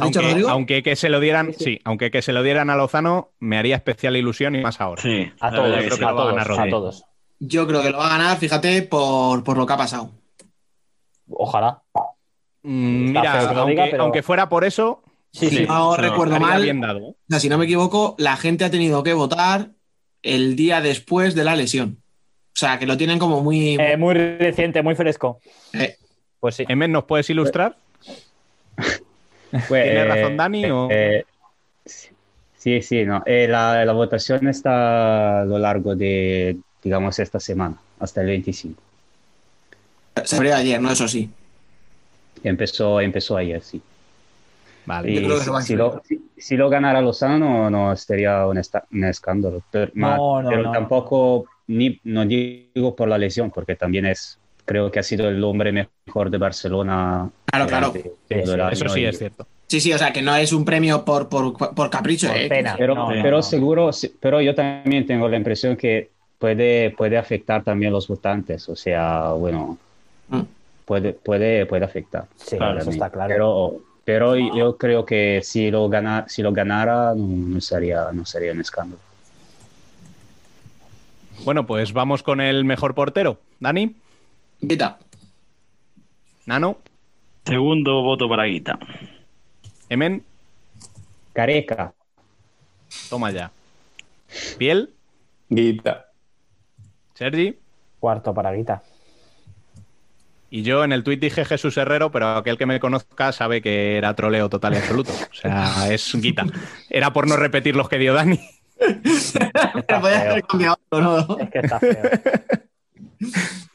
[0.00, 0.08] Colado.
[0.08, 0.48] ¿Has dicho Aunque, Rodrigo?
[0.50, 3.76] aunque que se lo dieran, sí, aunque que se lo dieran a Lozano, me haría
[3.76, 5.02] especial ilusión y más ahora.
[5.02, 5.30] Sí.
[5.40, 7.04] A todos, que creo que a lo va a todos, ganar a todos.
[7.38, 10.10] Yo creo que lo va a ganar, fíjate, por, por lo que ha pasado.
[11.28, 11.82] Ojalá.
[12.62, 15.02] Mm, Mira, aunque, diga, pero- aunque fuera por eso,
[15.32, 15.66] Sí, Si sí.
[15.66, 16.98] no recuerdo mal, bien dado.
[16.98, 17.02] ¿eh?
[17.10, 19.72] o sea, si no me equivoco, la gente ha tenido que votar
[20.22, 21.98] el día después de la lesión.
[22.02, 23.74] O sea, que lo tienen como muy...
[23.78, 25.40] Eh, muy reciente, muy fresco.
[25.74, 25.96] Eh.
[26.40, 26.64] Pues sí.
[26.68, 27.76] Emen, ¿nos puedes ilustrar?
[29.66, 30.88] Pues, ¿Tiene eh, razón Dani o...?
[30.90, 31.24] eh,
[32.54, 33.22] sí, sí, no.
[33.26, 38.82] Eh, la, la votación está a lo largo de, digamos, esta semana, hasta el 25.
[40.24, 40.90] Se abrió ayer, ¿no?
[40.90, 41.30] Eso sí.
[42.42, 43.82] Empezó, empezó ayer, sí.
[44.84, 45.12] Vale.
[45.14, 47.96] Yo creo que se va a si, lo, si, si lo ganara Lozano, no, no
[47.96, 49.62] sería un, esta- un escándalo.
[49.70, 50.72] Pero, ma- No, no, pero no.
[50.72, 55.42] tampoco, ni, no digo por la lesión, porque también es, creo que ha sido el
[55.42, 57.30] hombre mejor de Barcelona.
[57.46, 57.92] Claro, claro.
[57.94, 59.46] Sí, sí, Eso sí y- es cierto.
[59.68, 62.48] Sí, sí, o sea, que no es un premio por, por, por capricho, Por ¿eh?
[62.48, 62.76] pena.
[62.78, 63.42] Pero, No, pero no.
[63.42, 68.68] seguro, sí, pero yo también tengo la impresión que puede, puede afectar también los votantes.
[68.68, 69.78] O sea, bueno,
[70.28, 70.42] Mm.
[70.84, 72.26] puede, puede, puede afectar.
[72.36, 72.82] Sí, claramente.
[72.82, 73.28] eso está claro.
[73.28, 78.24] Pero, pero yo creo que si lo, gana, si lo ganara, no, no sería, no
[78.24, 79.00] sería un escándalo.
[81.44, 83.38] Bueno, pues vamos con el mejor portero.
[83.60, 83.94] Dani,
[84.60, 84.98] Quita.
[86.46, 86.78] Nano,
[87.46, 88.76] Segundo voto para Guita.
[89.88, 90.24] Emen,
[91.32, 91.94] Careca,
[93.08, 93.52] toma ya.
[94.58, 94.90] Piel,
[95.48, 96.06] Guita.
[97.14, 97.56] Sergi.
[98.00, 98.82] Cuarto para Guita.
[100.50, 103.96] Y yo en el tuit dije Jesús Herrero, pero aquel que me conozca sabe que
[103.96, 105.12] era troleo total y absoluto.
[105.12, 106.46] O sea, es guita.
[106.90, 108.40] Era por no repetir los que dio Dani.
[109.86, 111.38] Pero podía haber cambiado ¿no?
[111.38, 112.02] Es que está feo.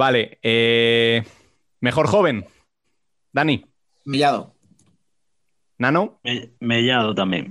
[0.00, 0.38] Vale.
[0.42, 1.24] eh,
[1.80, 2.44] mejor joven.
[3.32, 3.64] Dani.
[4.04, 4.52] Millado.
[5.78, 6.18] Nano.
[6.22, 7.48] Me- Mellado también.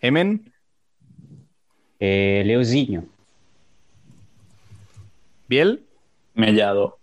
[0.00, 0.52] Emen.
[1.98, 3.04] eh, Leozinho,
[5.48, 5.84] Biel.
[6.34, 6.98] Mellado.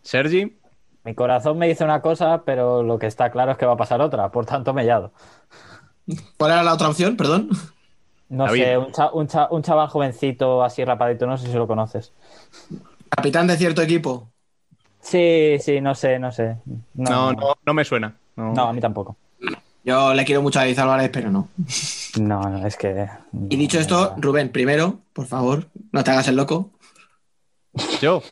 [0.00, 0.56] Sergi.
[1.04, 3.76] Mi corazón me dice una cosa, pero lo que está claro es que va a
[3.76, 4.30] pasar otra.
[4.30, 5.12] Por tanto, mellado.
[6.38, 7.16] ¿Cuál era la otra opción?
[7.16, 7.50] Perdón.
[8.28, 8.62] No David.
[8.62, 12.12] sé, un, cha- un cha- un chaval jovencito así rapadito, no sé si lo conoces.
[13.14, 14.30] Capitán de cierto equipo.
[15.00, 16.56] Sí, sí, no sé, no sé.
[16.94, 18.14] No, no, no me suena.
[18.36, 18.54] No.
[18.54, 19.16] No, a mí tampoco.
[19.84, 21.48] Yo le quiero mucho a David Álvarez, pero no.
[22.20, 23.08] No, no, es que.
[23.50, 26.70] Y dicho esto, Rubén, primero, por favor, no te hagas el loco.
[28.00, 28.22] Yo.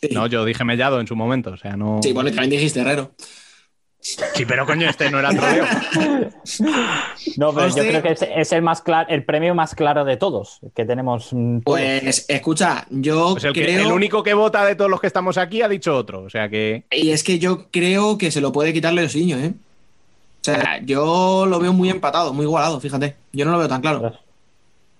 [0.00, 1.50] Sí, No, yo dije mellado en su momento.
[1.50, 2.00] O sea, no.
[2.02, 3.12] sí bueno, y también dijiste Herrero.
[4.34, 5.64] Sí, pero coño, este no era troleo.
[7.36, 10.16] No, pero yo creo que es, es el más claro, el premio más claro de
[10.16, 11.32] todos que tenemos.
[11.32, 11.78] mm, todos.
[11.80, 13.86] Pues escucha, yo Pues el, que- creo.
[13.86, 16.22] el único que vota de todos los que estamos aquí ha dicho otro.
[16.22, 16.84] O sea que.
[16.90, 19.52] Y es que yo creo que se lo puede quitar Leosinho, ¿eh?
[20.40, 23.16] O sea, yo lo veo muy empatado, muy igualado, fíjate.
[23.32, 24.12] Yo no lo veo tan claro.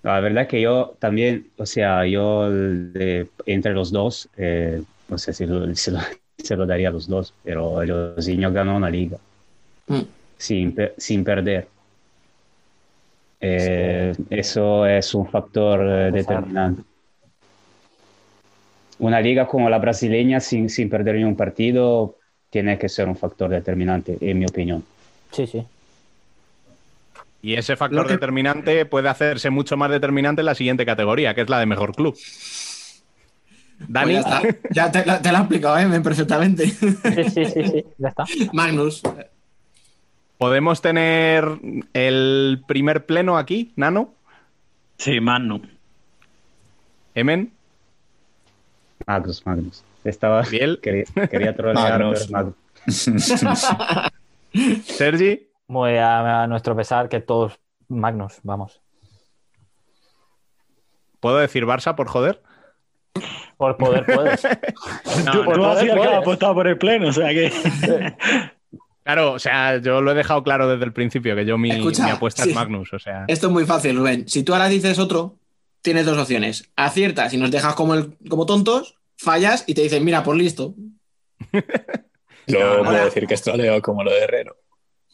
[0.03, 5.31] La verdad que yo también, o sea, yo de- entre los dos, eh, no sé
[5.33, 5.99] si lo, si lo-
[6.43, 9.17] se lo daría a los dos, pero Leozinho ganó una liga
[9.87, 10.01] Mm.
[10.37, 11.67] sin, sin perder.
[13.39, 16.81] Eh, Eso es un factor eh, determinante.
[18.99, 22.15] Una liga como la brasileña sin, sin perder ni un partido,
[22.49, 24.83] tiene que ser un factor determinante, en mi opinión.
[25.31, 25.63] Sí, sí.
[27.41, 31.41] Y ese factor que- determinante puede hacerse mucho más determinante en la siguiente categoría, que
[31.41, 32.17] es la de mejor club.
[33.79, 34.57] Dani, Pues ya está.
[34.71, 36.01] Ya te, la- te lo he explicado, ¿eh?
[36.01, 36.67] perfectamente.
[36.67, 38.25] Sí, sí, sí, sí, ya está.
[38.53, 39.01] Magnus.
[40.37, 41.45] ¿podemos tener
[41.93, 44.13] el primer pleno aquí, Nano?
[44.97, 45.61] Sí, Magnum.
[47.15, 47.51] Emen,
[49.07, 49.83] Magnus, Magnus.
[50.03, 51.99] Estaba, Biel, quería, quería trolear,
[52.29, 52.29] Magnus.
[54.85, 58.81] Sergi, Muy a, a nuestro pesar que todos Magnus, vamos.
[61.19, 62.41] ¿puedo decir Barça por joder?
[63.57, 64.43] Por poder puedes.
[65.25, 65.51] No, Tú, no.
[65.53, 67.51] tú has sido apostado por el pleno, o sea que.
[69.03, 72.03] Claro, o sea, yo lo he dejado claro desde el principio, que yo mi, Escucha,
[72.03, 72.49] mi apuesta sí.
[72.49, 73.23] es Magnus, o sea...
[73.29, 74.27] Esto es muy fácil, Rubén.
[74.27, 75.37] Si tú ahora dices otro,
[75.81, 76.69] tienes dos opciones.
[76.75, 80.75] Aciertas y nos dejas como, el- como tontos, fallas y te dicen, mira, por listo.
[82.47, 84.57] Yo Ahora- puedo decir que es troleo como lo de Herrero.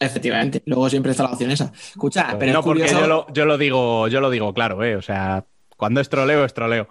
[0.00, 0.60] Efectivamente.
[0.66, 1.72] Luego siempre está la opción esa.
[1.72, 4.96] Escucha, pero no, es porque yo lo, yo lo digo, yo lo digo claro, eh.
[4.96, 5.44] O sea,
[5.76, 6.88] cuando es troleo, es troleo.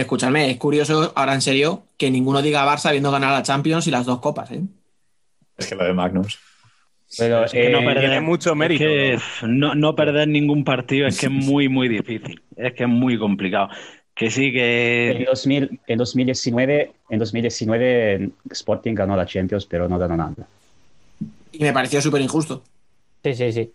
[0.00, 3.90] Escúchame, es curioso, ahora en serio, que ninguno diga Barça habiendo ganado la Champions y
[3.90, 4.62] las dos copas, ¿eh?
[5.56, 6.38] Es que lo de Magnus.
[7.18, 8.84] Pero, Es que no eh, perder- tiene mucho es mérito.
[8.84, 12.40] que, no, no perder ningún partido es que es muy, muy difícil.
[12.56, 13.68] Es que es muy complicado.
[14.14, 14.52] Que sí, en,
[15.18, 15.24] que.
[15.28, 20.34] 2000 en 2019, en 2019 Sporting ganó la Champions, pero no ganó nada.
[21.52, 22.62] Y me pareció súper injusto.
[23.24, 23.70] Sí, sí, sí.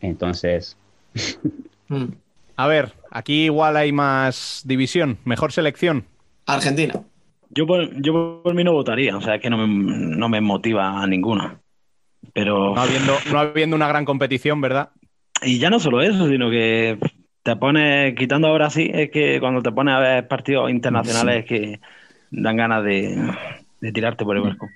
[0.00, 0.76] Entonces,
[1.88, 2.04] Mm.
[2.54, 6.04] A ver, aquí igual hay más división, mejor selección.
[6.46, 6.94] Argentina.
[7.50, 9.66] Yo por, yo por mí no votaría, o sea, es que no me,
[10.16, 11.60] no me motiva a ninguna.
[12.32, 12.74] Pero.
[12.74, 14.90] No habiendo, no habiendo una gran competición, ¿verdad?
[15.42, 16.98] Y ya no solo eso, sino que
[17.42, 21.44] te pones, quitando ahora sí, es que cuando te pones a ver partidos internacionales es
[21.46, 21.80] que
[22.30, 23.16] dan ganas de,
[23.80, 24.68] de tirarte por el barco.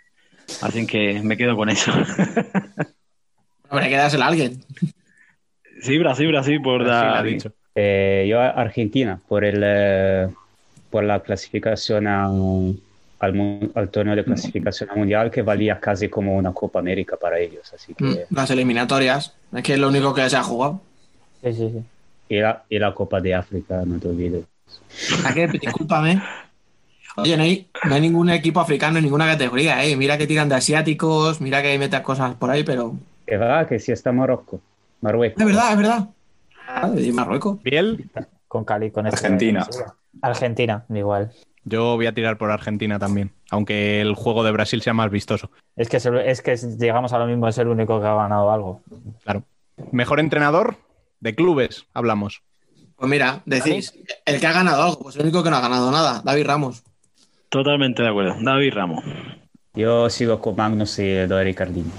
[0.62, 1.92] Así que me quedo con eso.
[3.68, 4.60] Habrá que dársela a alguien.
[5.82, 7.24] Sí, Brasil, Brasil, por Así lo ha dar.
[7.24, 7.52] dicho.
[7.74, 10.28] Eh, yo a Argentina, por, el, eh,
[10.90, 12.26] por la clasificación a-
[13.20, 17.38] al, al torneo de clasificación al mundial, que valía casi como una Copa América para
[17.38, 17.72] ellos.
[17.74, 18.16] Así que, Mm.
[18.30, 19.34] Las eliminatorias.
[19.54, 20.80] Es que es lo único que se ha jugado.
[21.42, 21.82] Sí, sí, sí.
[22.28, 24.44] y, la, y la Copa de África, no te olvides.
[25.26, 25.46] ¿A qué?
[25.48, 26.22] Discúlpame.
[27.16, 29.94] Oye, no hay, no hay ningún equipo africano en ninguna categoría, ¿eh?
[29.96, 32.96] Mira que tiran de asiáticos, mira que hay metas cosas por ahí, pero...
[33.26, 34.60] Que va, que sí está Marruecos.
[35.00, 35.40] Marruecos.
[35.40, 36.08] Es verdad, es verdad.
[36.66, 37.62] Ah, de Marruecos.
[37.62, 38.10] Biel,
[38.48, 39.66] Con Cali, con este- Argentina.
[40.22, 41.32] Argentina, igual.
[41.64, 45.50] yo voy a tirar por Argentina también, aunque el juego de Brasil sea más vistoso.
[45.76, 48.14] Es que, es el- es que llegamos a lo mismo, es el único que ha
[48.14, 48.82] ganado algo.
[49.24, 49.42] Claro.
[49.90, 50.76] Mejor entrenador
[51.20, 52.42] de clubes, hablamos.
[52.96, 53.92] Pues mira, decís,
[54.24, 56.84] el que ha ganado algo, pues el único que no ha ganado nada, David Ramos.
[57.48, 58.36] Totalmente de acuerdo.
[58.40, 59.04] David Ramos.
[59.74, 61.90] Yo sigo con Magnus y doy Ricardinho.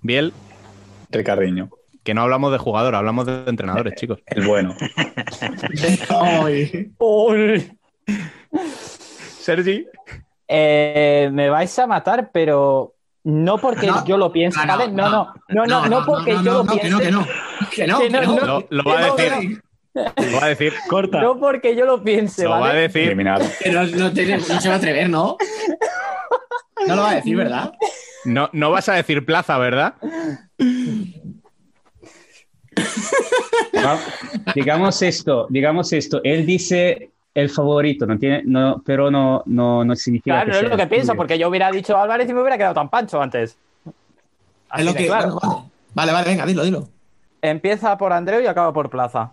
[0.00, 0.32] Biel,
[1.10, 1.68] Ricardiño.
[2.06, 4.20] Que no hablamos de jugador, hablamos de entrenadores, chicos.
[4.26, 4.74] El bueno.
[6.08, 6.90] Ay.
[9.40, 9.86] Sergi,
[10.48, 14.92] Eh, me vais a matar, pero no porque No, yo lo piense, no, ¿vale?
[14.92, 16.88] No, no, no, no, no, porque no, yo no, lo no, piense.
[16.88, 17.26] Que no, que no.
[17.74, 18.36] Que no, Que que no, no.
[18.36, 18.46] no.
[18.46, 19.62] lo, lo va a decir,
[19.94, 21.20] lo va a decir, Corta.
[21.20, 22.80] No porque yo lo piense, lo va a ¿vale?
[22.82, 23.02] decir.
[23.06, 23.44] Eliminado.
[23.60, 25.36] Que no, no te- no se va a atrever, ¿no?
[26.86, 27.72] No lo va a decir, ¿verdad?
[28.24, 29.94] No, no vas a decir plaza, ¿verdad?
[33.84, 33.98] Va-
[34.54, 36.20] digamos esto, digamos esto.
[36.24, 40.70] Él dice el favorito, no tiene, no, pero no, no, no significa Claro, no es
[40.70, 43.56] lo que pienso, porque yo hubiera dicho Álvarez y me hubiera quedado tan pancho antes.
[44.68, 45.06] Así Es lo que.
[45.06, 45.38] claro.
[45.42, 45.62] Vale,
[45.94, 46.88] vale, vale, venga, dilo, dilo.
[47.42, 49.32] Empieza por Andreu y acaba por Plaza.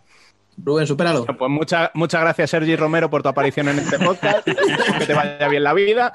[0.56, 1.26] Rubén, supéralo.
[1.26, 4.46] Pues mucha- muchas gracias, Sergi Romero, por tu aparición en este podcast.
[5.00, 6.14] que te vaya bien la vida.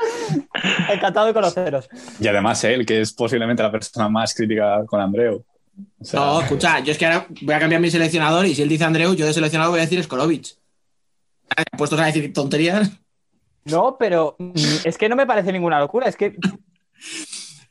[0.88, 1.88] Encantado de conoceros.
[2.20, 5.42] Y además él, que es posiblemente la persona más crítica con Andreu.
[6.00, 8.62] O sea, No, escucha, yo es que ahora voy a cambiar mi seleccionador y si
[8.62, 10.56] él dice Andreu, yo de seleccionador voy a decir Skorovic.
[11.76, 12.90] Puestos a decir tonterías.
[13.64, 14.52] No, pero mm,
[14.84, 16.08] es que no me parece ninguna locura.
[16.08, 16.36] Es que.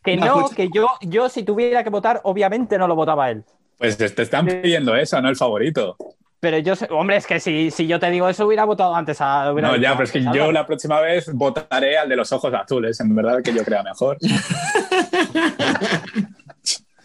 [0.03, 3.43] Que No, que yo, yo si tuviera que votar, obviamente no lo votaba a él.
[3.77, 5.95] Pues te están pidiendo eso, no el favorito.
[6.39, 9.19] Pero yo, sé- hombre, es que si, si yo te digo eso, hubiera votado antes
[9.21, 9.51] a.
[9.51, 12.99] No, ya, pero es que yo la próxima vez votaré al de los ojos azules,
[12.99, 14.17] en verdad que yo crea mejor.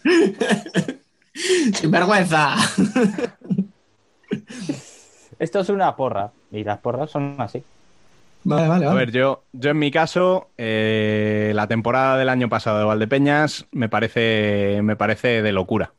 [1.73, 2.55] Sin vergüenza.
[5.39, 6.31] Esto es una porra.
[6.51, 7.63] Y las porras son así.
[8.45, 8.99] Vale, vale, A vale.
[8.99, 13.87] ver, yo, yo en mi caso, eh, la temporada del año pasado de Valdepeñas me
[13.87, 15.93] parece, me parece de locura.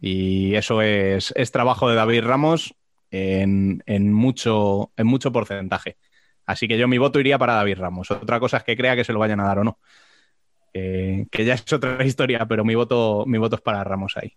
[0.00, 2.74] Y eso es, es trabajo de David Ramos
[3.10, 5.98] en, en mucho, en mucho porcentaje.
[6.46, 8.10] Así que yo mi voto iría para David Ramos.
[8.10, 9.78] Otra cosa es que crea que se lo vayan a dar o no.
[10.72, 14.32] Eh, que ya es otra historia, pero mi voto, mi voto es para Ramos ahí.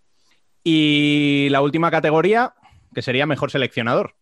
[0.63, 2.53] Y la última categoría,
[2.93, 4.15] que sería mejor seleccionador.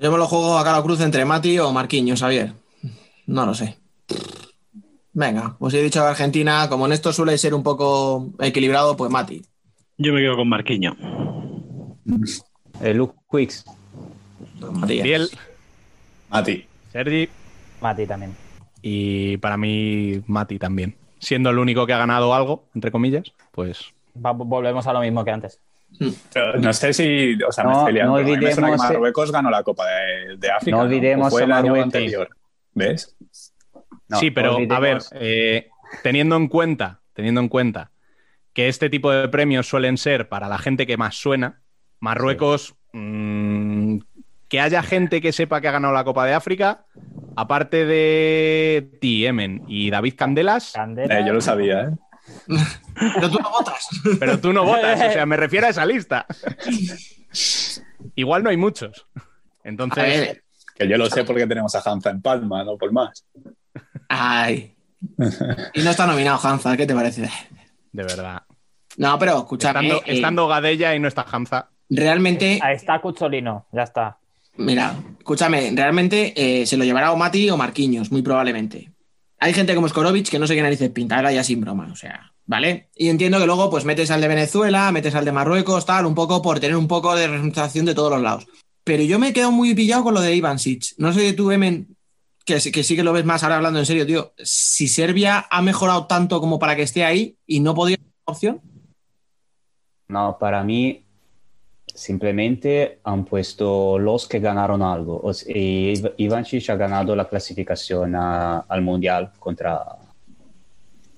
[0.00, 2.52] Yo me lo juego a cara cruz entre Mati o Marquinhos, Javier.
[3.26, 3.78] No lo sé.
[5.14, 9.42] Venga, pues he dicho Argentina, como en esto suele ser un poco equilibrado, pues Mati.
[9.98, 10.96] Yo me quedo con Marquinhos.
[12.80, 13.64] Eh, Luke Quicks.
[14.72, 15.04] Matías.
[15.04, 15.28] Biel,
[16.30, 16.64] Mati.
[16.92, 17.28] Sergi
[17.80, 18.34] Mati también.
[18.80, 20.96] y para mí Mati también.
[21.22, 25.24] Siendo el único que ha ganado algo, entre comillas, pues Va- volvemos a lo mismo
[25.24, 25.60] que antes.
[26.32, 28.76] Pero No sé si, o sea, me No, estoy liando, no me que olvidemos, eh,
[28.76, 30.76] Marruecos ganó la Copa de, de África.
[30.76, 32.28] No olvidemos ¿O fue el año anterior.
[32.74, 33.16] ¿Ves?
[34.08, 35.68] No, sí, pero a ver, eh,
[36.02, 37.90] teniendo en cuenta, teniendo en cuenta
[38.52, 41.62] que este tipo de premios suelen ser para la gente que más suena,
[42.00, 43.98] Marruecos, mm,
[44.52, 46.84] que haya gente que sepa que ha ganado la Copa de África,
[47.36, 51.20] aparte de ti, Emen y David Candelas, Candela.
[51.20, 51.90] Eh, yo lo sabía, ¿eh?
[53.14, 53.88] Pero tú no votas.
[54.20, 56.26] pero tú no votas, o sea, me refiero a esa lista.
[58.14, 59.06] Igual no hay muchos.
[59.16, 59.22] A
[59.64, 60.42] Entonces, ver,
[60.76, 63.24] Que yo lo sé porque tenemos a Hanza en Palma, no por más.
[64.10, 64.76] ay.
[65.72, 67.22] Y no está nominado Hanza, ¿qué te parece?
[67.92, 68.42] de verdad.
[68.98, 69.80] No, pero escúchame.
[69.80, 71.70] Estando, eh, estando Gadella y no está Hamza.
[71.88, 74.18] realmente, Ahí está Cucholino, ya está.
[74.56, 78.92] Mira, escúchame, realmente eh, se lo llevará o Mati o Marquinhos, muy probablemente.
[79.38, 81.96] Hay gente como Skorovic que no sé qué narices pinta, ahora ya sin broma, o
[81.96, 82.90] sea, ¿vale?
[82.94, 86.14] Y entiendo que luego pues metes al de Venezuela, metes al de Marruecos, tal, un
[86.14, 88.46] poco por tener un poco de representación de todos los lados.
[88.84, 90.94] Pero yo me he quedado muy pillado con lo de Ivansic.
[90.98, 91.96] No sé tú, Emen,
[92.44, 94.32] que, que sí que lo ves más ahora hablando en serio, tío.
[94.38, 98.32] Si Serbia ha mejorado tanto como para que esté ahí y no podría ser una
[98.32, 98.60] opción.
[100.08, 101.01] No, para mí
[101.94, 105.20] simplemente han puesto los que ganaron algo.
[105.22, 105.94] O sea, y
[106.68, 109.82] ha ganado la clasificación a- al Mundial contra...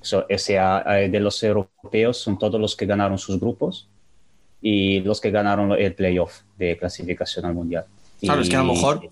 [0.01, 3.89] so- o sea, eh, de los europeos son todos los que ganaron sus grupos
[4.61, 7.85] y los que ganaron el playoff de clasificación al Mundial.
[8.21, 9.09] Claro, es que a lo Y- mejor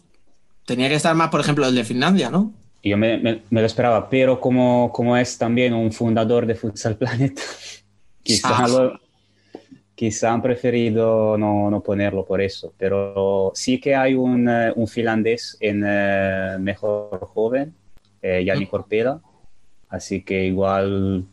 [0.66, 2.52] tenía que estar más, por ejemplo, el de Finlandia, ¿no?
[2.84, 6.96] Yo me, me- me lo esperaba, pero como, como es también un fundador de Futsal
[6.96, 7.38] Planet,
[8.22, 8.68] quizá, Ah.
[8.68, 9.00] lo-
[10.02, 12.72] quizá han preferido no, no ponerlo por eso.
[12.76, 17.72] Pero sí que hay un, eh, un finlandés en eh, Mejor Joven,
[18.20, 19.20] eh, Jani Corpela,
[19.88, 21.24] así que igual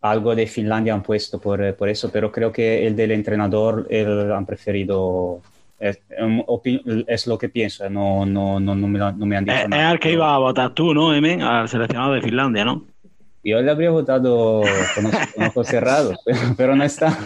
[0.00, 3.86] algo de Finlandia han puesto por, eh, por eso, pero creo que el del entrenador
[3.90, 5.40] el, han preferido...
[5.78, 6.42] Es, em,
[7.06, 9.62] es lo que pienso, no, no, no, no me, lo- no me han dicho Es,
[9.64, 9.90] es nada.
[9.90, 11.42] al que iba a votar tú, ¿no, Emen?
[11.42, 12.84] Al seleccionado de Finlandia, ¿no?
[13.42, 14.62] Yo le habría votado
[14.94, 17.18] con con ojos cerrados, pero, pero no está.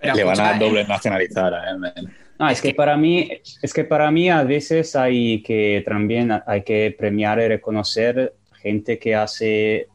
[0.00, 2.08] Pero, Le van a escucha, doble nacionalizar a él.
[2.38, 6.62] No, es que para mí, es que para mí a veces hay que también hay
[6.62, 9.88] que premiar y reconocer gente que hace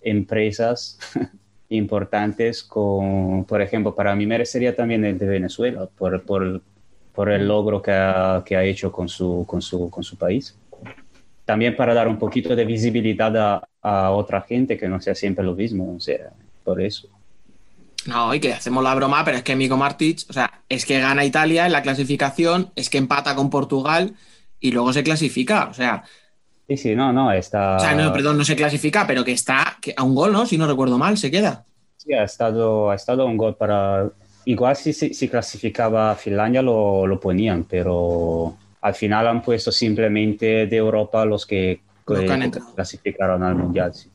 [0.00, 0.98] empresas
[1.68, 6.62] importantes con, por ejemplo, para mí merecería también el de Venezuela por, por,
[7.12, 10.58] por el logro que ha, que ha hecho con su, con, su, con su país.
[11.44, 15.44] También para dar un poquito de visibilidad a, a otra gente que no sea siempre
[15.44, 16.32] lo mismo, o sea,
[16.64, 17.08] por eso.
[18.06, 20.98] No, y que hacemos la broma, pero es que Mico Martic, o sea, es que
[20.98, 24.14] gana Italia en la clasificación, es que empata con Portugal
[24.58, 25.68] y luego se clasifica.
[25.68, 26.02] O sea,
[26.68, 27.76] Sí, sí, no, no, está...
[27.76, 30.46] o sea, no, perdón, no se clasifica, pero que está que a un gol, ¿no?
[30.46, 31.64] Si no recuerdo mal, se queda.
[31.96, 34.08] Sí, ha estado, ha estado un gol para...
[34.44, 39.70] Igual si, si, si clasificaba a Finlandia lo, lo ponían, pero al final han puesto
[39.70, 43.94] simplemente de Europa los que, Los que clasificaron al Mundial.
[43.94, 44.08] sí.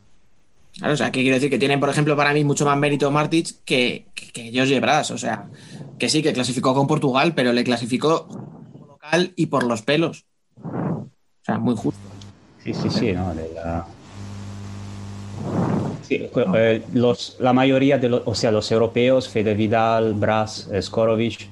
[0.77, 3.09] Claro, o sea, que quiero decir que tienen, por ejemplo, para mí mucho más mérito
[3.09, 5.11] Martic que, que, que Jorge Bras.
[5.11, 5.49] O sea,
[5.97, 10.25] que sí, que clasificó con Portugal, pero le clasificó por local y por los pelos.
[10.63, 11.09] O
[11.41, 11.99] sea, muy justo.
[12.63, 13.87] Sí, sí, sí, no, de la...
[16.01, 21.49] Sí, eh, los, la mayoría de los, o sea, los europeos, Fede Vidal, Bras, Skorovic,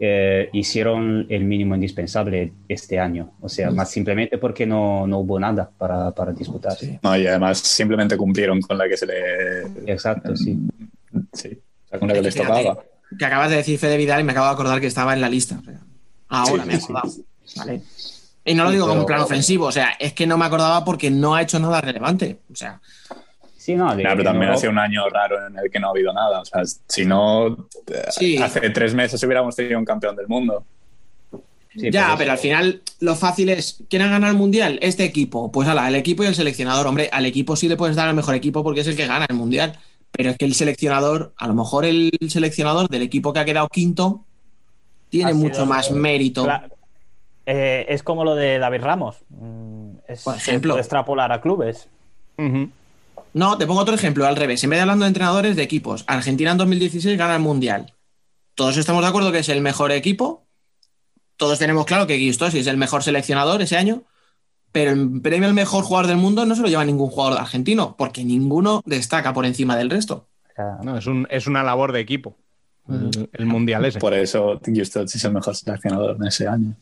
[0.00, 3.32] eh, hicieron el mínimo indispensable este año.
[3.40, 6.76] O sea, más simplemente porque no, no hubo nada para, para disputar.
[7.02, 9.92] No, y además simplemente cumplieron con la que se le.
[9.92, 10.58] Exacto, sí.
[11.32, 12.78] Sí, o sea, con la que les tocaba.
[13.18, 15.28] Que acabas de decir Fede Vidal y me acabo de acordar que estaba en la
[15.28, 15.58] lista.
[15.60, 15.80] O sea,
[16.28, 17.12] ahora Sí, me he sí, acordado.
[17.56, 17.82] Vale.
[18.44, 20.84] Y no lo digo como un plan ofensivo, o sea, es que no me acordaba
[20.84, 22.40] porque no ha hecho nada relevante.
[22.50, 22.80] O sea,
[23.58, 25.80] Sí, no, de- Nah, pero también no- ha sido un año raro en el que
[25.80, 26.40] no ha habido nada.
[26.40, 27.48] O sea, si no,
[27.88, 28.38] eh, Sí.
[28.38, 30.64] hace tres meses hubiéramos tenido un campeón del mundo.
[31.74, 34.78] sí, ya, pero al final lo fácil es, ¿quién ha ganado el mundial?
[34.82, 35.52] Este equipo.
[35.52, 36.86] Pues ala, el equipo y el seleccionador.
[36.86, 39.26] Hombre, al equipo sí le puedes dar el mejor equipo porque es el que gana
[39.28, 39.78] el mundial.
[40.10, 43.68] Pero es que el seleccionador, a lo mejor el seleccionador del equipo que ha quedado
[43.68, 44.24] quinto
[45.10, 46.48] tiene mucho más mérito.
[47.46, 49.16] Eh, es como lo de David Ramos.
[49.28, 49.78] Mm,
[50.08, 50.72] Es, Por se ejemplo.
[50.74, 51.88] puede extrapolar a clubes.
[53.34, 54.62] No, te pongo otro ejemplo al revés.
[54.64, 57.94] En vez de hablando de entrenadores de equipos, Argentina en 2016 gana el Mundial.
[58.54, 60.44] Todos estamos de acuerdo que es el mejor equipo.
[61.36, 64.02] Todos tenemos claro que Guistosi es el mejor seleccionador ese año.
[64.72, 67.94] Pero el premio al mejor jugador del mundo no se lo lleva ningún jugador argentino,
[67.96, 70.26] porque ninguno destaca por encima del resto.
[70.82, 72.36] No, es, un- es una labor de equipo.
[72.88, 73.98] El, el mundial ese.
[73.98, 76.74] Por eso Justos es el mejor seleccionador en ese año.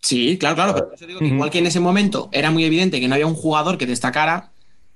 [0.00, 0.74] Sí, claro, claro.
[0.74, 3.26] Pero eso digo que igual que en ese momento era muy evidente que no había
[3.26, 4.51] un jugador que destacara,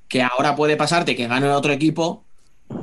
[0.08, 2.24] que ahora puede pasarte que gane otro equipo,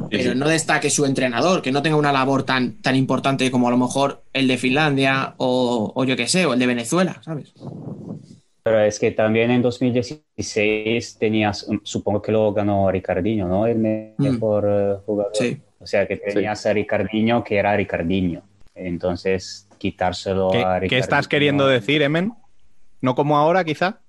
[0.09, 3.71] pero no destaque su entrenador, que no tenga una labor tan, tan importante como a
[3.71, 7.53] lo mejor el de Finlandia o, o yo qué sé, o el de Venezuela, ¿sabes?
[8.63, 13.67] Pero es que también en 2016 tenías, um, supongo que lo ganó Ricardinho, ¿no?
[13.67, 14.23] El me- Mm.
[14.23, 15.31] mejor eh, jugador.
[15.35, 15.57] Sí.
[15.79, 18.41] O sea que tenías a Ricardinho que era Ricardinho.
[18.75, 21.01] Entonces, quitárselo ¿Qué, a qué Ricardinho.
[21.01, 22.33] estás queriendo decir, Emen?
[23.01, 23.99] ¿No como ahora, quizá?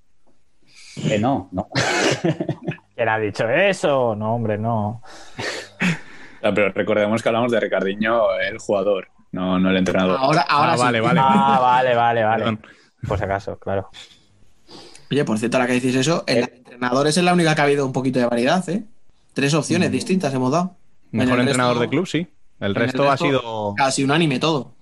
[1.08, 1.68] Que no, no.
[2.94, 4.14] ¿Quién ha dicho eso?
[4.14, 5.02] No, hombre, no.
[6.40, 10.18] Pero recordemos que hablamos de Ricardiño, el jugador, no, no el entrenador.
[10.20, 10.82] Ahora, ahora Ah, sí.
[10.82, 11.20] vale, vale.
[11.22, 12.38] Ah, vale, vale, vale.
[12.44, 12.66] Perdón.
[13.08, 13.88] Por si acaso, claro.
[15.10, 17.64] Oye, por cierto, ahora que decís eso, en los entrenadores es la única que ha
[17.64, 18.84] habido un poquito de variedad, ¿eh?
[19.32, 20.76] Tres opciones distintas hemos dado.
[21.12, 22.18] Mejor el entrenador resto- de club, sí.
[22.60, 23.74] El el resto ha sido.
[23.76, 24.74] Casi unánime todo.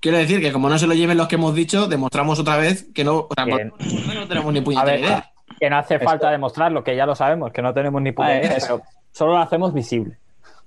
[0.00, 2.88] Quiero decir que como no se lo lleven los que hemos dicho, demostramos otra vez
[2.92, 5.31] que no, o sea, no tenemos ni A puñetera idea.
[5.62, 8.38] Que no hace falta demostrarlo, que ya lo sabemos, que no tenemos ni puta Ah,
[8.40, 8.82] idea, pero
[9.12, 10.18] solo lo hacemos visible.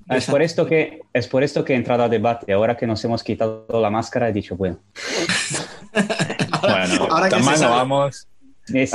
[0.08, 2.54] Es por esto que es por esto que he entrado a debate.
[2.54, 4.78] Ahora que nos hemos quitado la máscara, he dicho, bueno,
[6.62, 8.28] Bueno, Ahora que no vamos,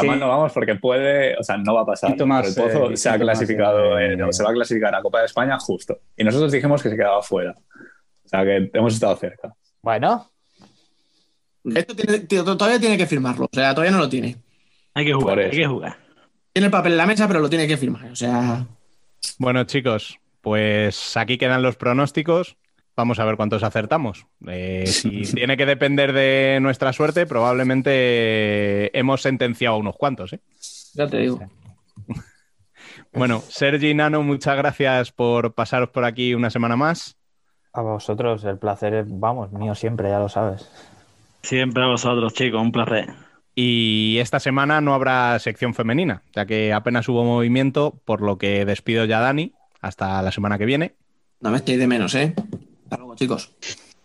[0.06, 2.08] mal no vamos porque puede, o sea, no va a pasar.
[2.08, 4.94] Siento más, Pero el Pozo eh, se ha clasificado, eh, o se va a clasificar
[4.94, 5.98] a Copa de España justo.
[6.16, 7.54] Y nosotros dijimos que se quedaba fuera.
[8.24, 9.54] O sea, que hemos estado cerca.
[9.82, 10.30] Bueno,
[11.74, 14.38] Esto tiene- todavía tiene que firmarlo, o sea, todavía no lo tiene.
[14.94, 15.96] Hay que jugar, hay que jugar.
[16.52, 18.06] Tiene el papel en la mesa, pero lo tiene que firmar.
[18.10, 18.66] O sea,
[19.38, 22.56] Bueno, chicos, pues aquí quedan los pronósticos.
[22.96, 24.26] Vamos a ver cuántos acertamos.
[24.46, 30.32] Eh, si tiene que depender de nuestra suerte, probablemente hemos sentenciado a unos cuantos.
[30.32, 30.40] ¿eh?
[30.94, 31.40] ya te digo.
[33.12, 37.16] Bueno, Sergi Nano, muchas gracias por pasaros por aquí una semana más.
[37.72, 40.70] a vosotros el placer es, vamos, mío siempre, ya lo sabes.
[41.42, 43.08] Siempre a vosotros, chicos, un placer.
[43.54, 48.64] Y esta semana no habrá sección femenina, ya que apenas hubo movimiento, por lo que
[48.64, 49.52] despido ya a Dani.
[49.80, 50.94] Hasta la semana que viene.
[51.40, 52.34] No me estéis de menos, ¿eh?
[52.84, 53.52] Hasta luego, chicos.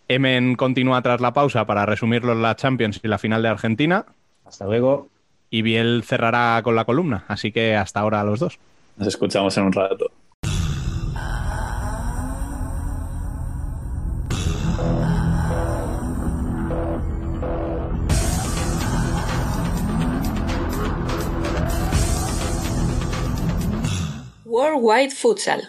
[0.08, 4.06] Emen continúa tras la pausa para resumirlo en la Champions y la final de Argentina.
[4.46, 5.10] hasta luego.
[5.50, 8.60] Y Biel cerrará con la columna, así que hasta ahora los dos.
[8.98, 10.12] Nos escuchamos en un rato.
[24.86, 25.62] Worldwide Futsal.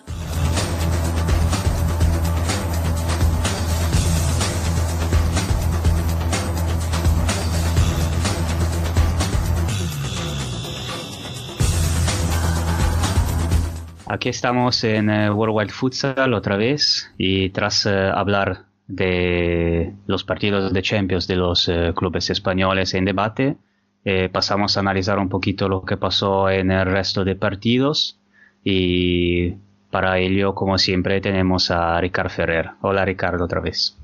[14.07, 20.25] Aquí estamos en eh, World Wide Futsal otra vez y tras eh, hablar de los
[20.25, 23.57] partidos de Champions de los eh, clubes españoles en debate,
[24.05, 28.21] eh, pasamos a analizar un poquito lo que pasó en el resto de partidos
[28.69, 29.53] y
[29.93, 32.71] para ello, como siempre, tenemos a Ricardo Ferrer.
[32.81, 33.97] Hola Ricardo otra vez.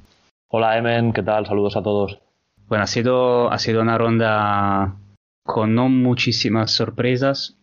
[0.46, 1.46] Hola Emen, ¿qué tal?
[1.46, 2.20] Saludos a todos.
[2.68, 4.94] Bueno, ha sido, ha sido una ronda
[5.42, 7.58] con no muchísimas sorpresas.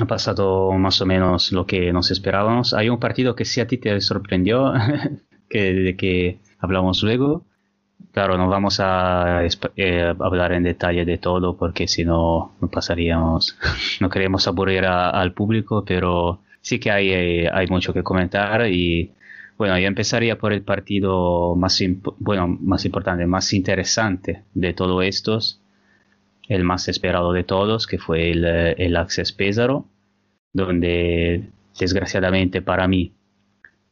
[0.00, 2.72] Ha pasado más o menos lo que nos esperábamos.
[2.72, 4.72] Hay un partido que sí a ti te sorprendió,
[5.50, 7.44] que, de que hablamos luego.
[8.12, 9.42] Claro, no vamos a
[9.76, 13.56] eh, hablar en detalle de todo porque si no, no pasaríamos,
[14.00, 18.66] no queremos aburrir a- al público, pero sí que hay, eh, hay mucho que comentar
[18.70, 19.12] y
[19.56, 21.80] bueno, yo empezaría por el partido más,
[22.18, 25.60] bueno, más importante, más interesante de todos estos,
[26.48, 29.86] el más esperado de todos, que fue el, eh, el Access Pesaro,
[30.52, 33.12] donde desgraciadamente para mí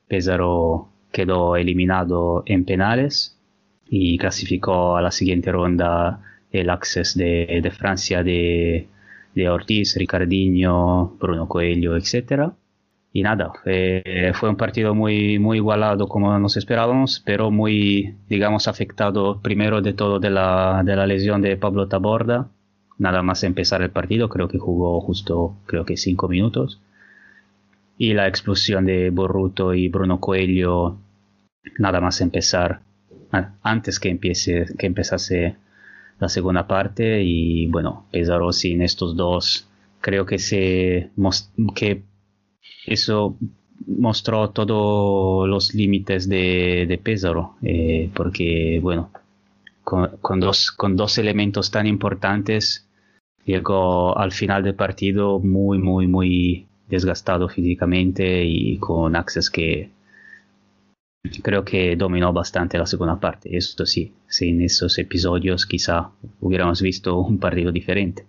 [0.08, 3.35] Pesaro quedó eliminado en penales
[3.88, 8.88] y clasificó a la siguiente ronda el Access de, de Francia de,
[9.34, 12.54] de Ortiz, Ricardinho, Bruno Coelho, etcétera.
[13.12, 14.02] Y nada, fue,
[14.34, 19.94] fue un partido muy, muy igualado como nos esperábamos, pero muy, digamos, afectado primero de
[19.94, 22.48] todo de la, de la lesión de Pablo Taborda.
[22.98, 26.80] Nada más empezar el partido, creo que jugó justo, creo que cinco minutos.
[27.96, 30.98] Y la explosión de Borruto y Bruno Coelho,
[31.78, 32.80] nada más empezar,
[33.62, 35.56] antes que, empiece, que empezase
[36.18, 39.68] la segunda parte y bueno, Pesaro sin estos dos,
[40.00, 41.10] creo que se
[41.74, 42.02] que
[42.86, 43.36] eso
[43.86, 49.10] mostró todos los límites de, de Pesaro, eh, porque bueno,
[49.84, 52.88] con, con dos, con dos elementos tan importantes
[53.44, 59.90] llegó al final del partido muy, muy, muy desgastado físicamente y con Access que
[61.42, 63.56] creo que dominó bastante la segunda parte.
[63.56, 68.26] Esto sí, sin esos episodios quizá hubiéramos visto un partido diferente.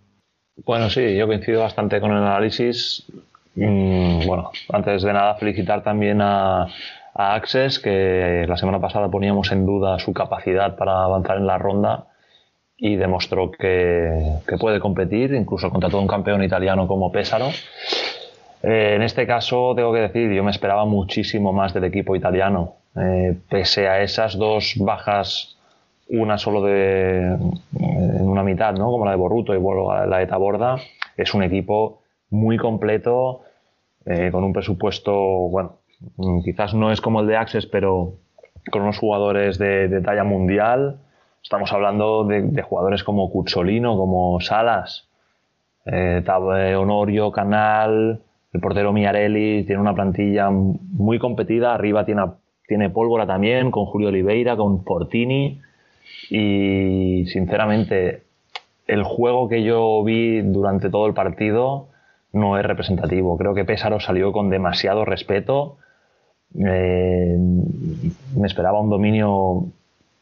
[0.65, 3.05] Bueno, sí, yo coincido bastante con el análisis.
[3.55, 6.63] Mm, bueno, antes de nada, felicitar también a,
[7.13, 11.57] a Access, que la semana pasada poníamos en duda su capacidad para avanzar en la
[11.57, 12.07] ronda
[12.77, 17.49] y demostró que, que puede competir, incluso contra todo un campeón italiano como Pesaro.
[18.63, 22.75] Eh, en este caso, tengo que decir, yo me esperaba muchísimo más del equipo italiano.
[22.99, 25.57] Eh, pese a esas dos bajas,
[26.09, 27.37] una solo de,
[27.79, 28.85] en una mitad, ¿no?
[28.85, 29.59] como la de Borruto y
[30.07, 30.77] la de Taborda,
[31.15, 33.41] es un equipo muy completo,
[34.05, 35.77] eh, con un presupuesto, bueno,
[36.17, 38.13] mm, quizás no es como el de Access, pero
[38.71, 40.97] con unos jugadores de, talla mundial.
[41.43, 45.07] Estamos hablando de, jugadores como Cuzzolino, como Salas,
[45.85, 48.21] eh, eh, Honorio, Canal,
[48.53, 52.23] el portero Miarelli, tiene una plantilla muy competida, arriba tiene,
[52.67, 55.61] tiene pólvora también, con Julio Oliveira, con Fortini,
[56.29, 58.23] y sinceramente
[58.85, 61.87] el juego que yo vi durante todo el partido
[62.33, 63.37] no es representativo.
[63.37, 65.77] Creo que Pésaro salió con demasiado respeto.
[66.55, 69.65] Eh, me esperaba un dominio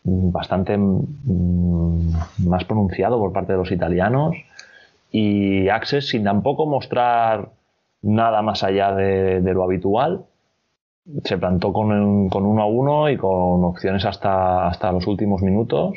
[0.03, 4.35] bastante mm, más pronunciado por parte de los italianos
[5.11, 7.49] y Access sin tampoco mostrar
[8.01, 10.25] nada más allá de, de lo habitual
[11.23, 15.41] se plantó con, un- con uno a uno y con opciones hasta, hasta los últimos
[15.41, 15.95] minutos.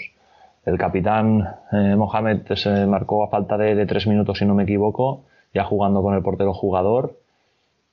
[0.64, 5.22] El capitán eh, Mohamed se marcó a falta de, tres minutos, si no me equivoco,
[5.54, 7.16] ya jugando con el portero jugador.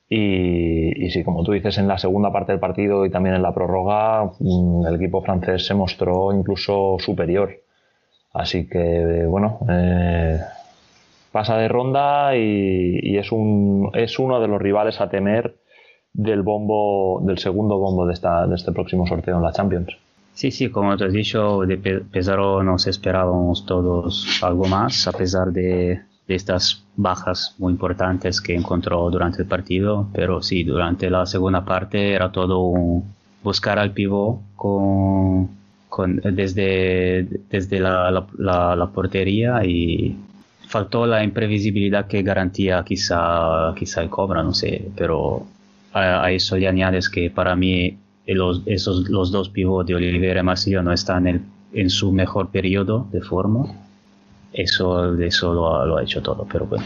[0.08, 3.42] Y, y sí, como tú dices, en la segunda parte del partido y también en
[3.42, 7.50] la prórroga, mm, el equipo francés se mostró incluso superior.
[8.34, 10.40] Así que, bueno, eh,
[11.32, 15.55] pasa de ronda y, es uno de los rivales a temer
[16.16, 19.88] del bombo, del segundo bombo de, esta, de este próximo sorteo en la Champions.
[20.32, 25.12] Sí, sí, como te has dicho, de Pe- Pesaro nos esperábamos todos algo más, a
[25.12, 31.08] pesar de, de estas bajas muy importantes que encontró durante el partido, pero sí, durante
[31.10, 33.04] la segunda parte era todo un
[33.42, 35.48] buscar al pivot con,
[35.88, 40.16] con- desde, desde la, la- la- la portería y
[40.66, 45.46] faltó la imprevisibilidad que garantía quizá, quizá el Cobra, no sé, pero
[45.98, 50.40] a, a eso le añades que para mí los, esos, los dos pivots de Oliveira
[50.40, 53.66] y Marsillo no están en, en su mejor periodo de forma.
[54.52, 56.84] Eso, eso lo, ha- lo ha hecho todo, pero bueno.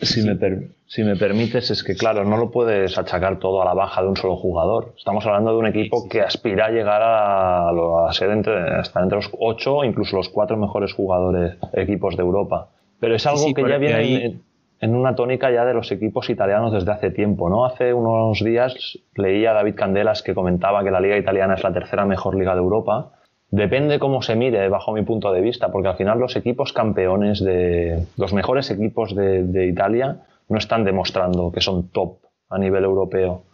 [0.00, 3.66] Si, me per- si me permites, es que claro, no lo puedes achacar todo a
[3.66, 4.94] la baja de un solo jugador.
[4.96, 7.68] Estamos hablando de un equipo que aspira a llegar a,
[8.08, 12.22] a ser entre, a estar entre los ocho, incluso los cuatro mejores jugadores, equipos de
[12.22, 12.68] Europa.
[12.98, 14.40] Pero es algo Sí, que ya viene ahí-
[14.80, 17.64] en, una tónica ya de los equipos italianos desde hace tiempo, ¿no?
[17.64, 21.72] Hace unos días leía a David Candelas que comentaba que la liga italiana es la
[21.72, 23.12] tercera mejor liga de Europa.
[23.50, 27.42] Depende cómo se mire, bajo mi punto de vista, porque al final los equipos campeones
[27.44, 32.84] de los mejores equipos de, de Italia no están demostrando que son top a nivel
[32.84, 33.44] europeo.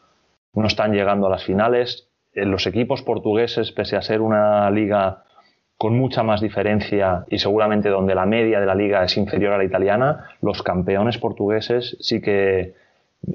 [0.55, 2.09] No están llegando a las finales.
[2.33, 5.25] Eh, Los equipos portugueses, pese a ser una liga
[5.79, 9.59] con mucha más diferencia y seguramente donde la media de la liga es inferior a
[9.59, 12.75] la italiana, los campeones portugueses sí que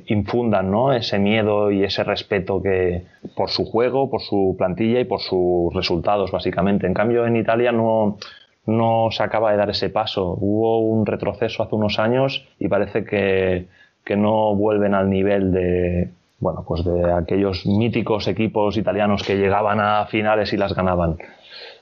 [0.08, 3.04] infundan ese miedo y ese respeto que
[3.36, 6.88] por su juego, por su plantilla y por sus resultados, básicamente.
[6.88, 8.18] En cambio, en Italia no,
[8.66, 10.38] no se acaba de dar ese paso.
[10.40, 13.68] Hubo un retroceso hace unos años y parece que,
[14.06, 16.10] que no vuelven al nivel de,
[16.40, 21.18] bueno, pues de aquellos míticos equipos italianos que llegaban a finales y las ganaban.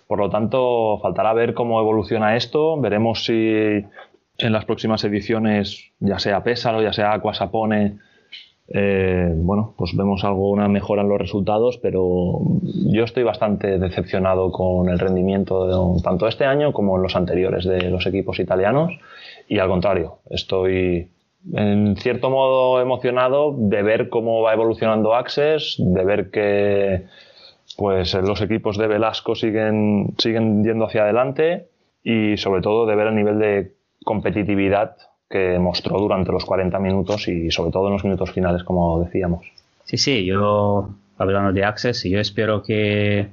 [0.10, 2.82] Por lo tanto, faltará ver cómo evoluciona esto.
[2.82, 8.00] Veremos si en las próximas ediciones, ya sea Pésaro, ya sea Aquasapone,
[8.70, 12.40] eh, bueno, pues vemos alguna mejora en los resultados, pero
[12.92, 17.64] yo estoy bastante decepcionado con el rendimiento de- tanto este año como en los anteriores
[17.66, 18.92] de los equipos italianos.
[19.48, 21.12] Y al contrario, estoy
[21.54, 27.04] en cierto modo emocionado de ver cómo va evolucionando Access, de ver que
[27.80, 31.70] pues los equipos de Velasco siguen, siguen yendo hacia adelante
[32.04, 33.74] y sobre todo de ver el nivel de
[34.04, 34.98] competitividad
[35.30, 39.46] que mostró durante los 40 minutos y sobre todo en los minutos finales, como decíamos.
[39.86, 43.30] Sí, sí, yo hablando de Access, yo espero que,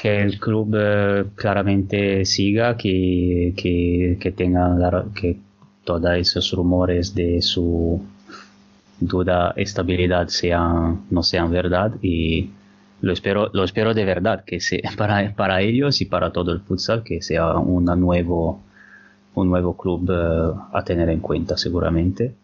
[0.00, 5.36] que el club eh, claramente siga, que, que, que tenga la- que
[5.84, 8.00] todos esos rumores de su
[9.00, 12.50] duda estabilidad sean, no sean verdad y
[13.00, 16.60] lo espero, lo espero de verdad que sea para, para ellos y para todo el
[16.60, 18.60] futsal que sea una nuevo,
[19.34, 22.34] un nuevo club eh, a tener en cuenta seguramente.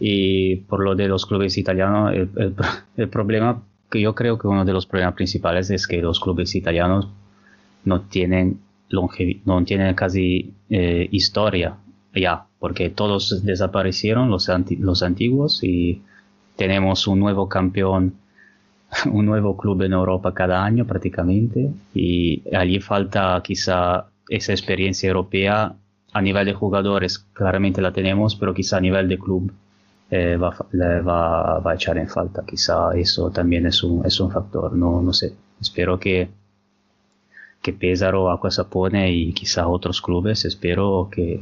[0.00, 2.66] Y por lo de los clubes italianos, el, el pro-
[2.96, 6.54] el problema que yo creo que uno de los problemas principales es que los clubes
[6.54, 7.08] italianos
[7.84, 8.60] no tienen
[9.44, 11.76] no tienen casi eh, historia
[12.14, 16.02] ya, porque todos desaparecieron los, anti- los antiguos y
[16.56, 18.14] tenemos un nuevo campeón,
[19.12, 25.74] un nuevo club en Europa cada año prácticamente y allí falta quizá esa experiencia europea
[26.12, 29.52] a nivel de jugadores, claramente la tenemos, pero quizá a nivel de club
[30.10, 32.44] eh, va, le va, va a echar en falta.
[32.46, 35.34] Quizá eso también es un, es un factor, no, no sé.
[35.60, 36.28] Espero que,
[37.62, 41.40] que Pesaro a cosa pone y quizá otros clubes, espero que,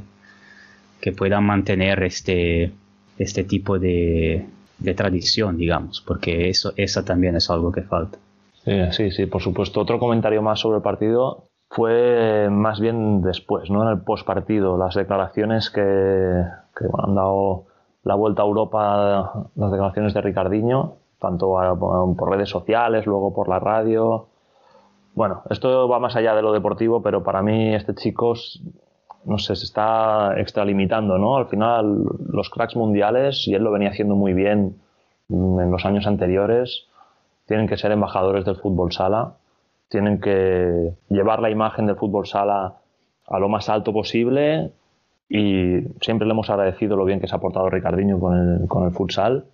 [1.00, 2.72] que puedan mantener este,
[3.18, 4.46] este tipo de,
[4.78, 8.18] de tradición, digamos, porque eso, esa también es algo que falta.
[8.64, 9.80] Sí, sí, sí, por supuesto.
[9.80, 13.82] Otro comentario más sobre el partido fue más bien después, ¿no?
[13.82, 17.64] En el postpartido, las declaraciones que, han dado
[18.02, 21.54] la vuelta a Europa, las declaraciones de Ricardiño, tanto
[22.16, 24.26] por redes sociales, luego por la radio.
[25.14, 28.34] Bueno, esto va más allá de lo deportivo, pero para mí este chico,
[29.26, 31.36] no sé, se está extralimitando, ¿no?
[31.36, 34.76] Al final, los cracks mundiales, y él lo venía haciendo muy bien
[35.28, 36.86] en los años anteriores,
[37.46, 39.34] tienen que ser embajadores del fútbol sala,
[39.88, 42.76] tienen que llevar la imagen del fútbol sala
[43.26, 44.72] a lo más alto posible
[45.28, 48.84] y siempre le hemos agradecido lo bien que se ha portado Ricardinho con el, con
[48.84, 49.46] el futsal.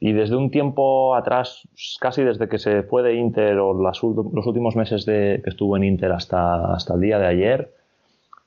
[0.00, 1.68] Y desde un tiempo atrás,
[2.00, 5.84] casi desde que se fue de Inter o los últimos meses de, que estuvo en
[5.84, 7.74] Inter hasta, hasta el día de ayer,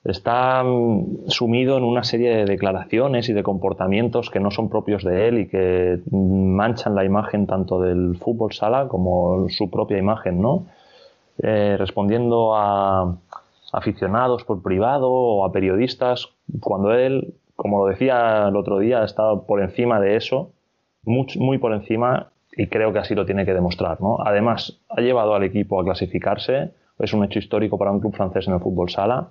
[0.04, 5.02] está mm, sumido en una serie de declaraciones y de comportamientos que no son propios
[5.02, 9.98] de él y que mm, manchan la imagen tanto del fútbol sala como su propia
[9.98, 10.66] imagen, ¿no?
[11.42, 13.16] Eh, respondiendo a
[13.72, 16.28] aficionados por privado o a periodistas,
[16.60, 20.52] cuando él, como lo decía el otro día, ha estado por encima de eso,
[21.02, 24.00] muy, muy por encima, y creo que así lo tiene que demostrar.
[24.00, 24.18] ¿no?
[24.24, 26.70] Además, ha llevado al equipo a clasificarse,
[27.00, 29.30] es un hecho histórico para un club francés en el fútbol sala.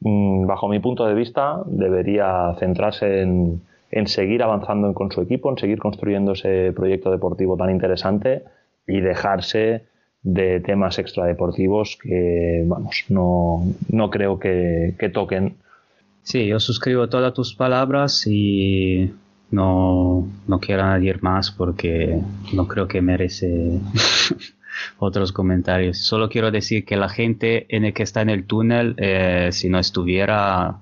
[0.00, 3.60] Mm, Bajo mi punto de vista, debería centrarse en,
[3.90, 8.44] en seguir avanzando con su equipo, en seguir construyendo ese proyecto deportivo tan interesante
[8.86, 9.84] y dejarse
[10.22, 15.56] de temas extradeportivos que, vamos, no, no creo que, que toquen.
[16.22, 19.10] Sí, yo suscribo todas tus palabras y
[19.50, 22.20] no, no quiero añadir más porque
[22.52, 23.80] no creo que merece
[24.98, 25.98] otros comentarios.
[25.98, 29.68] Solo quiero decir que la gente en el que está en el túnel, eh, si
[29.68, 30.78] no estuviera,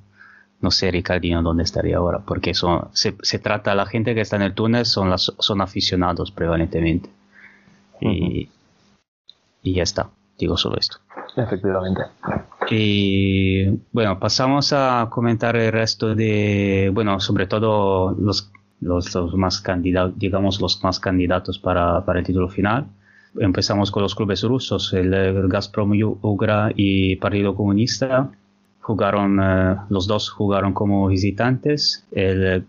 [0.61, 4.37] no sé, Ricardino, dónde estaría ahora, porque son, se, se trata, la gente que está
[4.37, 7.11] en el túnel son, las, son aficionados prevalentemente.
[8.01, 8.49] Y,
[9.63, 10.99] y ya está, digo solo esto.
[11.37, 12.03] Efectivamente.
[12.71, 18.51] Y bueno, pasamos a comentar el resto de, bueno, sobre todo los,
[18.81, 22.87] los, los más candidatos, digamos, los más candidatos para, para el título final.
[23.41, 25.93] Empezamos con los clubes rusos, el, el Gazprom
[26.23, 28.31] Ugra y Partido Comunista.
[28.81, 32.07] Jugaron, eh, los dos jugaron como visitantes.
[32.13, 32.65] El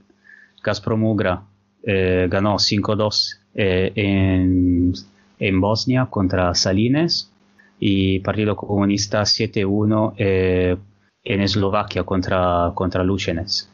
[0.64, 1.44] Gazprom Ugra
[1.84, 4.94] eh, ganó 5-2 eh, en,
[5.39, 7.31] en Bosnia contra Salines
[7.80, 10.77] y Partido Comunista 7-1 eh,
[11.23, 13.69] en Eslovaquia contra, contra Lucenez.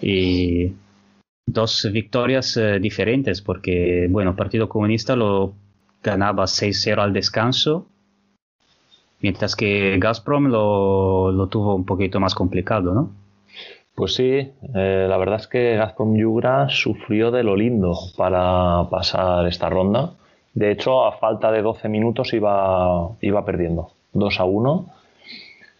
[0.00, 0.72] Y
[1.46, 5.54] dos victorias eh, diferentes porque, bueno, Partido Comunista lo
[6.06, 7.86] ganaba 6-0 al descanso,
[9.20, 13.10] mientras que Gazprom lo, tuvo un poquito más complicado, ¿no?
[13.94, 19.46] Pues sí, eh, la verdad es que Gazprom Yugra sufrió de lo lindo para pasar
[19.46, 20.12] esta ronda.
[20.54, 24.86] De hecho, a falta de 12 minutos iba, perdiendo 2 a 1.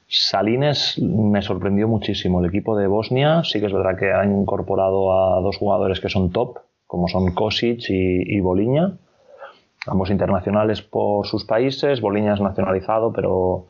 [0.09, 2.41] Salines me sorprendió muchísimo.
[2.41, 6.09] El equipo de Bosnia sí que es verdad que han incorporado a dos jugadores que
[6.09, 8.97] son top, como son Kosic y, y Boliña.
[9.87, 12.01] Ambos internacionales por sus países.
[12.01, 13.67] Boliña es nacionalizado, pero,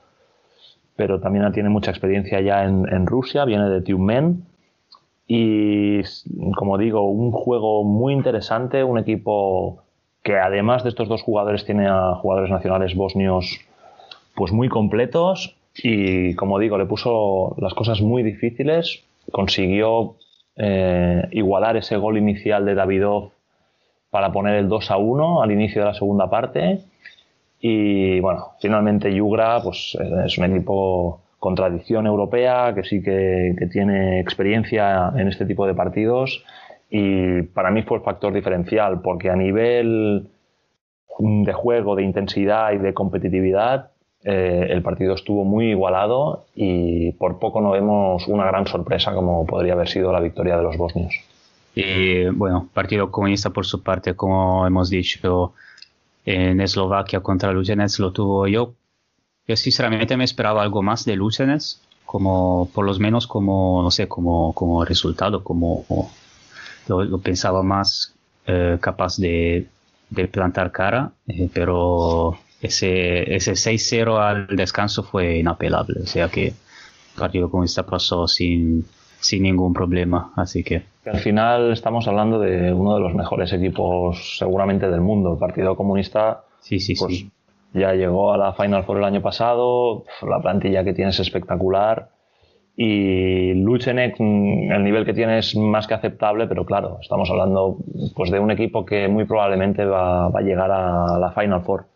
[0.97, 4.45] pero también tiene mucha experiencia ya en, Rusia, viene de Tiumen.
[5.29, 6.01] Y
[6.57, 9.83] como digo, un juego muy interesante, un equipo
[10.23, 13.61] que además de estos dos jugadores tiene a jugadores nacionales bosnios
[14.35, 20.17] pues muy completos y como digo, le puso las cosas muy difíciles, consiguió
[20.57, 23.33] eh, igualar ese gol inicial de Davidov
[24.17, 26.81] para poner el 2 a 1 al inicio de la segunda parte
[27.61, 29.95] Y bueno, finalmente Yugra pues,
[30.25, 35.67] es un equipo con tradición europea, que sí que, que tiene experiencia en este tipo
[35.67, 36.43] de partidos.
[36.89, 40.29] Y para mí fue el factor diferencial, porque a nivel
[41.19, 43.91] de juego, de intensidad y de competitividad,
[44.25, 49.45] eh, el partido estuvo muy igualado y por poco no vemos una gran sorpresa como
[49.45, 51.13] podría haber sido la victoria de los bosnios.
[51.77, 55.53] Y bueno, Partido Comunista por su parte, como hemos dicho,
[56.25, 58.73] en Eslovaquia contra Lucenets lo tuvo yo.
[59.47, 64.09] Yo sinceramente me esperaba algo más de Lucenets, como por lo menos como, no sé,
[64.09, 65.85] como, como resultado, como
[66.89, 68.15] lo, lo pensaba más
[68.47, 69.67] eh, capaz de,
[70.09, 76.55] de plantar cara, eh, pero ese, ese 6-0 al descanso fue inapelable, o sea que
[77.17, 78.87] Partido Comunista pasó sin,
[79.21, 80.83] sin ningún problema, así que...
[81.07, 85.33] Al final estamos hablando de uno de los mejores equipos seguramente del mundo.
[85.35, 87.31] El Partido Comunista sí, sí, pues, sí.
[87.75, 92.09] ya llegó a la Final Four el año pasado, la plantilla que tiene es espectacular
[92.77, 97.79] y Luchenek, mm, el nivel que tiene es más que aceptable, pero claro, estamos hablando
[98.15, 101.87] pues, de un equipo que muy probablemente va, va a llegar a la Final Four.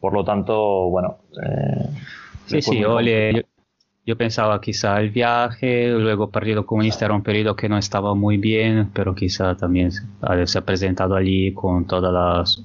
[0.00, 1.16] Por lo tanto, bueno...
[1.42, 1.88] Eh,
[2.48, 3.44] Sí, sí, yo, le-
[4.06, 8.36] yo, pensaba quizá el viaje, luego Partido Comunista era un periodo que no estaba muy
[8.38, 12.64] bien, pero quizá también se ha- se ha presentado allí con todas las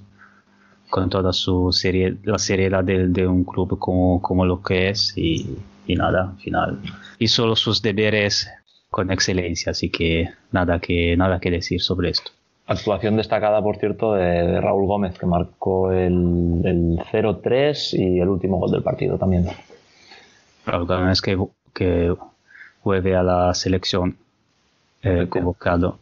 [0.89, 5.57] con toda su serie, la seriedad de, un club como, como lo que es y,
[5.87, 6.79] y nada, al final
[7.17, 8.49] hizo sus deberes
[8.89, 12.31] con excelencia, así que nada que nada que decir sobre esto.
[12.67, 18.27] Actuación destacada, por cierto, de, de Raúl Gómez, que marcó el, el 0-3 y el
[18.27, 19.45] último gol del partido también.
[20.65, 21.37] Raúl Gómez que,
[21.73, 22.15] que
[22.83, 24.17] vuelve a la selección
[25.03, 25.99] eh, convocado.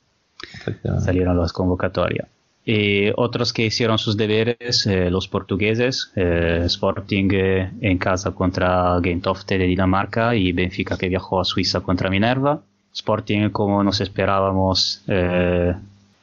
[1.04, 2.28] Salieron las convocatorias.
[2.66, 9.00] Y otros que hicieron sus deberes, eh, los portugueses, eh, Sporting eh, en casa contra
[9.02, 12.62] Gentofte de Dinamarca y Benfica que viajó a Suiza contra Minerva.
[12.94, 15.74] Sporting, como nos esperábamos, eh,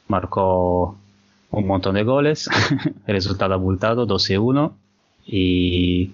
[0.07, 0.97] marcó
[1.51, 2.49] un montón de goles,
[3.07, 4.71] resultado abultado 12-1
[5.25, 6.11] y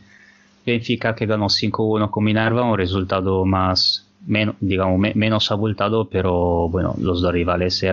[0.65, 6.69] Benfica que ganó 5-1 con Minerva, un resultado más, menos, digamos, me- menos abultado, pero
[6.69, 7.83] bueno, los dos rivales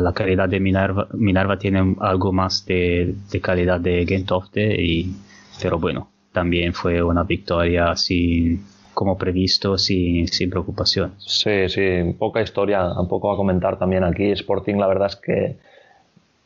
[0.00, 5.12] la, calidad de Minerva, Minerva tiene algo más de, de calidad de Gentofte, y,
[5.60, 11.14] pero bueno, también fue una victoria sin, como previsto, sin, sin preocupación.
[11.18, 14.30] Sí, sí, poca historia, poco a comentar también aquí.
[14.30, 15.56] Sporting, la verdad es que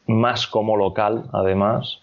[0.06, 2.00] más como local, además,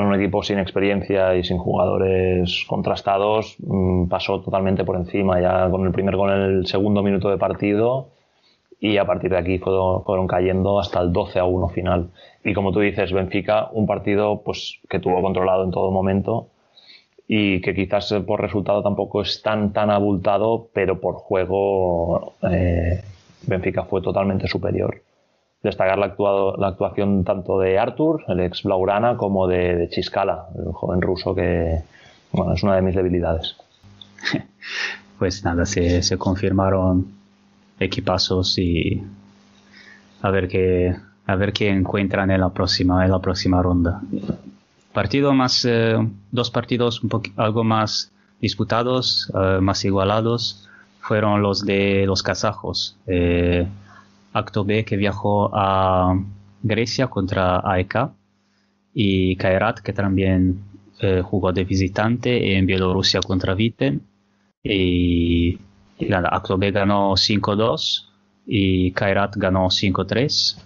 [0.00, 5.68] en un equipo sin experiencia y sin jugadores contrastados, mm, pasó totalmente por encima ya
[5.70, 8.08] con el primer en el segundo minuto de partido
[8.80, 12.10] y a partir de aquí fueron, fueron cayendo hasta el 12 a 1 final.
[12.44, 16.48] Y como tú dices, Benfica, un partido pues, que tuvo controlado en todo momento
[17.28, 23.02] y que quizás eh, por resultado tampoco es tan tan abultado, pero por juego eh,
[23.46, 25.02] Benfica fue totalmente superior.
[25.66, 30.46] Destacar la, actuado- la actuación tanto de Artur, el ex Blaurana, como de, de Chiskala,
[30.56, 31.82] el joven ruso que
[32.32, 33.56] bueno, es una de mis debilidades.
[35.18, 37.06] Pues nada, se, se confirmaron
[37.80, 39.02] equipazos y
[40.20, 40.94] a ver qué
[41.26, 44.02] a ver qué encuentran en la próxima en la próxima ronda.
[44.92, 45.96] Partido más eh,
[46.32, 48.12] dos partidos un algo más
[48.42, 50.68] disputados, eh, más igualados
[51.00, 52.96] fueron los de los kazajos.
[53.06, 53.66] Eh,
[54.36, 56.14] Acto B que viajó a
[56.62, 58.10] Grecia contra AEK
[58.92, 60.60] y Kairat que también
[61.00, 64.02] eh, jugó de visitante en Bielorrusia contra Viten
[64.62, 65.58] y,
[66.10, 68.08] Acto B ganó 5-2
[68.46, 70.58] y Kairat ganó 5-3.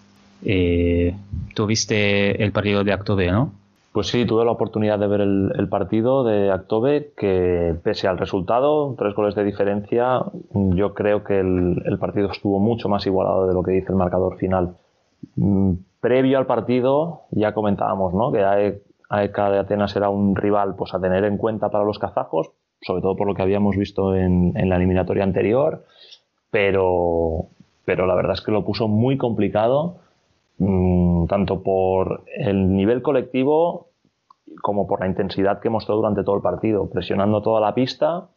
[0.42, 1.14] Eh,
[1.54, 3.52] Tuviste el partido de Acto B, ¿no?
[3.92, 8.94] Pues sí, tuve la oportunidad de ver el, partido de Actobe, que pese al resultado,
[8.96, 10.22] tres goles de diferencia,
[10.52, 14.36] yo creo que el, partido estuvo mucho más igualado de lo que dice el marcador
[14.36, 14.76] final.
[15.34, 18.32] Mm, Previo al partido ya comentábamos ¿no?
[18.32, 18.80] que AE-
[19.10, 23.02] AEK de Atenas era un rival pues, a tener en cuenta para los kazajos, sobre
[23.02, 25.84] todo por lo que habíamos visto en, en la eliminatoria anterior,
[26.52, 27.48] pero,
[27.84, 29.96] pero la verdad es que lo puso muy complicado
[30.60, 33.88] mm, tanto por el nivel colectivo
[34.62, 38.28] como por la intensidad que mostró durante todo el partido, presionando toda la pista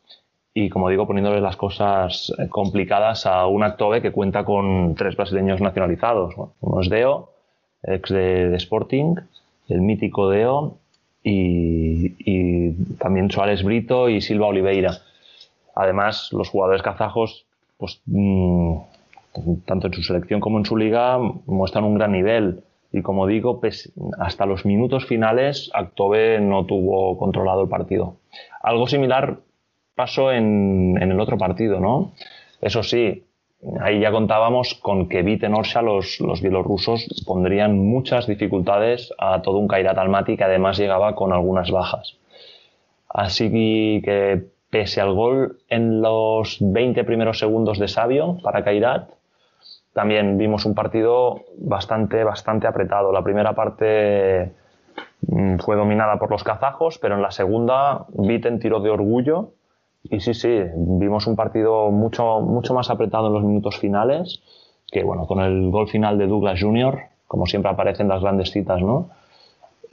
[0.53, 5.15] y, como digo, poniéndole las cosas eh, complicadas a un Actobe que cuenta con tres
[5.15, 6.35] brasileños nacionalizados.
[6.61, 7.29] Uno es Deo,
[7.83, 9.15] ex de, Sporting,
[9.69, 10.77] el mítico Deo,
[11.23, 14.99] y, y también Suárez Brito y Silva Oliveira.
[15.75, 17.45] Además, los jugadores kazajos,
[17.77, 18.77] pues, mm,
[19.65, 22.63] tanto en su selección como en su liga, muestran un gran nivel.
[22.91, 23.59] Y como digo,
[24.19, 28.17] hasta los minutos finales, Actove no tuvo controlado el partido.
[28.61, 29.39] Algo similar
[29.95, 32.13] pasó en, el otro partido, ¿no?
[32.61, 33.25] Eso sí,
[33.81, 39.57] ahí ya contábamos con que Viten Orsha, los, los bielorrusos, pondrían muchas dificultades a todo
[39.57, 42.17] un Kairat Almaty que además llegaba con algunas bajas.
[43.09, 49.09] Así que pese al gol en los 20 primeros segundos de Sabio para Kairat,
[49.93, 53.11] también vimos un partido bastante, bastante apretado.
[53.11, 54.51] La primera parte
[55.27, 59.51] mm, fue dominada por los kazajos, pero en la segunda Viten tiró de orgullo
[60.03, 64.41] y sí, sí, vimos un partido mucho, mucho más apretado en los minutos finales,
[64.91, 68.81] que bueno, con el gol final de Douglas Jr., como siempre aparecen las grandes citas,
[68.81, 69.09] ¿no?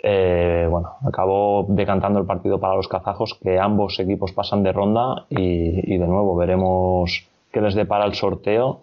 [0.02, 5.26] Eh, bueno, acabó decantando el partido para los kazajos, que ambos equipos pasan de ronda
[5.28, 8.80] y, y de nuevo veremos qué les depara el sorteo,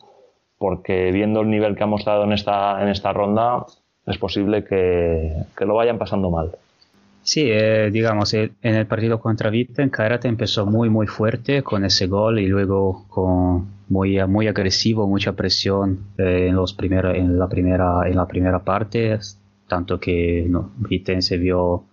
[0.58, 3.66] porque viendo el nivel que ha mostrado en esta, en esta ronda,
[4.06, 6.52] es posible que, que lo vayan pasando mal.
[7.22, 12.08] Sí, eh, digamos, en el partido contra Vitten, Kairat empezó muy, muy fuerte con ese
[12.08, 17.50] gol y luego con muy, muy agresivo, mucha presión eh, en, los primer- en, la
[17.50, 19.20] primera, en la primera parte,
[19.68, 20.72] tanto que no,
[21.20, 21.84] se vio,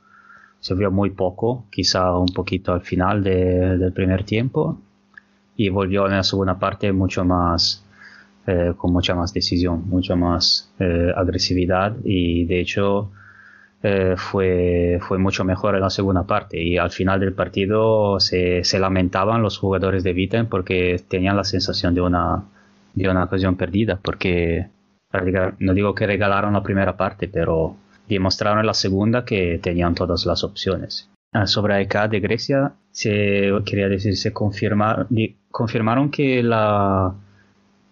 [0.60, 4.78] se vio muy poco, quizá un poquito al final de- del primer tiempo,
[5.56, 7.83] y volvió en la segunda parte mucho más,
[8.46, 13.10] eh, con mucha más decisión, mucha más eh, agresividad y de hecho
[13.82, 18.64] eh, fue, fue mucho mejor en la segunda parte y al final del partido se,
[18.64, 22.44] se lamentaban los jugadores de Viten porque tenían la sensación de una,
[22.94, 24.68] de una ocasión perdida porque
[25.60, 27.76] no digo que regalaron la primera parte pero
[28.08, 31.08] demostraron en la segunda que tenían todas las opciones.
[31.32, 35.06] Ah, Sobre AEK de Grecia, se, quería decir, se confirma-
[35.50, 37.12] confirmaron que la,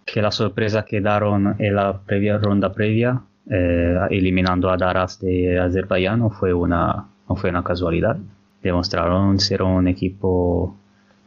[0.05, 5.59] que la sorpresa que daron en la previa ronda previa, eh, eliminando a Daras de
[5.59, 8.17] Azerbaiyán, no fue una, no fue una casualidad.
[8.61, 10.75] Demostraron ser un equipo,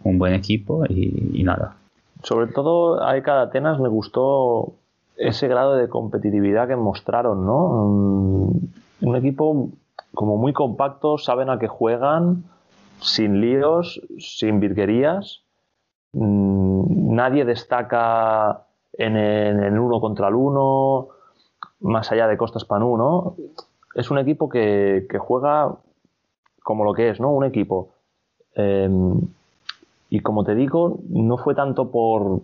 [0.02, 1.76] un buen equipo y, y nada.
[2.22, 4.74] Sobre todo a ECA de Atenas me gustó
[5.16, 7.66] ese grado de competitividad que mostraron, ¿no?
[7.66, 9.70] Un, un equipo
[10.14, 12.44] como muy compacto, saben a qué juegan,
[13.00, 15.42] sin líos, sin virguerías.
[16.12, 18.65] Mm, Nadie destaca
[18.98, 21.08] en el, uno contra el uno,
[21.80, 23.36] más allá de Costas Panú, ¿no?
[23.94, 25.76] Es un equipo que, que juega
[26.62, 27.30] como lo que es, ¿no?
[27.32, 27.90] Un equipo.
[28.54, 29.20] Em,
[30.10, 32.42] y como te digo, no fue tanto por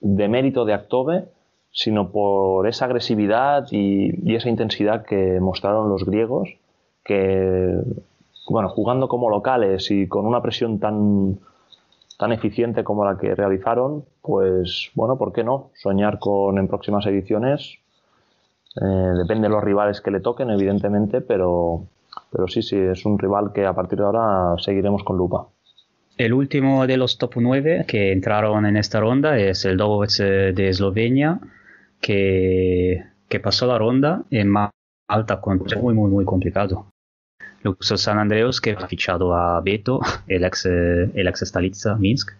[0.00, 1.28] demérito de Actove,
[1.70, 6.48] sino por esa agresividad y, y esa intensidad que mostraron los griegos,
[7.04, 7.78] que,
[8.48, 11.38] bueno, jugando como locales y con una presión tan,
[12.18, 15.70] tan eficiente como la que realizaron, pues, bueno, ¿por qué no?
[15.74, 17.78] Soñar con en próximas ediciones.
[18.80, 18.84] Eh,
[19.18, 21.84] depende de los rivales que le toquen, evidentemente, pero,
[22.30, 25.46] pero sí, sí, es un rival que a partir de ahora seguiremos con lupa.
[26.16, 30.68] El último de los top 9 que entraron en esta ronda es el Dobovec de
[30.68, 31.40] Eslovenia,
[32.00, 36.86] que, que pasó la ronda en Malta con muy, muy, muy complicado.
[37.62, 42.32] Luxor San Andreas, que ha fichado a Beto, el ex, eh, el ex Stalitza Minsk,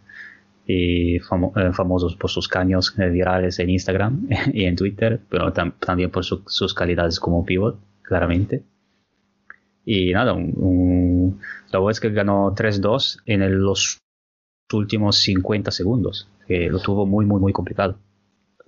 [0.67, 5.53] y famo- eh, famosos por sus caños eh, virales en Instagram y en Twitter, pero
[5.53, 8.63] tam- también por su- sus calidades como pivot, claramente.
[9.85, 11.41] Y nada, un, un
[11.71, 13.99] Dobovec que ganó 3-2 en el- los
[14.73, 17.97] últimos 50 segundos, que lo tuvo muy, muy, muy complicado.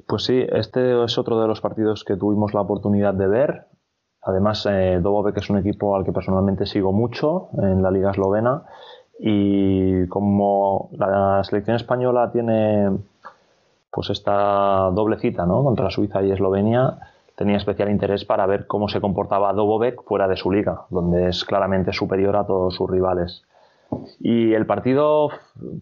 [0.06, 3.66] Pues sí, este es otro de los partidos que tuvimos la oportunidad de ver.
[4.28, 8.64] Además, eh, Dobovec es un equipo al que personalmente sigo mucho en la liga eslovena
[9.18, 12.90] y como la selección española tiene
[13.90, 15.64] pues esta doble cita ¿no?
[15.64, 16.98] contra Suiza y Eslovenia,
[17.36, 21.46] tenía especial interés para ver cómo se comportaba Dobovec fuera de su liga, donde es
[21.46, 23.44] claramente superior a todos sus rivales.
[24.20, 25.30] Y el partido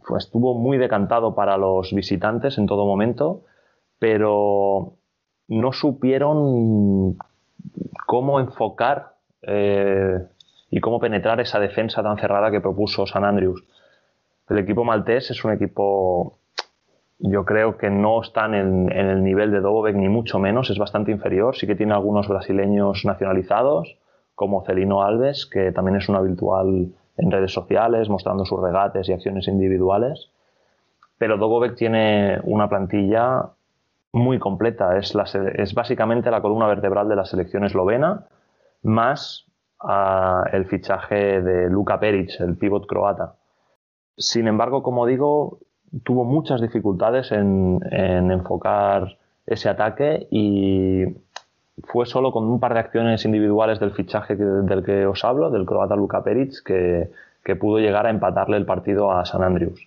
[0.06, 3.40] pues, estuvo muy decantado para los visitantes en todo momento,
[3.98, 4.92] pero
[5.48, 7.16] no supieron
[8.06, 10.18] cómo enfocar eh,
[10.70, 13.62] y cómo penetrar esa defensa tan cerrada que propuso San Andrews.
[14.48, 16.38] El equipo maltés es un equipo,
[17.18, 21.10] yo creo que no están en, el nivel de Dobovec ni mucho menos, es bastante
[21.10, 21.56] inferior.
[21.56, 23.98] Sí que tiene algunos brasileños nacionalizados,
[24.34, 29.12] como Celino Alves, que también es una habitual en redes sociales, mostrando sus regates y
[29.12, 30.30] acciones individuales.
[31.18, 33.50] Pero Dobovec tiene una plantilla
[34.16, 34.96] muy completa.
[34.96, 35.24] Es, la,
[35.54, 38.26] es básicamente la columna vertebral de la selección eslovena,
[38.82, 39.46] más
[39.80, 43.34] ah, el fichaje de Luka Peric, el pívot croata.
[44.16, 45.58] Sin embargo, como digo,
[46.02, 51.04] tuvo muchas dificultades en, en enfocar ese ataque y
[51.84, 55.66] fue solo con un par de acciones individuales del fichaje del que os hablo, del
[55.66, 57.10] croata Luka Peric, que,
[57.44, 59.86] que pudo llegar a empatarle el partido a San Andrews.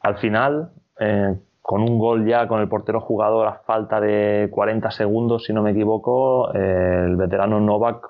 [0.00, 1.36] Al final, eh,
[1.68, 5.62] con un gol ya con el portero jugador a falta de 40 segundos, si no
[5.62, 8.08] me equivoco, eh, el veterano Novak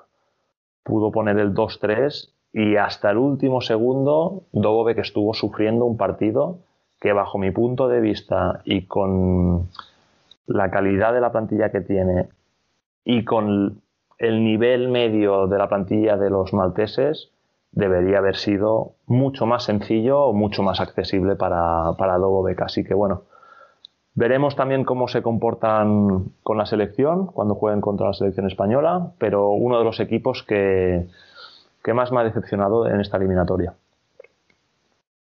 [0.81, 6.59] pudo poner el 2-3 y hasta el último segundo Dovovek estuvo sufriendo un partido
[7.01, 9.67] que bajo mi punto de vista y con
[10.45, 12.29] la calidad de la plantilla que tiene
[13.03, 13.81] y con
[14.19, 17.29] el nivel medio de la plantilla de los malteses
[17.73, 22.61] debería haber sido mucho más sencillo o mucho más accesible para, para Dovovek.
[22.61, 23.23] Así que bueno,
[24.23, 29.49] veremos también cómo se comportan con la selección cuando jueguen contra la selección española, pero
[29.51, 31.07] uno de los equipos que,
[31.83, 33.73] que más me ha decepcionado en esta eliminatoria.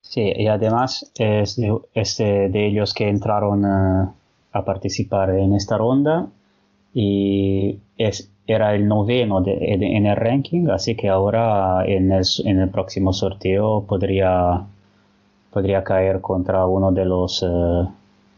[0.03, 4.09] Sí, y además es de, es de- ellos que entraron eh,
[4.53, 6.27] a participar en esta ronda
[6.95, 12.61] y es, era el noveno de- en, el ranking, así que ahora en el, en
[12.61, 14.65] el próximo sorteo podría,
[15.53, 17.87] podría caer contra uno de los, eh,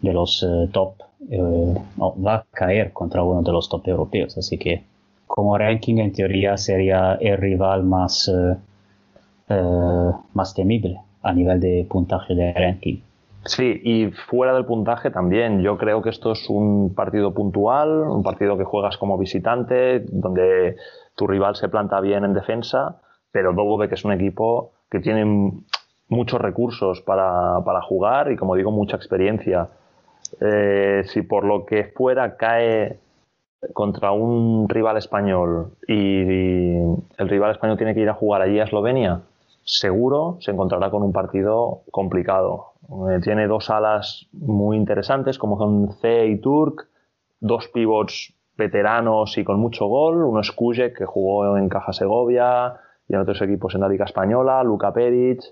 [0.04, 0.94] de los eh, top,
[1.30, 4.84] eh, no, va a caer contra uno de los top europeos, así que
[5.26, 8.30] como ranking en teoría sería el rival más...
[8.30, 8.56] eh,
[10.32, 12.98] más temible a nivel de puntaje de ranking.
[13.44, 15.60] Sí, y fuera del puntaje también.
[15.60, 20.76] Yo creo que esto es un partido puntual, un partido que juegas como visitante, donde
[21.14, 23.00] tu rival se planta bien en defensa,
[23.32, 25.52] pero Dovovek es un equipo que tiene
[26.08, 29.68] muchos recursos para, para jugar y, como digo, mucha experiencia.
[30.40, 32.98] Eh, si por lo que fuera cae
[33.72, 36.74] contra un rival español y,
[37.16, 39.22] el rival español tiene que ir a jugar allí a Eslovenia,
[39.62, 42.72] seguro se encontrará con un partido complicado.
[43.10, 46.88] Eh, tiene dos alas muy interesantes como son C y Turk,
[47.40, 52.76] dos pivots veteranos y con mucho gol, uno es Kujek que jugó en Caja Segovia
[53.08, 55.42] y en otros equipos en la Liga Española, Luka Peric,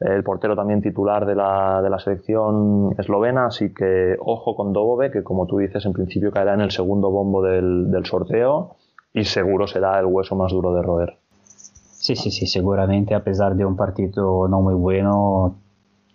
[0.00, 5.10] el portero también titular de la, de la selección eslovena, así que ojo con Dobove,
[5.10, 8.76] que como tú dices, en principio caerá en el segundo bombo del, del sorteo
[9.12, 11.18] y seguro será el hueso más duro de roer.
[11.42, 15.56] Sí, sí, sí, seguramente a pesar de un partido no muy bueno,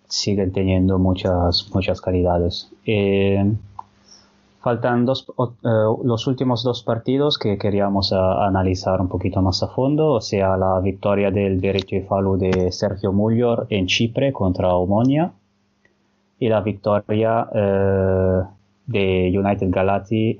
[0.08, 2.72] siguen teniendo muchas, muchas calidades.
[2.84, 3.52] Eh,
[4.60, 5.26] faltan dos,
[5.64, 5.68] eh,
[6.04, 10.56] los últimos dos partidos que queríamos a- analizar un poquito más a fondo, o sea,
[10.56, 15.32] la victoria del derecho y Falu de Sergio Mullor en Chipre contra Omonia
[16.38, 18.42] y la victoria eh,
[18.86, 20.36] de United Galati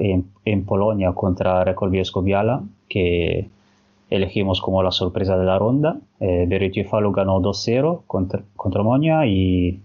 [0.00, 3.48] en, en Polonia contra Rekord Bielsko-Biala, que
[4.10, 5.96] elegimos como la sorpresa de la ronda.
[6.20, 9.80] Eh, Beretio Falu ganó 2-0 contra, contra Omonia y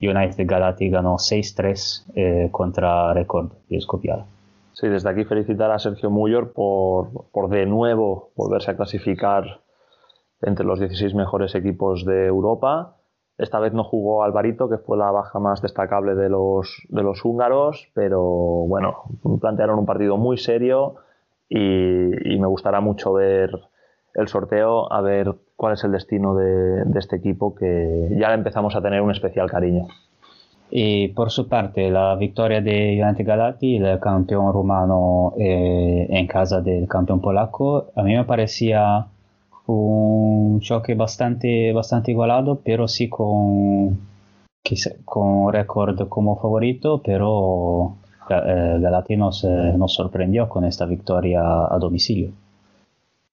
[0.00, 4.26] United Galati ganó 6-3 eh, contra Rekord Bielsko-Biala.
[4.72, 9.60] Sí, desde aquí felicitar a Sergio Mullor por, por de nuevo volverse a clasificar
[10.40, 12.96] entre los 16 mejores equipos de Europa.
[13.38, 17.24] Esta vez no jugó Alvarito, que fue la baja más destacable de los, de los
[17.24, 19.02] húngaros, pero bueno,
[19.40, 20.96] plantearon un partido muy serio
[21.48, 23.50] y, y me gustará mucho ver
[24.14, 28.76] el sorteo, a ver cuál es el destino de, de este equipo que ya empezamos
[28.76, 29.88] a tener un especial cariño.
[30.70, 36.60] Y por su parte, la victoria de United Galati, el campeón rumano eh, en casa
[36.60, 39.06] del campeón polaco, a mí me parecía
[39.66, 43.98] un choque bastante, bastante igualado, pero sí con,
[44.62, 47.96] quizá- con récord como favorito, pero
[48.30, 52.30] eh, Galati nos, eh, nos sorprendió con esta victoria a domicilio.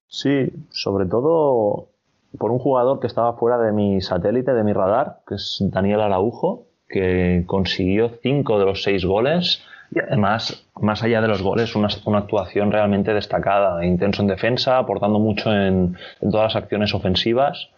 [0.07, 1.89] Sí, sobre todo
[2.37, 6.01] por un jugador que estaba fuera de mi satélite, de mi radar, que es Daniel
[6.01, 9.63] Araujo, que consiguió cinco de los seis goles.
[9.91, 11.87] Y además, más allá de los goles, una,
[12.17, 17.69] actuación realmente destacada, intenso en defensa, aportando mucho en, todas las acciones ofensivas.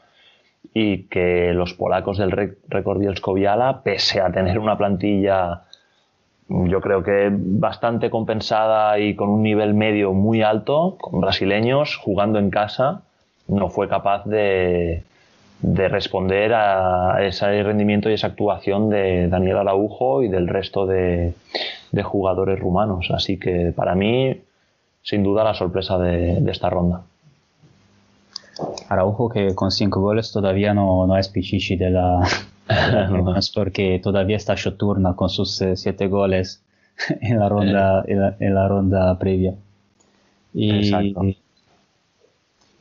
[0.73, 5.63] Y que los polacos del Record Bielsko-Biala, pese a tener una plantilla
[6.49, 12.39] yo creo que bastante compensada y con un nivel medio muy alto, con brasileños jugando
[12.39, 13.03] en casa,
[13.47, 15.03] no fue capaz de,
[15.61, 21.33] de responder a ese rendimiento y esa actuación de Daniel Araujo y del resto de,
[21.91, 23.09] de jugadores rumanos.
[23.11, 24.41] Así que para mí,
[25.01, 27.01] sin duda, la sorpresa de, de esta ronda.
[28.89, 32.27] Araujo que con cinco goles todavía no, no es Pichichi de la,
[33.53, 36.63] porque todavía está Shoturna con sus eh, siete goles
[37.21, 39.53] en la ronda, en la, en la ronda previa.
[40.53, 41.21] Y Exacto.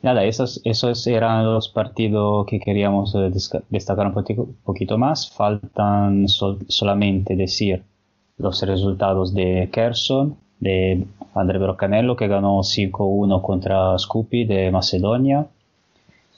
[0.07, 3.29] Nada, esos, esos eran los partidos que queríamos eh,
[3.69, 4.13] destacar un
[4.63, 5.29] poquito, más.
[5.29, 7.83] Faltan sol- solamente decir
[8.37, 11.05] los resultados de Kherson, de
[11.35, 15.45] André Brocanello que ganó 5-1 contra Scupi de Macedonia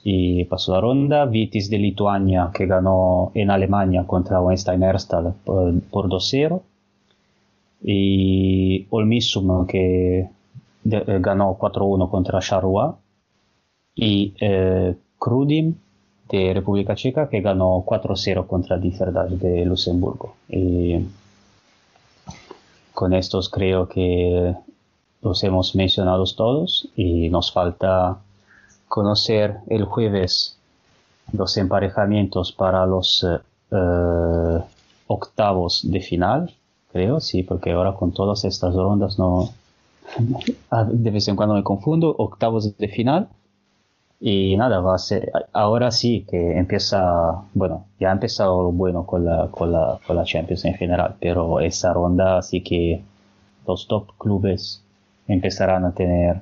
[0.04, 1.26] y pasó la ronda.
[1.26, 6.62] Vitis de Lituania que ganó en Alemania contra Weinstein Erstal por, por 2-0
[7.84, 10.30] y Olmissum que
[10.84, 12.92] de- eh, ganó 4-1 contra Charleroi
[14.02, 15.76] y eh, Krudim
[16.30, 20.36] de República Checa que ganó 4-0 contra Differdage de Luxemburgo.
[20.48, 21.06] Y
[22.94, 24.56] con estos creo que
[25.22, 28.20] los hemos mencionado todos y nos falta
[28.88, 30.58] conocer el jueves
[31.34, 33.40] los emparejamientos para los eh,
[33.72, 34.60] eh,
[35.08, 36.54] octavos de final,
[36.92, 39.50] creo, sí, porque ahora con todas estas rondas no...
[40.88, 43.30] De vez en cuando me confundo, octavos de final.
[44.22, 49.06] Y nada, va a ser, ahora sí que empieza, bueno, ya ha empezado lo bueno
[49.06, 53.02] con la, con la, con la Champions en general, pero esa ronda sí que
[53.66, 54.84] los top clubes
[55.28, 56.42] empezarán a tener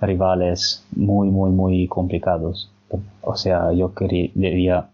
[0.00, 2.70] rivales muy, muy, muy complicados.
[3.22, 4.90] O sea, yo quería, diría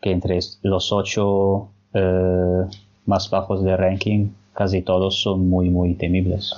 [0.00, 2.64] que entre los ocho eh,
[3.04, 6.54] más bajos de ranking, casi todos son muy, muy temibles.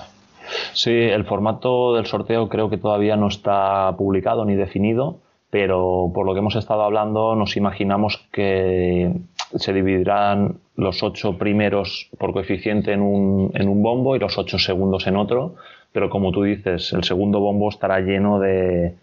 [0.73, 5.19] Sí, el formato del sorteo creo que todavía no está publicado ni definido,
[5.51, 9.13] pero por lo que hemos estado hablando nos imaginamos que
[9.55, 14.59] se dividirán los ocho primeros por coeficiente en un, en un bombo y los ocho
[14.59, 15.55] segundos en otro,
[15.93, 18.95] pero como tú dices, el segundo bombo estará lleno de,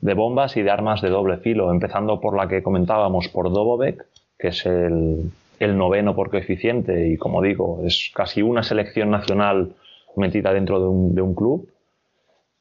[0.00, 4.04] de bombas y de armas de doble filo, empezando por la que comentábamos, por Dobovec,
[4.38, 9.74] que es el, el noveno por coeficiente y como digo, es casi una selección nacional
[10.16, 11.68] metida dentro de un, de un club.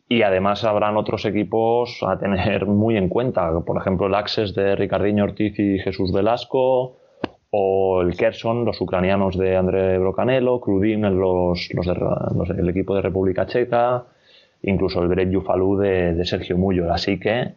[0.08, 4.76] Y además habrán otros equipos a tener muy en cuenta, por ejemplo el Access de
[4.76, 6.98] Ricardiño Ortiz y Jesús Velasco,
[7.52, 13.46] o el Kerson, los ucranianos de André Brocanello, Krudim, los, los del equipo de República
[13.46, 14.06] Checa,
[14.64, 16.94] incluso el Great Yufalu de, de Sergio Mullo.
[16.94, 17.54] Así que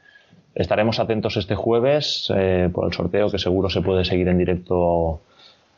[0.55, 5.21] estaremos atentos este jueves eh, por el sorteo que seguro se puede seguir en directo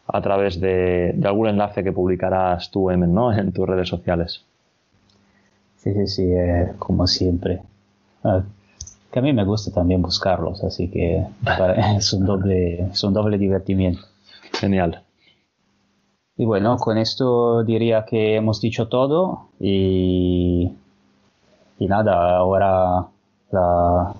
[0.08, 3.32] a través de, de algún enlace que publicarás tú, Emen, ¿no?
[3.32, 4.44] en tus redes sociales.
[5.78, 7.62] Sí, sí, sí, eh, como siempre.
[8.24, 8.42] Ah,
[9.10, 13.14] que a mí me gusta también buscarlos, así que para- es un doble, es un
[13.14, 14.02] doble divertimiento.
[14.52, 15.02] Genial.
[16.36, 20.70] Y bueno, con esto diría que hemos dicho todo y,
[21.78, 23.06] y nada, ahora
[23.50, 24.14] la-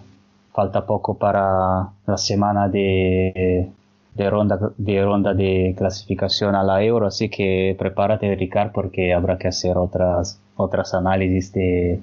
[0.53, 3.71] falta poco para la semana de,
[4.17, 9.37] de ronda, de ronda de clasificación a la Euro, así que prepárate, Ricard, porque habrá
[9.39, 12.01] que hacer otras, otras análisis de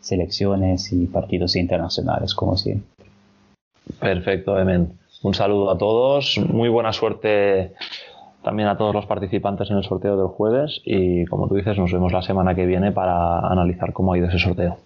[0.00, 2.88] selecciones y partidos internacionales, como siempre.
[3.98, 4.92] Perfecto, Emen.
[5.22, 7.72] Un saludo a todos, muy buena suerte
[8.42, 11.90] también a todos los participantes en el sorteo del jueves y como tú dices, nos
[11.90, 14.76] vemos la semana que viene para analizar cómo ha ido ese sorteo.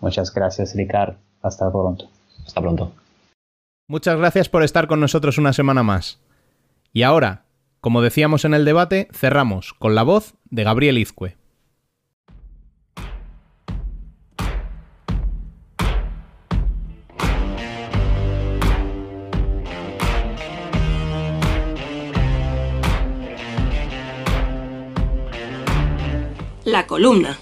[0.00, 1.14] Muchas gracias, Ricard.
[1.40, 2.06] Hasta pronto.
[2.44, 3.03] Hasta pronto.
[3.86, 6.18] Muchas gracias por estar con nosotros una semana más.
[6.94, 7.44] Y ahora,
[7.82, 11.36] como decíamos en el debate, cerramos con la voz de Gabriel Izcue.
[26.64, 27.38] La columna.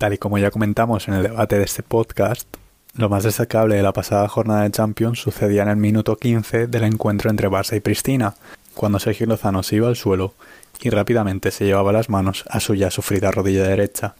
[0.00, 2.48] Tal y como ya comentamos en el debate de este podcast,
[2.94, 6.84] lo más destacable de la pasada jornada de Champions sucedía en el minuto 15 del
[6.84, 8.32] encuentro entre Barça y Pristina,
[8.74, 10.32] cuando Sergio Lozano se iba al suelo
[10.80, 14.14] y rápidamente se llevaba las manos a su ya sufrida rodilla derecha.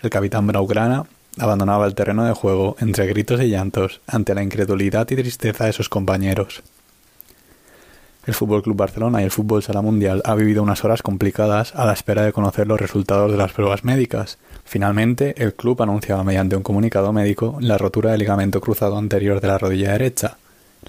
[0.00, 1.04] El capitán Blaugrana
[1.36, 5.74] abandonaba el terreno de juego entre gritos y llantos ante la incredulidad y tristeza de
[5.74, 6.62] sus compañeros.
[8.24, 11.84] El Fútbol Club Barcelona y el Fútbol Sala Mundial ha vivido unas horas complicadas a
[11.84, 14.38] la espera de conocer los resultados de las pruebas médicas.
[14.64, 19.48] Finalmente, el club anunciaba mediante un comunicado médico la rotura del ligamento cruzado anterior de
[19.48, 20.36] la rodilla derecha,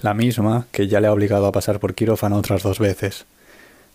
[0.00, 3.26] la misma que ya le ha obligado a pasar por quirófano otras dos veces.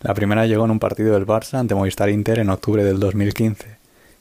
[0.02, 3.78] La primera llegó en un partido del Barça ante Movistar Inter en octubre del 2015,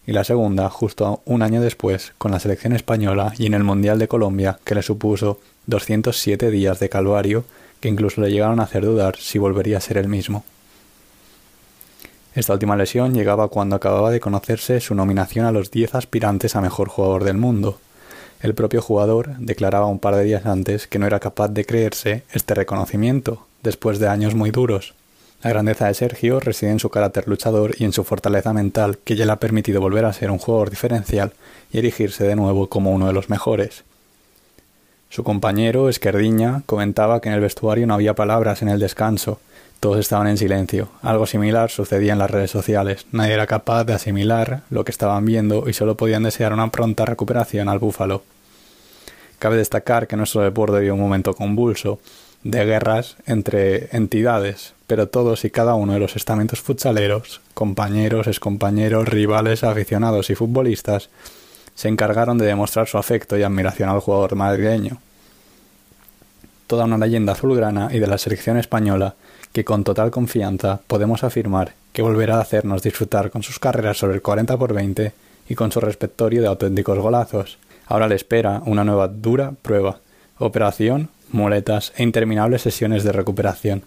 [0.07, 3.99] y la segunda justo un año después con la selección española y en el Mundial
[3.99, 7.43] de Colombia que le supuso 207 días de calvario
[7.79, 10.43] que incluso le llegaron a hacer dudar si volvería a ser el mismo.
[12.35, 16.61] Esta última lesión llegaba cuando acababa de conocerse su nominación a los 10 aspirantes a
[16.61, 17.79] mejor jugador del mundo.
[18.41, 22.23] El propio jugador declaraba un par de días antes que no era capaz de creerse
[22.31, 24.93] este reconocimiento, después de años muy duros.
[25.41, 29.15] La grandeza de Sergio reside en su carácter luchador y en su fortaleza mental que
[29.15, 31.33] ya le ha permitido volver a ser un jugador diferencial
[31.71, 33.83] y erigirse de nuevo como uno de los mejores.
[35.09, 39.39] Su compañero, Esquerdiña, comentaba que en el vestuario no había palabras en el descanso.
[39.79, 40.89] Todos estaban en silencio.
[41.01, 43.07] Algo similar sucedía en las redes sociales.
[43.11, 47.05] Nadie era capaz de asimilar lo que estaban viendo y solo podían desear una pronta
[47.05, 48.21] recuperación al búfalo.
[49.39, 51.99] Cabe destacar que nuestro deporte vive un momento convulso
[52.43, 59.07] de guerras entre entidades, pero todos y cada uno de los estamentos futsaleros, compañeros, excompañeros,
[59.07, 61.09] rivales, aficionados y futbolistas,
[61.79, 64.97] se encargaron de demostrar su afecto y admiración al jugador madrileño.
[66.67, 69.15] Toda una leyenda azulgrana y de la selección española
[69.53, 74.15] que con total confianza podemos afirmar que volverá a hacernos disfrutar con sus carreras sobre
[74.15, 75.13] el 40 por 20
[75.47, 77.59] y con su repertorio de auténticos golazos.
[77.87, 79.99] Ahora le espera una nueva dura prueba,
[80.37, 83.83] operación, muletas e interminables sesiones de recuperación.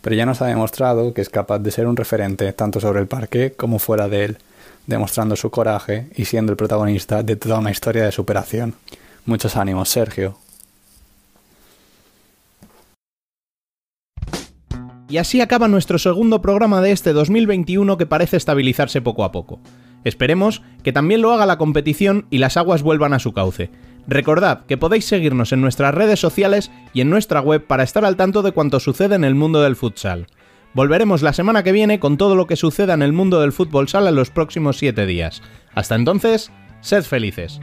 [0.00, 3.06] Pero ya nos ha demostrado que es capaz de ser un referente tanto sobre el
[3.06, 4.38] parque como fuera de él,
[4.86, 8.74] demostrando su coraje y siendo el protagonista de toda una historia de superación.
[9.26, 10.38] Muchos ánimos, Sergio.
[15.08, 19.60] Y así acaba nuestro segundo programa de este 2021 que parece estabilizarse poco a poco.
[20.02, 23.70] Esperemos que también lo haga la competición y las aguas vuelvan a su cauce.
[24.06, 28.16] Recordad que podéis seguirnos en nuestras redes sociales y en nuestra web para estar al
[28.16, 30.26] tanto de cuanto sucede en el mundo del futsal.
[30.74, 33.88] Volveremos la semana que viene con todo lo que suceda en el mundo del fútbol
[33.88, 35.40] sala en los próximos 7 días.
[35.72, 37.60] Hasta entonces, sed felices.